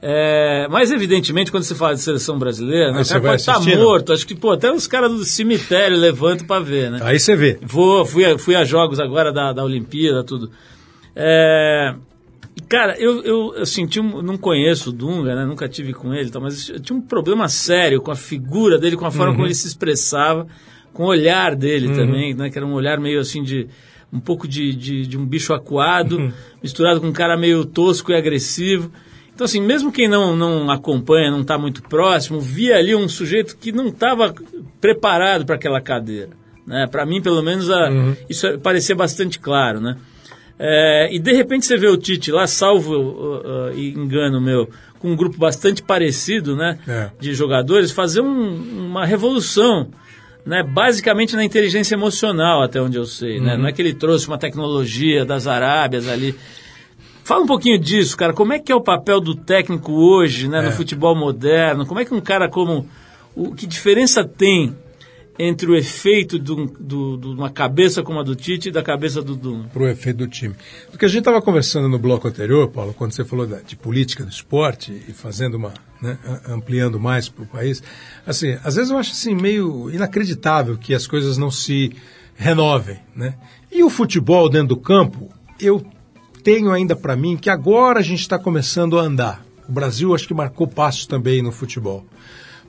É, 0.00 0.68
mas 0.70 0.92
evidentemente, 0.92 1.50
quando 1.50 1.64
você 1.64 1.74
fala 1.74 1.94
de 1.94 2.00
seleção 2.00 2.38
brasileira, 2.38 2.92
né, 2.92 2.98
Aí 2.98 3.04
o 3.04 3.08
cara 3.08 3.20
pode 3.20 3.40
estar 3.40 3.52
assistindo? 3.56 3.82
morto. 3.82 4.12
Acho 4.12 4.26
que, 4.26 4.34
pô, 4.34 4.52
até 4.52 4.72
os 4.72 4.86
caras 4.86 5.10
do 5.10 5.24
cemitério 5.24 5.96
levantam 5.96 6.46
pra 6.46 6.60
ver, 6.60 6.88
né? 6.90 7.00
Aí 7.02 7.18
você 7.18 7.34
vê. 7.34 7.58
Vou, 7.62 8.06
fui, 8.06 8.24
a, 8.24 8.38
fui 8.38 8.54
a 8.54 8.64
jogos 8.64 9.00
agora 9.00 9.32
da, 9.32 9.52
da 9.52 9.64
Olimpíada, 9.64 10.22
tudo. 10.22 10.52
É, 11.16 11.94
cara, 12.68 12.96
eu, 12.98 13.22
eu, 13.22 13.54
eu 13.56 13.66
senti 13.66 14.00
um, 14.00 14.22
não 14.22 14.36
conheço 14.38 14.90
o 14.90 14.92
Dunga, 14.92 15.34
né? 15.34 15.44
Nunca 15.44 15.68
tive 15.68 15.92
com 15.92 16.14
ele, 16.14 16.30
tal, 16.30 16.40
mas 16.42 16.68
eu 16.68 16.80
tinha 16.80 16.96
um 16.98 17.02
problema 17.02 17.48
sério 17.48 18.00
com 18.00 18.10
a 18.10 18.16
figura 18.16 18.78
dele, 18.78 18.96
com 18.96 19.04
a 19.06 19.10
forma 19.10 19.32
como 19.34 19.46
ele 19.46 19.54
se 19.54 19.66
expressava, 19.66 20.46
com 20.92 21.04
o 21.04 21.06
olhar 21.06 21.54
dele 21.54 21.88
também, 21.94 22.34
né? 22.34 22.50
Que 22.50 22.58
era 22.58 22.66
um 22.66 22.72
olhar 22.72 22.98
meio 22.98 23.20
assim 23.20 23.42
de 23.42 23.68
um 24.12 24.18
pouco 24.20 24.48
de, 24.48 24.74
de, 24.74 25.06
de 25.06 25.18
um 25.18 25.26
bicho 25.26 25.52
acuado, 25.52 26.16
misturado 26.62 27.00
com 27.00 27.08
um 27.08 27.12
cara 27.12 27.36
meio 27.36 27.64
tosco 27.64 28.10
e 28.10 28.14
agressivo. 28.16 28.90
Então, 29.34 29.44
assim, 29.44 29.60
mesmo 29.60 29.92
quem 29.92 30.08
não, 30.08 30.34
não 30.36 30.70
acompanha, 30.70 31.30
não 31.30 31.42
está 31.42 31.56
muito 31.58 31.82
próximo, 31.82 32.40
via 32.40 32.76
ali 32.76 32.94
um 32.94 33.08
sujeito 33.08 33.56
que 33.56 33.70
não 33.70 33.88
estava 33.88 34.34
preparado 34.80 35.44
para 35.46 35.54
aquela 35.54 35.80
cadeira. 35.80 36.30
Né? 36.66 36.86
Para 36.90 37.06
mim, 37.06 37.20
pelo 37.22 37.42
menos, 37.42 37.70
a- 37.70 37.88
isso 38.28 38.58
parecia 38.58 38.94
bastante 38.96 39.38
claro. 39.38 39.80
Né? 39.80 39.96
É, 40.58 41.08
e 41.12 41.18
de 41.18 41.32
repente 41.32 41.66
você 41.66 41.76
vê 41.76 41.86
o 41.86 41.96
Tite 41.96 42.32
lá, 42.32 42.46
salvo 42.46 42.94
uh, 42.96 43.68
uh, 43.70 43.78
engano 43.78 44.40
meu, 44.40 44.68
com 44.98 45.12
um 45.12 45.16
grupo 45.16 45.38
bastante 45.38 45.82
parecido 45.82 46.56
né, 46.56 46.78
É. 46.88 47.10
de 47.20 47.32
jogadores, 47.34 47.92
fazer 47.92 48.20
um- 48.20 48.86
uma 48.88 49.06
revolução. 49.06 49.88
Né, 50.46 50.62
basicamente 50.62 51.36
na 51.36 51.44
inteligência 51.44 51.94
emocional, 51.94 52.62
até 52.62 52.80
onde 52.80 52.96
eu 52.96 53.04
sei. 53.04 53.38
Né? 53.38 53.54
Não 53.58 53.66
é 53.66 53.72
que 53.72 53.82
ele 53.82 53.92
trouxe 53.92 54.26
uma 54.28 54.38
tecnologia 54.38 55.22
das 55.22 55.46
Arábias 55.46 56.08
ali. 56.08 56.34
Fala 57.22 57.42
um 57.42 57.46
pouquinho 57.46 57.78
disso, 57.78 58.16
cara. 58.16 58.32
Como 58.32 58.54
é 58.54 58.58
que 58.58 58.72
é 58.72 58.74
o 58.74 58.80
papel 58.80 59.20
do 59.20 59.34
técnico 59.34 59.92
hoje, 59.92 60.48
né, 60.48 60.62
no 60.62 60.68
É. 60.68 60.72
futebol 60.72 61.14
moderno? 61.14 61.84
Como 61.84 62.00
é 62.00 62.04
que 62.06 62.14
um 62.14 62.20
cara 62.20 62.48
como. 62.48 62.88
O, 63.36 63.54
que 63.54 63.66
diferença 63.66 64.24
tem 64.24 64.74
entre 65.38 65.70
o 65.70 65.76
efeito 65.76 66.38
de, 66.38 66.50
um- 66.52 66.66
do- 66.66 67.16
de 67.16 67.26
uma 67.28 67.48
cabeça 67.48 68.02
como 68.02 68.18
a 68.18 68.22
do 68.24 68.34
Tite 68.34 68.68
e 68.68 68.72
da 68.72 68.82
cabeça 68.82 69.22
do 69.22 69.36
Dunga? 69.36 69.68
para 69.68 69.82
o 69.82 69.88
efeito 69.88 70.16
do 70.16 70.26
time. 70.26 70.54
Porque 70.90 71.04
a 71.04 71.08
gente 71.08 71.20
estava 71.20 71.40
conversando 71.40 71.88
no 71.88 71.98
bloco 71.98 72.26
anterior, 72.26 72.68
Paulo, 72.68 72.92
quando 72.92 73.12
você 73.12 73.24
falou 73.24 73.46
da- 73.46 73.60
de 73.60 73.76
política 73.76 74.24
do 74.24 74.30
esporte 74.30 74.92
e 75.08 75.12
fazendo 75.12 75.54
uma, 75.56 75.72
né, 76.02 76.18
ampliando 76.48 76.98
mais 76.98 77.28
para 77.28 77.44
o 77.44 77.46
país, 77.46 77.82
assim, 78.26 78.58
às 78.64 78.74
vezes 78.74 78.90
eu 78.90 78.98
acho 78.98 79.12
assim 79.12 79.34
meio 79.34 79.88
inacreditável 79.90 80.76
que 80.76 80.92
as 80.92 81.06
coisas 81.06 81.38
não 81.38 81.50
se 81.50 81.92
renovem, 82.34 82.98
né? 83.14 83.34
E 83.70 83.82
o 83.84 83.90
futebol 83.90 84.48
dentro 84.48 84.68
do 84.68 84.76
campo, 84.76 85.28
eu 85.60 85.84
tenho 86.42 86.70
ainda 86.72 86.96
para 86.96 87.14
mim 87.16 87.36
que 87.36 87.50
agora 87.50 88.00
a 88.00 88.02
gente 88.02 88.20
está 88.20 88.38
começando 88.38 88.98
a 88.98 89.02
andar. 89.02 89.44
O 89.68 89.72
Brasil 89.72 90.14
acho 90.14 90.26
que 90.26 90.34
marcou 90.34 90.66
passos 90.66 91.06
também 91.06 91.42
no 91.42 91.52
futebol, 91.52 92.06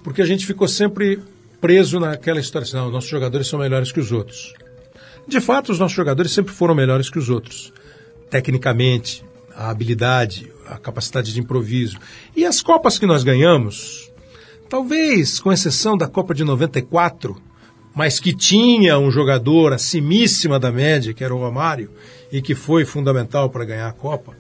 porque 0.04 0.22
a 0.22 0.26
gente 0.26 0.46
ficou 0.46 0.68
sempre 0.68 1.20
preso 1.60 2.00
naquela 2.00 2.40
história, 2.40 2.66
assim, 2.66 2.76
não, 2.76 2.90
nossos 2.90 3.10
jogadores 3.10 3.48
são 3.48 3.60
melhores 3.60 3.92
que 3.92 4.00
os 4.00 4.12
outros. 4.12 4.54
De 5.28 5.40
fato, 5.40 5.72
os 5.72 5.80
nossos 5.80 5.96
jogadores 5.96 6.32
sempre 6.32 6.54
foram 6.54 6.74
melhores 6.74 7.10
que 7.10 7.20
os 7.20 7.30
outros. 7.30 7.72
Tecnicamente, 8.30 9.24
a 9.56 9.70
habilidade, 9.70 10.52
a 10.66 10.78
capacidade 10.78 11.34
de 11.34 11.40
improviso. 11.40 11.98
E 12.36 12.46
as 12.46 12.62
Copas 12.62 12.98
que 12.98 13.06
nós 13.06 13.24
ganhamos, 13.24 14.12
talvez 14.70 15.40
com 15.40 15.52
exceção 15.52 15.98
da 15.98 16.08
Copa 16.08 16.34
de 16.34 16.44
94, 16.44 17.36
mas 17.94 18.20
que 18.20 18.34
tinha 18.34 18.98
um 18.98 19.12
jogador 19.12 19.74
acimíssima 19.74 20.60
da 20.60 20.72
média, 20.72 21.14
que 21.14 21.24
era 21.24 21.36
o 21.36 21.40
Romário, 21.40 21.92
e 22.32 22.42
que 22.42 22.56
foi 22.56 22.86
fundamental 22.86 23.50
para 23.50 23.66
ganhar 23.66 23.90
a 23.90 23.94
Copa, 23.94 24.38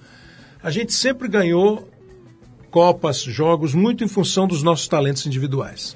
a 0.61 0.71
gente 0.71 0.93
sempre 0.93 1.27
ganhou 1.27 1.87
Copas, 2.71 3.21
jogos, 3.21 3.73
muito 3.73 4.03
em 4.03 4.07
função 4.07 4.47
dos 4.47 4.61
nossos 4.61 4.87
talentos 4.87 5.25
individuais. 5.25 5.95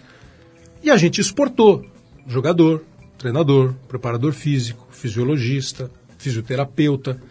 E 0.83 0.91
a 0.91 0.97
gente 0.97 1.21
exportou 1.21 1.85
jogador, 2.27 2.83
treinador, 3.17 3.73
preparador 3.87 4.33
físico, 4.33 4.85
fisiologista, 4.91 5.89
fisioterapeuta. 6.17 7.21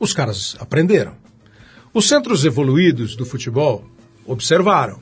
Os 0.00 0.14
caras 0.14 0.56
aprenderam. 0.58 1.12
Os 1.92 2.08
centros 2.08 2.46
evoluídos 2.46 3.14
do 3.14 3.26
futebol 3.26 3.84
observaram. 4.24 4.98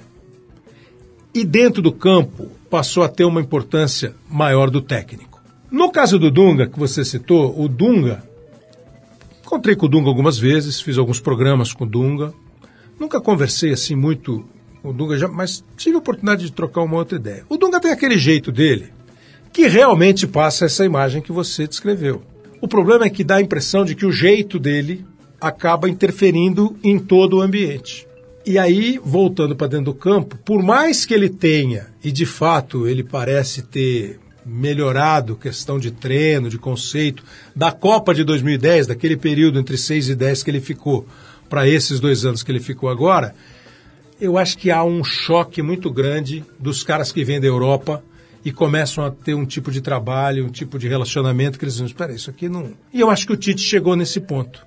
E 1.32 1.44
dentro 1.44 1.80
do 1.80 1.92
campo 1.92 2.50
passou 2.68 3.04
a 3.04 3.08
ter 3.08 3.24
uma 3.24 3.40
importância 3.40 4.16
maior 4.28 4.68
do 4.68 4.80
técnico. 4.80 5.40
No 5.70 5.92
caso 5.92 6.18
do 6.18 6.30
Dunga, 6.30 6.66
que 6.66 6.78
você 6.78 7.04
citou, 7.04 7.54
o 7.56 7.68
Dunga, 7.68 8.24
encontrei 9.44 9.76
com 9.76 9.86
o 9.86 9.88
Dunga 9.88 10.08
algumas 10.08 10.38
vezes, 10.38 10.80
fiz 10.80 10.98
alguns 10.98 11.20
programas 11.20 11.72
com 11.72 11.84
o 11.84 11.88
Dunga. 11.88 12.34
Nunca 12.98 13.20
conversei 13.20 13.72
assim 13.72 13.94
muito 13.94 14.44
com 14.86 14.90
o 14.90 14.92
Dunga, 14.92 15.18
já, 15.18 15.26
mas 15.26 15.64
tive 15.76 15.96
a 15.96 15.98
oportunidade 15.98 16.44
de 16.44 16.52
trocar 16.52 16.82
uma 16.82 16.96
outra 16.96 17.18
ideia. 17.18 17.44
O 17.48 17.56
Dunga 17.56 17.80
tem 17.80 17.90
aquele 17.90 18.16
jeito 18.16 18.52
dele 18.52 18.92
que 19.52 19.66
realmente 19.66 20.26
passa 20.26 20.66
essa 20.66 20.84
imagem 20.84 21.20
que 21.20 21.32
você 21.32 21.66
descreveu. 21.66 22.22
O 22.60 22.68
problema 22.68 23.04
é 23.04 23.10
que 23.10 23.24
dá 23.24 23.36
a 23.36 23.42
impressão 23.42 23.84
de 23.84 23.96
que 23.96 24.06
o 24.06 24.12
jeito 24.12 24.60
dele 24.60 25.04
acaba 25.40 25.88
interferindo 25.88 26.76
em 26.84 26.98
todo 26.98 27.38
o 27.38 27.40
ambiente. 27.40 28.06
E 28.44 28.58
aí, 28.58 29.00
voltando 29.02 29.56
para 29.56 29.66
dentro 29.66 29.86
do 29.86 29.94
campo, 29.94 30.36
por 30.44 30.62
mais 30.62 31.04
que 31.04 31.12
ele 31.12 31.28
tenha, 31.28 31.88
e 32.04 32.12
de 32.12 32.24
fato 32.24 32.86
ele 32.86 33.02
parece 33.02 33.62
ter 33.62 34.20
melhorado 34.44 35.34
questão 35.34 35.80
de 35.80 35.90
treino, 35.90 36.48
de 36.48 36.58
conceito, 36.58 37.24
da 37.56 37.72
Copa 37.72 38.14
de 38.14 38.22
2010, 38.22 38.86
daquele 38.86 39.16
período 39.16 39.58
entre 39.58 39.76
6 39.76 40.10
e 40.10 40.14
10 40.14 40.44
que 40.44 40.50
ele 40.50 40.60
ficou, 40.60 41.04
para 41.48 41.68
esses 41.68 41.98
dois 41.98 42.24
anos 42.24 42.44
que 42.44 42.52
ele 42.52 42.60
ficou 42.60 42.88
agora, 42.88 43.34
eu 44.20 44.38
acho 44.38 44.56
que 44.58 44.70
há 44.70 44.82
um 44.84 45.04
choque 45.04 45.62
muito 45.62 45.90
grande 45.90 46.44
dos 46.58 46.82
caras 46.82 47.12
que 47.12 47.24
vêm 47.24 47.40
da 47.40 47.46
Europa 47.46 48.02
e 48.44 48.52
começam 48.52 49.04
a 49.04 49.10
ter 49.10 49.34
um 49.34 49.44
tipo 49.44 49.70
de 49.70 49.80
trabalho, 49.80 50.46
um 50.46 50.50
tipo 50.50 50.78
de 50.78 50.86
relacionamento 50.88 51.58
que 51.58 51.64
eles 51.64 51.74
dizem, 51.74 51.86
espera, 51.86 52.12
isso 52.12 52.30
aqui 52.30 52.48
não... 52.48 52.72
E 52.92 53.00
eu 53.00 53.10
acho 53.10 53.26
que 53.26 53.32
o 53.32 53.36
Tite 53.36 53.60
chegou 53.60 53.96
nesse 53.96 54.20
ponto. 54.20 54.64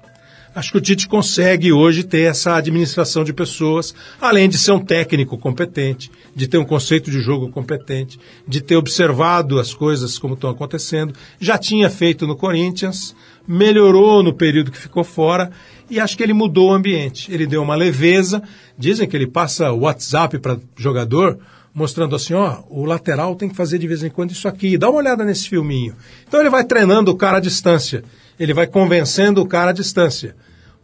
Acho 0.56 0.72
que 0.72 0.78
o 0.78 0.82
Tite 0.82 1.08
consegue 1.08 1.72
hoje 1.72 2.04
ter 2.04 2.22
essa 2.22 2.56
administração 2.56 3.24
de 3.24 3.32
pessoas, 3.32 3.94
além 4.20 4.50
de 4.50 4.58
ser 4.58 4.72
um 4.72 4.80
técnico 4.80 5.38
competente, 5.38 6.12
de 6.36 6.48
ter 6.48 6.58
um 6.58 6.66
conceito 6.66 7.12
de 7.12 7.22
jogo 7.22 7.50
competente, 7.50 8.20
de 8.48 8.60
ter 8.60 8.76
observado 8.76 9.60
as 9.60 9.74
coisas 9.74 10.18
como 10.18 10.34
estão 10.34 10.50
acontecendo. 10.50 11.14
Já 11.40 11.58
tinha 11.58 11.90
feito 11.90 12.26
no 12.26 12.36
Corinthians, 12.36 13.16
melhorou 13.48 14.24
no 14.24 14.34
período 14.34 14.72
que 14.72 14.78
ficou 14.78 15.04
fora 15.04 15.52
e 15.90 16.00
acho 16.00 16.18
que 16.18 16.24
ele 16.24 16.34
mudou 16.34 16.70
o 16.70 16.74
ambiente. 16.74 17.32
Ele 17.32 17.46
deu 17.48 17.62
uma 17.62 17.76
leveza. 17.76 18.42
Dizem 18.78 19.08
que 19.08 19.16
ele 19.16 19.28
passa 19.28 19.72
WhatsApp 19.72 20.40
para 20.40 20.60
jogador 20.76 21.40
mostrando 21.74 22.16
assim, 22.16 22.34
ó, 22.34 22.64
o 22.70 22.86
lateral 22.86 23.36
tem 23.36 23.50
que 23.50 23.56
fazer 23.56 23.78
de 23.78 23.88
vez 23.88 24.04
em 24.04 24.10
quando 24.10 24.32
isso 24.32 24.48
aqui, 24.48 24.78
dá 24.78 24.90
uma 24.90 25.00
olhada 25.00 25.24
nesse 25.24 25.48
filminho. 25.48 25.96
Então 26.28 26.40
ele 26.40 26.50
vai 26.50 26.64
treinando 26.64 27.12
o 27.12 27.16
cara 27.16 27.38
à 27.38 27.40
distância, 27.40 28.04
ele 28.40 28.54
vai 28.54 28.68
convencendo 28.68 29.42
o 29.42 29.48
cara 29.48 29.72
à 29.72 29.74
distância, 29.74 30.36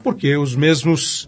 porque 0.03 0.35
os 0.37 0.55
mesmos 0.55 1.27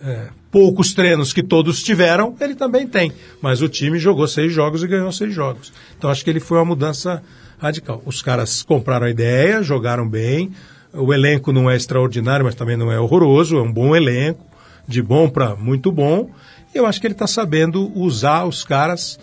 é, 0.00 0.28
poucos 0.50 0.94
treinos 0.94 1.32
que 1.32 1.42
todos 1.42 1.82
tiveram, 1.82 2.36
ele 2.40 2.54
também 2.54 2.86
tem. 2.86 3.12
Mas 3.40 3.62
o 3.62 3.68
time 3.68 3.98
jogou 3.98 4.28
seis 4.28 4.52
jogos 4.52 4.82
e 4.82 4.86
ganhou 4.86 5.10
seis 5.10 5.34
jogos. 5.34 5.72
Então 5.96 6.10
acho 6.10 6.22
que 6.22 6.30
ele 6.30 6.40
foi 6.40 6.58
uma 6.58 6.64
mudança 6.64 7.22
radical. 7.58 8.02
Os 8.04 8.22
caras 8.22 8.62
compraram 8.62 9.06
a 9.06 9.10
ideia, 9.10 9.62
jogaram 9.62 10.08
bem, 10.08 10.52
o 10.92 11.12
elenco 11.12 11.52
não 11.52 11.68
é 11.68 11.76
extraordinário, 11.76 12.44
mas 12.44 12.54
também 12.54 12.76
não 12.76 12.92
é 12.92 13.00
horroroso, 13.00 13.56
é 13.56 13.62
um 13.62 13.72
bom 13.72 13.96
elenco, 13.96 14.44
de 14.86 15.02
bom 15.02 15.28
para 15.28 15.56
muito 15.56 15.90
bom. 15.90 16.30
Eu 16.74 16.86
acho 16.86 17.00
que 17.00 17.06
ele 17.06 17.14
está 17.14 17.26
sabendo 17.26 17.90
usar 17.98 18.44
os 18.44 18.64
caras 18.64 19.18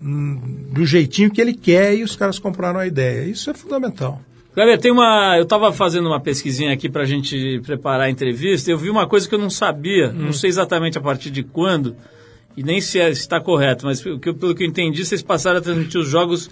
hum, 0.00 0.40
do 0.72 0.84
jeitinho 0.86 1.30
que 1.30 1.40
ele 1.40 1.54
quer 1.54 1.94
e 1.96 2.02
os 2.02 2.16
caras 2.16 2.38
compraram 2.38 2.78
a 2.80 2.86
ideia. 2.86 3.24
Isso 3.28 3.50
é 3.50 3.54
fundamental. 3.54 4.20
Kleber, 4.54 4.78
tem 4.78 4.92
uma. 4.92 5.36
Eu 5.36 5.42
estava 5.42 5.72
fazendo 5.72 6.06
uma 6.06 6.20
pesquisinha 6.20 6.72
aqui 6.72 6.88
para 6.88 7.02
a 7.02 7.06
gente 7.06 7.60
preparar 7.64 8.02
a 8.02 8.10
entrevista. 8.10 8.70
Eu 8.70 8.78
vi 8.78 8.88
uma 8.88 9.06
coisa 9.06 9.28
que 9.28 9.34
eu 9.34 9.38
não 9.38 9.50
sabia, 9.50 10.12
não 10.12 10.32
sei 10.32 10.48
exatamente 10.48 10.96
a 10.96 11.00
partir 11.00 11.30
de 11.30 11.42
quando, 11.42 11.96
e 12.56 12.62
nem 12.62 12.80
se 12.80 13.00
é- 13.00 13.10
está 13.10 13.40
correto, 13.40 13.84
mas 13.84 14.00
pelo 14.00 14.18
que, 14.20 14.28
eu- 14.28 14.34
pelo 14.34 14.54
que 14.54 14.62
eu 14.62 14.68
entendi, 14.68 15.04
vocês 15.04 15.22
passaram 15.22 15.58
a 15.58 15.60
transmitir 15.60 16.00
os 16.00 16.08
jogos 16.08 16.48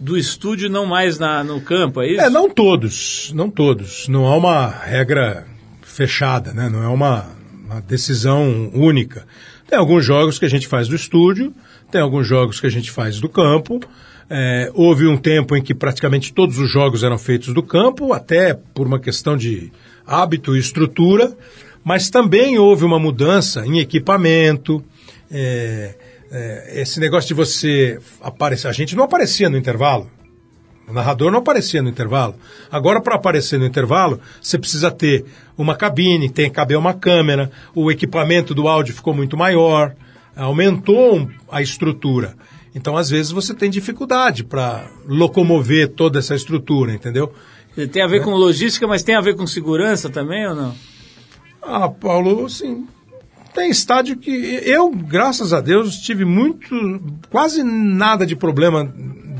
do 0.00 0.16
estúdio 0.16 0.70
não 0.70 0.86
mais 0.86 1.18
na, 1.18 1.44
no 1.44 1.60
campo, 1.60 2.00
é 2.00 2.08
isso? 2.12 2.20
É, 2.22 2.30
não 2.30 2.48
todos, 2.48 3.30
não 3.34 3.50
todos. 3.50 4.08
Não 4.08 4.26
há 4.26 4.34
uma 4.34 4.66
regra 4.68 5.46
fechada, 5.82 6.54
né? 6.54 6.70
Não 6.70 6.82
é 6.82 6.88
uma, 6.88 7.26
uma 7.66 7.80
decisão 7.82 8.70
única. 8.74 9.26
Tem 9.72 9.78
alguns 9.78 10.04
jogos 10.04 10.38
que 10.38 10.44
a 10.44 10.50
gente 10.50 10.68
faz 10.68 10.86
do 10.86 10.94
estúdio, 10.94 11.50
tem 11.90 11.98
alguns 11.98 12.26
jogos 12.26 12.60
que 12.60 12.66
a 12.66 12.70
gente 12.70 12.90
faz 12.90 13.18
do 13.18 13.26
campo. 13.26 13.80
É, 14.28 14.70
houve 14.74 15.06
um 15.06 15.16
tempo 15.16 15.56
em 15.56 15.62
que 15.62 15.72
praticamente 15.72 16.30
todos 16.30 16.58
os 16.58 16.70
jogos 16.70 17.02
eram 17.02 17.16
feitos 17.16 17.54
do 17.54 17.62
campo, 17.62 18.12
até 18.12 18.52
por 18.52 18.86
uma 18.86 19.00
questão 19.00 19.34
de 19.34 19.72
hábito 20.06 20.54
e 20.54 20.58
estrutura, 20.58 21.34
mas 21.82 22.10
também 22.10 22.58
houve 22.58 22.84
uma 22.84 22.98
mudança 22.98 23.64
em 23.64 23.78
equipamento. 23.78 24.84
é, 25.30 25.94
é, 26.30 26.82
esse 26.82 27.00
negócio 27.00 27.28
de 27.28 27.34
você 27.34 27.98
aparecer. 28.20 28.68
A 28.68 28.72
gente 28.72 28.94
não 28.94 29.04
aparecia 29.04 29.48
no 29.48 29.56
intervalo. 29.56 30.10
O 30.92 30.94
narrador 30.94 31.32
não 31.32 31.38
aparecia 31.38 31.80
no 31.80 31.88
intervalo. 31.88 32.34
Agora, 32.70 33.00
para 33.00 33.14
aparecer 33.14 33.58
no 33.58 33.64
intervalo, 33.64 34.20
você 34.42 34.58
precisa 34.58 34.90
ter 34.90 35.24
uma 35.56 35.74
cabine, 35.74 36.28
tem 36.28 36.50
que 36.50 36.54
caber 36.54 36.76
uma 36.76 36.92
câmera, 36.92 37.50
o 37.74 37.90
equipamento 37.90 38.54
do 38.54 38.68
áudio 38.68 38.94
ficou 38.94 39.14
muito 39.14 39.34
maior, 39.34 39.94
aumentou 40.36 41.16
um- 41.18 41.28
a 41.50 41.62
estrutura. 41.62 42.36
Então, 42.74 42.94
às 42.94 43.08
vezes, 43.08 43.32
você 43.32 43.54
tem 43.54 43.70
dificuldade 43.70 44.44
para 44.44 44.86
locomover 45.06 45.88
toda 45.88 46.18
essa 46.18 46.34
estrutura, 46.34 46.92
entendeu? 46.92 47.32
Tem 47.90 48.02
a 48.02 48.06
ver 48.06 48.22
com 48.22 48.32
logística, 48.34 48.86
mas 48.86 49.02
tem 49.02 49.14
a 49.14 49.20
ver 49.22 49.34
com 49.34 49.46
segurança 49.46 50.10
também 50.10 50.46
ou 50.46 50.54
não? 50.54 50.74
Ah, 51.62 51.88
Paulo, 51.88 52.44
assim, 52.44 52.86
tem 53.54 53.70
estádio 53.70 54.18
que 54.18 54.30
eu, 54.30 54.90
graças 54.90 55.54
a 55.54 55.60
Deus, 55.62 55.96
tive 55.96 56.26
muito, 56.26 56.68
quase 57.30 57.62
nada 57.62 58.26
de 58.26 58.36
problema 58.36 58.92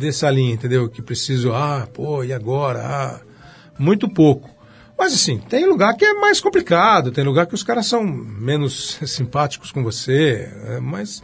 dessa 0.03 0.31
linha, 0.31 0.55
entendeu? 0.55 0.89
Que 0.89 1.01
preciso, 1.01 1.53
ah, 1.53 1.89
pô, 1.93 2.23
e 2.23 2.33
agora? 2.33 2.81
Ah, 2.81 3.21
muito 3.79 4.09
pouco. 4.09 4.51
Mas 4.99 5.15
assim, 5.15 5.39
tem 5.39 5.67
lugar 5.67 5.97
que 5.97 6.05
é 6.05 6.15
mais 6.15 6.41
complicado, 6.41 7.11
tem 7.11 7.25
lugar 7.25 7.47
que 7.47 7.55
os 7.55 7.63
caras 7.63 7.87
são 7.87 8.05
menos 8.05 8.99
simpáticos 9.07 9.73
com 9.73 9.83
você, 9.83 10.49
é, 10.67 10.81
mas 10.81 11.23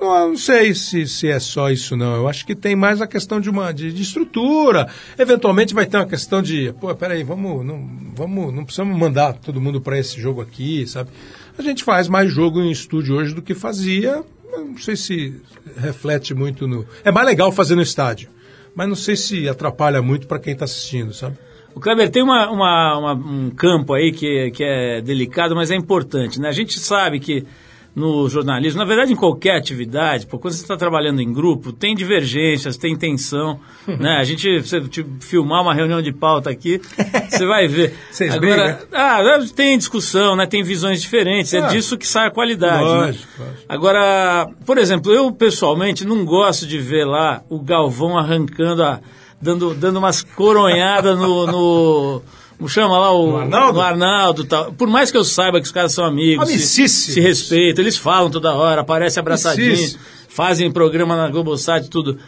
não, 0.00 0.30
não 0.30 0.36
sei 0.36 0.74
se, 0.74 1.06
se 1.06 1.28
é 1.28 1.38
só 1.38 1.70
isso 1.70 1.96
não. 1.96 2.14
Eu 2.14 2.28
acho 2.28 2.46
que 2.46 2.54
tem 2.54 2.74
mais 2.74 3.02
a 3.02 3.06
questão 3.06 3.40
de 3.40 3.50
uma 3.50 3.72
de, 3.72 3.92
de 3.92 4.02
estrutura. 4.02 4.88
Eventualmente 5.18 5.74
vai 5.74 5.86
ter 5.86 5.98
uma 5.98 6.06
questão 6.06 6.40
de, 6.40 6.72
pô, 6.80 6.94
peraí, 6.94 7.22
vamos, 7.22 7.64
não, 7.64 7.86
vamos, 8.14 8.54
não 8.54 8.64
precisamos 8.64 8.96
mandar 8.98 9.34
todo 9.34 9.60
mundo 9.60 9.80
para 9.80 9.98
esse 9.98 10.20
jogo 10.20 10.40
aqui, 10.40 10.86
sabe? 10.86 11.10
A 11.58 11.62
gente 11.62 11.84
faz 11.84 12.08
mais 12.08 12.32
jogo 12.32 12.62
em 12.62 12.70
estúdio 12.70 13.16
hoje 13.16 13.34
do 13.34 13.42
que 13.42 13.54
fazia. 13.54 14.24
Não 14.52 14.78
sei 14.78 14.96
se 14.96 15.40
reflete 15.76 16.34
muito 16.34 16.66
no. 16.66 16.86
É 17.04 17.10
mais 17.10 17.26
legal 17.26 17.50
fazer 17.52 17.74
no 17.74 17.82
estádio, 17.82 18.28
mas 18.74 18.88
não 18.88 18.96
sei 18.96 19.16
se 19.16 19.48
atrapalha 19.48 20.00
muito 20.02 20.26
para 20.26 20.38
quem 20.38 20.52
está 20.52 20.64
assistindo, 20.64 21.12
sabe? 21.12 21.36
O 21.74 21.78
Kleber, 21.80 22.10
tem 22.10 22.22
uma, 22.22 22.50
uma- 22.50 22.98
uma- 22.98 23.14
um 23.14 23.50
campo 23.50 23.94
aí 23.94 24.10
que, 24.12 24.50
que 24.50 24.64
é 24.64 25.00
delicado, 25.00 25.54
mas 25.54 25.70
é 25.70 25.76
importante. 25.76 26.40
Né? 26.40 26.48
A 26.48 26.52
gente 26.52 26.78
sabe 26.80 27.20
que 27.20 27.46
no 27.94 28.28
jornalismo, 28.28 28.78
na 28.78 28.84
verdade 28.84 29.12
em 29.12 29.16
qualquer 29.16 29.56
atividade, 29.56 30.26
pô, 30.26 30.38
quando 30.38 30.54
você 30.54 30.62
está 30.62 30.76
trabalhando 30.76 31.20
em 31.20 31.32
grupo, 31.32 31.72
tem 31.72 31.94
divergências, 31.94 32.76
tem 32.76 32.96
tensão. 32.96 33.58
né? 33.98 34.16
A 34.18 34.24
gente, 34.24 34.60
você 34.60 34.80
te 34.82 35.04
filmar 35.20 35.62
uma 35.62 35.74
reunião 35.74 36.00
de 36.00 36.12
pauta 36.12 36.50
aqui, 36.50 36.80
você 37.28 37.44
vai 37.46 37.66
ver. 37.66 37.94
Vocês 38.10 38.34
Agora, 38.34 38.72
brigam? 38.74 38.88
ah, 38.92 39.20
tem 39.54 39.76
discussão, 39.76 40.36
né? 40.36 40.46
tem 40.46 40.62
visões 40.62 41.00
diferentes, 41.02 41.52
é 41.52 41.58
Ah, 41.60 41.66
disso 41.66 41.98
que 41.98 42.06
sai 42.06 42.28
a 42.28 42.30
qualidade. 42.30 42.82
né? 42.84 42.90
lógico, 42.90 43.28
lógico. 43.38 43.62
Agora, 43.68 44.48
por 44.64 44.78
exemplo, 44.78 45.12
eu 45.12 45.30
pessoalmente 45.32 46.04
não 46.06 46.24
gosto 46.24 46.66
de 46.66 46.78
ver 46.78 47.04
lá 47.04 47.42
o 47.48 47.58
Galvão 47.60 48.16
arrancando 48.16 48.82
a. 48.84 49.00
dando, 49.40 49.74
dando 49.74 49.98
umas 49.98 50.22
coronhadas 50.22 51.18
no. 51.18 51.46
no 51.46 52.22
chama 52.68 52.98
lá 52.98 53.12
o. 53.14 53.36
Arnaldo? 53.38 53.72
no 53.74 53.80
Arnaldo 53.80 54.44
tal. 54.44 54.72
Por 54.72 54.88
mais 54.88 55.10
que 55.10 55.16
eu 55.16 55.24
saiba 55.24 55.58
que 55.60 55.66
os 55.66 55.72
caras 55.72 55.92
são 55.92 56.04
amigos, 56.04 56.48
se, 56.50 56.88
se 56.88 57.20
respeitam, 57.20 57.82
eles 57.82 57.96
falam 57.96 58.30
toda 58.30 58.52
hora, 58.54 58.80
aparecem 58.82 59.20
abraçadinhos, 59.20 59.98
fazem 60.28 60.70
programa 60.70 61.16
na 61.16 61.28
Globosat 61.28 61.86
e 61.86 61.90
tudo. 61.90 62.18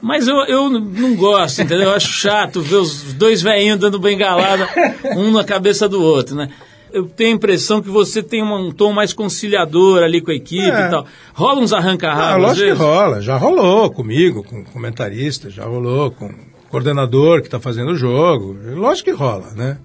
Mas 0.00 0.26
eu, 0.26 0.36
eu 0.46 0.68
não 0.68 1.14
gosto, 1.14 1.62
entendeu? 1.62 1.88
Eu 1.90 1.94
acho 1.94 2.08
chato 2.08 2.60
ver 2.60 2.76
os 2.76 3.12
dois 3.14 3.40
velhinhos 3.40 3.78
dando 3.78 4.00
bengalada, 4.00 4.68
um 5.16 5.30
na 5.30 5.44
cabeça 5.44 5.88
do 5.88 6.02
outro, 6.02 6.34
né? 6.34 6.48
Eu 6.92 7.04
tenho 7.06 7.30
a 7.30 7.36
impressão 7.36 7.80
que 7.80 7.88
você 7.88 8.22
tem 8.22 8.42
um 8.42 8.70
tom 8.70 8.92
mais 8.92 9.12
conciliador 9.14 10.02
ali 10.02 10.20
com 10.20 10.30
a 10.30 10.34
equipe 10.34 10.62
É. 10.70 10.88
e 10.88 10.90
tal. 10.90 11.06
Rola 11.32 11.60
uns 11.60 11.72
Ah, 11.72 11.78
arranca-rabos, 11.78 12.34
às 12.36 12.58
lógico 12.58 12.66
que 12.76 12.82
rola. 12.82 13.22
Já 13.22 13.36
rolou 13.38 13.90
comigo, 13.90 14.42
com 14.42 14.62
comentarista, 14.64 15.48
já 15.48 15.64
rolou 15.64 16.10
com 16.10 16.26
o 16.26 16.51
coordenador 16.72 17.42
que 17.42 17.48
está 17.48 17.60
fazendo 17.60 17.92
o 17.92 17.96
jogo. 17.96 18.56
Lógico 18.74 19.10
que 19.10 19.16
rola, 19.16 19.50
né? 19.52 19.78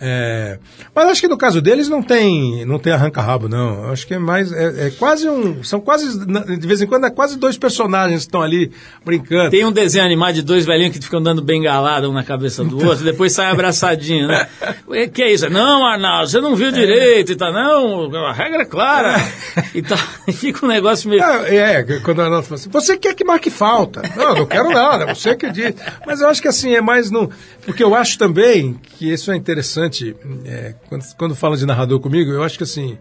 É, 0.00 0.58
mas 0.94 1.10
acho 1.10 1.20
que 1.20 1.28
no 1.28 1.36
caso 1.36 1.60
deles 1.60 1.88
não 1.88 2.02
tem, 2.02 2.64
não 2.64 2.78
tem 2.78 2.92
arranca-rabo, 2.92 3.48
não. 3.48 3.90
Acho 3.90 4.06
que 4.06 4.14
é 4.14 4.18
mais. 4.18 4.50
É, 4.50 4.86
é 4.86 4.90
quase 4.90 5.28
um. 5.28 5.62
São 5.62 5.78
quase. 5.78 6.18
De 6.26 6.66
vez 6.66 6.80
em 6.80 6.86
quando 6.86 7.06
é 7.06 7.10
quase 7.10 7.38
dois 7.38 7.58
personagens 7.58 8.22
que 8.22 8.28
estão 8.28 8.40
ali 8.40 8.72
brincando. 9.04 9.50
Tem 9.50 9.64
um 9.64 9.72
desenho 9.72 10.04
animado 10.04 10.36
de 10.36 10.42
dois 10.42 10.64
velhinhos 10.64 10.96
que 10.96 11.04
ficam 11.04 11.22
dando 11.22 11.42
bengalada 11.42 12.08
um 12.08 12.12
na 12.12 12.24
cabeça 12.24 12.64
do 12.64 12.82
outro, 12.86 13.04
depois 13.04 13.32
sai 13.32 13.50
abraçadinho, 13.50 14.26
né? 14.26 14.48
Que 15.12 15.22
é 15.22 15.32
isso? 15.32 15.48
Não, 15.48 15.86
Arnaldo, 15.86 16.30
você 16.30 16.40
não 16.40 16.54
viu 16.54 16.70
direito 16.70 17.32
e 17.32 17.36
tal. 17.36 17.52
Não, 17.52 18.26
a 18.26 18.32
regra 18.32 18.62
é 18.62 18.64
clara. 18.64 19.16
E 19.74 19.82
tal. 19.82 19.98
E 20.26 20.32
fica 20.32 20.64
um 20.64 20.68
negócio 20.68 21.08
meio. 21.08 21.22
É, 21.22 21.80
é, 21.80 21.82
quando 22.00 22.18
o 22.18 22.22
Arnaldo 22.22 22.46
fala 22.46 22.60
assim, 22.60 22.70
você 22.70 22.96
quer 22.96 23.14
que 23.14 23.24
marque 23.24 23.50
falta? 23.50 24.02
Não, 24.16 24.34
não 24.34 24.46
quero 24.46 24.70
nada, 24.70 25.12
você 25.12 25.34
que 25.34 25.50
diz. 25.50 25.74
Mas 26.06 26.20
eu 26.20 26.28
acho 26.28 26.40
que 26.40 26.46
assim, 26.46 26.74
é 26.74 26.80
mais 26.80 27.10
no. 27.10 27.30
Porque 27.64 27.82
eu 27.82 27.94
acho 27.94 28.16
também 28.16 28.78
que 28.96 29.12
isso 29.12 29.32
é 29.32 29.36
interessante, 29.36 29.89
é, 30.44 30.74
quando, 30.88 31.04
quando 31.16 31.34
fala 31.34 31.56
de 31.56 31.66
narrador 31.66 32.00
comigo, 32.00 32.30
eu 32.30 32.42
acho 32.42 32.56
que 32.58 32.64
assim, 32.64 32.96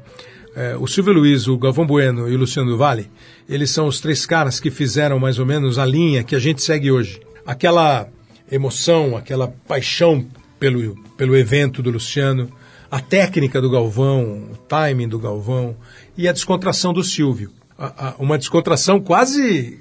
é, 0.55 0.75
o 0.77 0.87
Silvio 0.87 1.13
Luiz, 1.13 1.47
o 1.47 1.57
Galvão 1.57 1.85
Bueno 1.85 2.27
e 2.29 2.35
o 2.35 2.37
Luciano 2.37 2.75
Vale, 2.77 3.09
eles 3.47 3.69
são 3.71 3.87
os 3.87 3.99
três 3.99 4.25
caras 4.25 4.59
que 4.59 4.69
fizeram 4.71 5.19
mais 5.19 5.39
ou 5.39 5.45
menos 5.45 5.77
a 5.79 5.85
linha 5.85 6.23
que 6.23 6.35
a 6.35 6.39
gente 6.39 6.61
segue 6.61 6.91
hoje. 6.91 7.19
Aquela 7.45 8.07
emoção, 8.51 9.15
aquela 9.15 9.47
paixão 9.67 10.25
pelo, 10.59 10.95
pelo 11.17 11.35
evento 11.37 11.81
do 11.81 11.89
Luciano, 11.91 12.49
a 12.91 12.99
técnica 12.99 13.61
do 13.61 13.69
Galvão, 13.69 14.49
o 14.51 14.57
timing 14.67 15.07
do 15.07 15.19
Galvão 15.19 15.75
e 16.17 16.27
a 16.27 16.31
descontração 16.31 16.91
do 16.91 17.03
Silvio. 17.03 17.51
A- 17.77 18.09
a- 18.09 18.15
uma 18.19 18.37
descontração 18.37 18.99
quase 18.99 19.79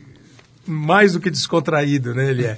mais 0.69 1.14
do 1.14 1.21
que 1.21 1.31
descontraído, 1.31 2.14
né? 2.14 2.31
Ele 2.31 2.45
é. 2.45 2.57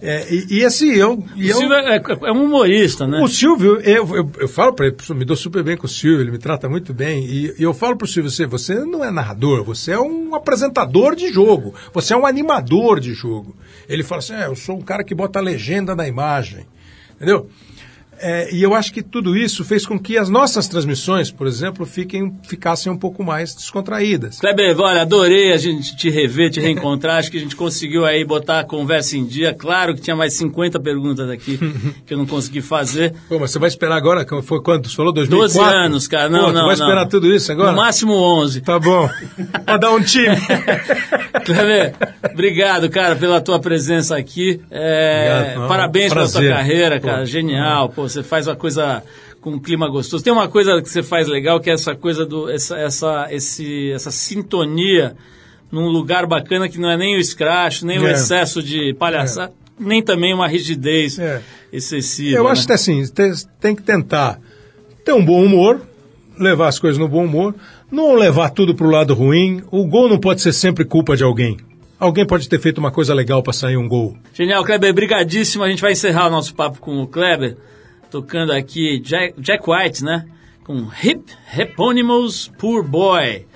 É, 0.00 0.32
e, 0.32 0.58
e 0.58 0.64
assim, 0.64 0.90
eu. 0.90 1.22
e 1.34 1.46
O 1.46 1.50
eu 1.50 1.56
Silvio 1.56 1.74
é, 1.74 2.02
é 2.24 2.32
um 2.32 2.44
humorista, 2.44 3.06
né? 3.06 3.20
o 3.20 3.28
Silvio, 3.28 3.80
eu, 3.80 4.16
eu, 4.16 4.32
eu 4.38 4.48
falo 4.48 4.72
para 4.72 4.86
ele, 4.86 4.96
me 5.10 5.24
dou 5.24 5.36
super 5.36 5.62
bem 5.62 5.76
com 5.76 5.86
o 5.86 5.88
Silvio, 5.88 6.20
ele 6.20 6.30
me 6.30 6.38
trata 6.38 6.68
muito 6.68 6.94
bem. 6.94 7.24
E, 7.24 7.54
e 7.58 7.62
eu 7.62 7.74
falo 7.74 7.96
para 7.96 8.04
o 8.04 8.08
Silvio, 8.08 8.30
você, 8.30 8.46
você 8.46 8.74
não 8.74 9.04
é 9.04 9.10
narrador, 9.10 9.64
você 9.64 9.92
é 9.92 9.98
um 9.98 10.34
apresentador 10.34 11.16
de 11.16 11.32
jogo, 11.32 11.74
você 11.92 12.14
é 12.14 12.16
um 12.16 12.26
animador 12.26 13.00
de 13.00 13.12
jogo. 13.12 13.56
Ele 13.88 14.02
fala 14.02 14.20
assim: 14.20 14.34
é, 14.34 14.46
eu 14.46 14.56
sou 14.56 14.76
um 14.76 14.82
cara 14.82 15.02
que 15.02 15.14
bota 15.14 15.38
a 15.38 15.42
legenda 15.42 15.94
na 15.94 16.06
imagem. 16.06 16.66
Entendeu? 17.16 17.48
É, 18.20 18.52
e 18.52 18.62
eu 18.62 18.74
acho 18.74 18.92
que 18.92 19.02
tudo 19.02 19.36
isso 19.36 19.64
fez 19.64 19.86
com 19.86 19.98
que 19.98 20.16
as 20.18 20.28
nossas 20.28 20.66
transmissões, 20.68 21.30
por 21.30 21.46
exemplo, 21.46 21.86
fiquem, 21.86 22.36
ficassem 22.42 22.90
um 22.90 22.96
pouco 22.96 23.24
mais 23.24 23.54
descontraídas. 23.54 24.40
Kleber, 24.40 24.78
olha, 24.80 25.02
adorei 25.02 25.52
a 25.52 25.56
gente 25.56 25.96
te 25.96 26.10
rever, 26.10 26.50
te 26.50 26.60
reencontrar. 26.60 27.18
Acho 27.18 27.30
que 27.30 27.36
a 27.38 27.40
gente 27.40 27.56
conseguiu 27.56 28.04
aí 28.04 28.24
botar 28.24 28.60
a 28.60 28.64
conversa 28.64 29.16
em 29.16 29.24
dia. 29.24 29.54
Claro 29.54 29.94
que 29.94 30.00
tinha 30.00 30.16
mais 30.16 30.34
50 30.34 30.80
perguntas 30.80 31.28
aqui 31.30 31.58
que 32.06 32.14
eu 32.14 32.18
não 32.18 32.26
consegui 32.26 32.60
fazer. 32.60 33.14
Pô, 33.28 33.38
mas 33.38 33.50
você 33.50 33.58
vai 33.58 33.68
esperar 33.68 33.96
agora? 33.96 34.26
Foi 34.42 34.60
quando? 34.62 34.88
Você 34.88 34.96
falou 34.96 35.12
2004? 35.12 35.58
12 35.62 35.74
anos, 35.84 36.08
cara. 36.08 36.28
Não, 36.28 36.46
Pô, 36.46 36.52
não, 36.52 36.66
vai 36.66 36.76
não. 36.76 36.84
esperar 36.84 37.06
tudo 37.06 37.32
isso 37.32 37.52
agora? 37.52 37.70
No 37.72 37.76
máximo 37.78 38.12
11. 38.14 38.60
Tá 38.62 38.78
bom. 38.78 39.08
Pra 39.64 39.76
dar 39.76 39.92
um 39.92 40.02
time. 40.02 40.36
Kleber, 41.44 41.94
obrigado, 42.32 42.88
cara, 42.90 43.16
pela 43.16 43.40
tua 43.40 43.58
presença 43.58 44.16
aqui. 44.16 44.60
É, 44.70 45.28
Obrigado, 45.40 45.60
não, 45.60 45.68
parabéns 45.68 46.12
pela 46.12 46.28
tua 46.28 46.48
carreira, 46.48 47.00
cara. 47.00 47.18
Pô, 47.20 47.24
Genial. 47.26 47.88
Pô, 47.90 48.08
você 48.08 48.22
faz 48.22 48.46
uma 48.46 48.56
coisa 48.56 49.02
com 49.40 49.50
um 49.50 49.58
clima 49.58 49.88
gostoso. 49.88 50.22
Tem 50.24 50.32
uma 50.32 50.48
coisa 50.48 50.80
que 50.82 50.88
você 50.88 51.02
faz 51.02 51.28
legal, 51.28 51.60
que 51.60 51.70
é 51.70 51.74
essa 51.74 51.94
coisa 51.94 52.26
do. 52.26 52.50
essa, 52.50 52.76
essa, 52.76 53.28
esse, 53.30 53.92
essa 53.92 54.10
sintonia 54.10 55.14
num 55.70 55.86
lugar 55.88 56.26
bacana 56.26 56.68
que 56.68 56.78
não 56.78 56.90
é 56.90 56.96
nem 56.96 57.16
o 57.16 57.20
escracho, 57.20 57.84
nem 57.86 57.98
o 57.98 58.06
É. 58.06 58.12
excesso 58.12 58.62
de 58.62 58.94
palhaçada, 58.94 59.52
nem 59.78 60.02
também 60.02 60.32
uma 60.32 60.48
rigidez 60.48 61.18
É. 61.18 61.42
excessiva. 61.72 62.38
Eu 62.38 62.44
né? 62.44 62.50
acho 62.50 62.66
que 62.66 62.72
assim, 62.72 63.06
tem, 63.08 63.32
tem 63.60 63.76
que 63.76 63.82
tentar 63.82 64.40
ter 65.04 65.12
um 65.12 65.24
bom 65.24 65.44
humor, 65.44 65.82
levar 66.38 66.68
as 66.68 66.78
coisas 66.78 66.98
no 66.98 67.06
bom 67.06 67.24
humor, 67.24 67.54
não 67.92 68.14
levar 68.14 68.50
tudo 68.50 68.74
pro 68.74 68.88
lado 68.90 69.12
ruim. 69.14 69.62
O 69.70 69.86
gol 69.86 70.08
não 70.08 70.18
pode 70.18 70.40
ser 70.40 70.52
sempre 70.52 70.84
culpa 70.84 71.16
de 71.16 71.22
alguém. 71.22 71.58
Alguém 71.98 72.24
pode 72.24 72.48
ter 72.48 72.60
feito 72.60 72.78
uma 72.78 72.92
coisa 72.92 73.12
legal 73.12 73.42
para 73.42 73.52
sair 73.52 73.76
um 73.76 73.88
gol. 73.88 74.16
Genial, 74.32 74.64
Kleber, 74.64 74.94
brigadíssimo. 74.94 75.64
A 75.64 75.68
gente 75.68 75.82
vai 75.82 75.92
encerrar 75.92 76.28
o 76.28 76.30
nosso 76.30 76.54
papo 76.54 76.78
com 76.78 77.02
o 77.02 77.08
Kleber, 77.08 77.56
tocando 78.10 78.52
aqui 78.52 79.00
Jack, 79.00 79.34
Jack 79.40 79.64
White, 79.68 80.04
né? 80.04 80.24
Com 80.62 80.86
Hip 81.02 81.24
Eponymous 81.56 82.52
Poor 82.56 82.84
Boy. 82.84 83.46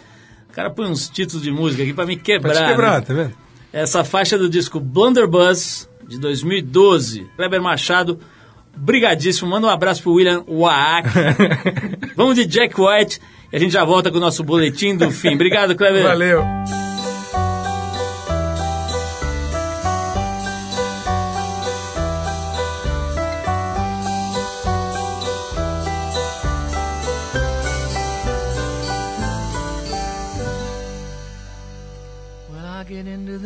O 0.51 0.53
cara 0.53 0.71
põe 0.71 0.87
uns 0.87 1.09
títulos 1.09 1.43
de 1.43 1.51
música 1.51 1.83
aqui 1.83 1.95
pra 1.95 2.05
me 2.05 2.17
quebrar. 2.17 2.53
Pra 2.53 2.63
te 2.63 2.69
quebrar, 2.69 3.01
né? 3.01 3.07
tá 3.07 3.15
vendo? 3.15 3.33
Essa 3.73 4.03
faixa 4.05 4.37
do 4.37 4.51
disco 4.51 4.81
Blunderbuss, 4.81 5.89
de 6.07 6.19
2012. 6.19 7.27
Kleber 7.37 7.63
Machado, 7.63 8.19
brigadíssimo. 8.77 9.49
Manda 9.49 9.69
um 9.69 9.71
abraço 9.71 10.03
pro 10.03 10.13
William 10.13 10.45
Waak. 10.49 11.09
Vamos 12.17 12.35
de 12.35 12.45
Jack 12.45 12.75
White 12.79 13.21
e 13.53 13.57
a 13.57 13.59
gente 13.59 13.73
já 13.73 13.85
volta 13.85 14.11
com 14.11 14.19
o 14.19 14.21
nosso 14.21 14.43
boletim 14.43 14.97
do 14.97 15.11
fim. 15.11 15.35
Obrigado, 15.35 15.75
Kleber. 15.77 16.03
Valeu. 16.03 16.43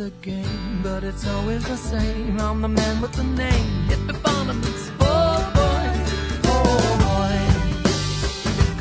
The 0.07 0.13
game, 0.21 0.79
but 0.83 1.03
it's 1.03 1.27
always 1.27 1.63
the 1.67 1.75
same. 1.75 2.39
I'm 2.39 2.61
the 2.61 2.69
man 2.69 3.01
with 3.01 3.11
the 3.13 3.23
name, 3.23 3.69
Hippopotamus. 3.89 4.91
Oh 5.01 5.39
boy, 5.59 5.85
oh 6.55 6.89
boy. 7.07 7.37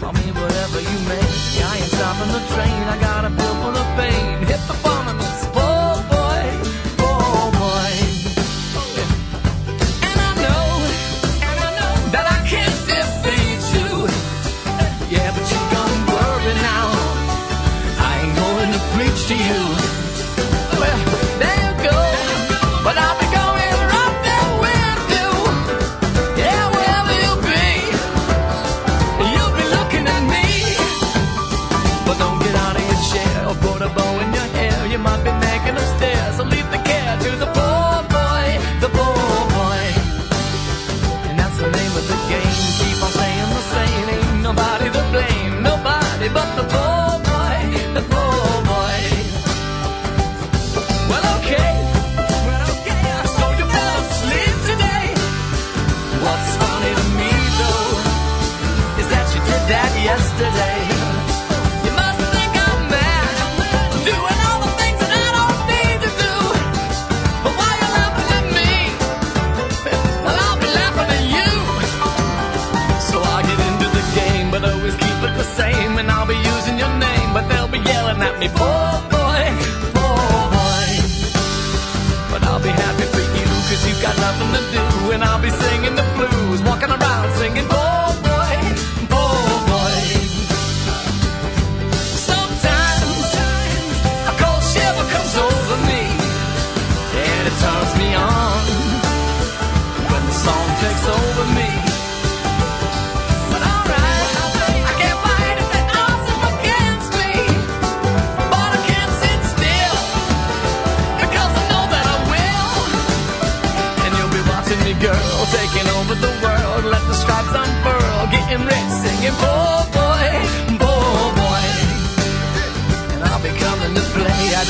Call 0.00 0.12
me 0.12 0.26
whatever 0.40 0.78
you 0.90 0.98
may. 1.10 1.26
I 1.70 1.78
ain't 1.78 1.92
stopping 1.96 2.32
the 2.36 2.42
train. 2.54 2.82
I 2.94 2.96
got 3.00 3.24
a 3.24 3.30
bill 3.38 3.54
full 3.62 3.76
of 3.82 3.88
pain. 3.98 4.15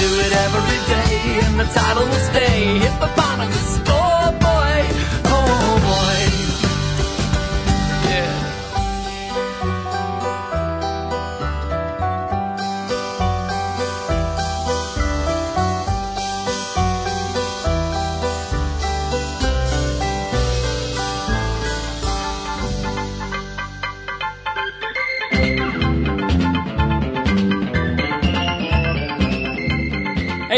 Do 0.07 0.21
it 0.21 0.33
every 0.47 0.81
day, 0.95 1.41
and 1.47 1.59
the 1.59 1.65
title 1.65 2.05
will 2.05 2.25
stay 2.31 2.86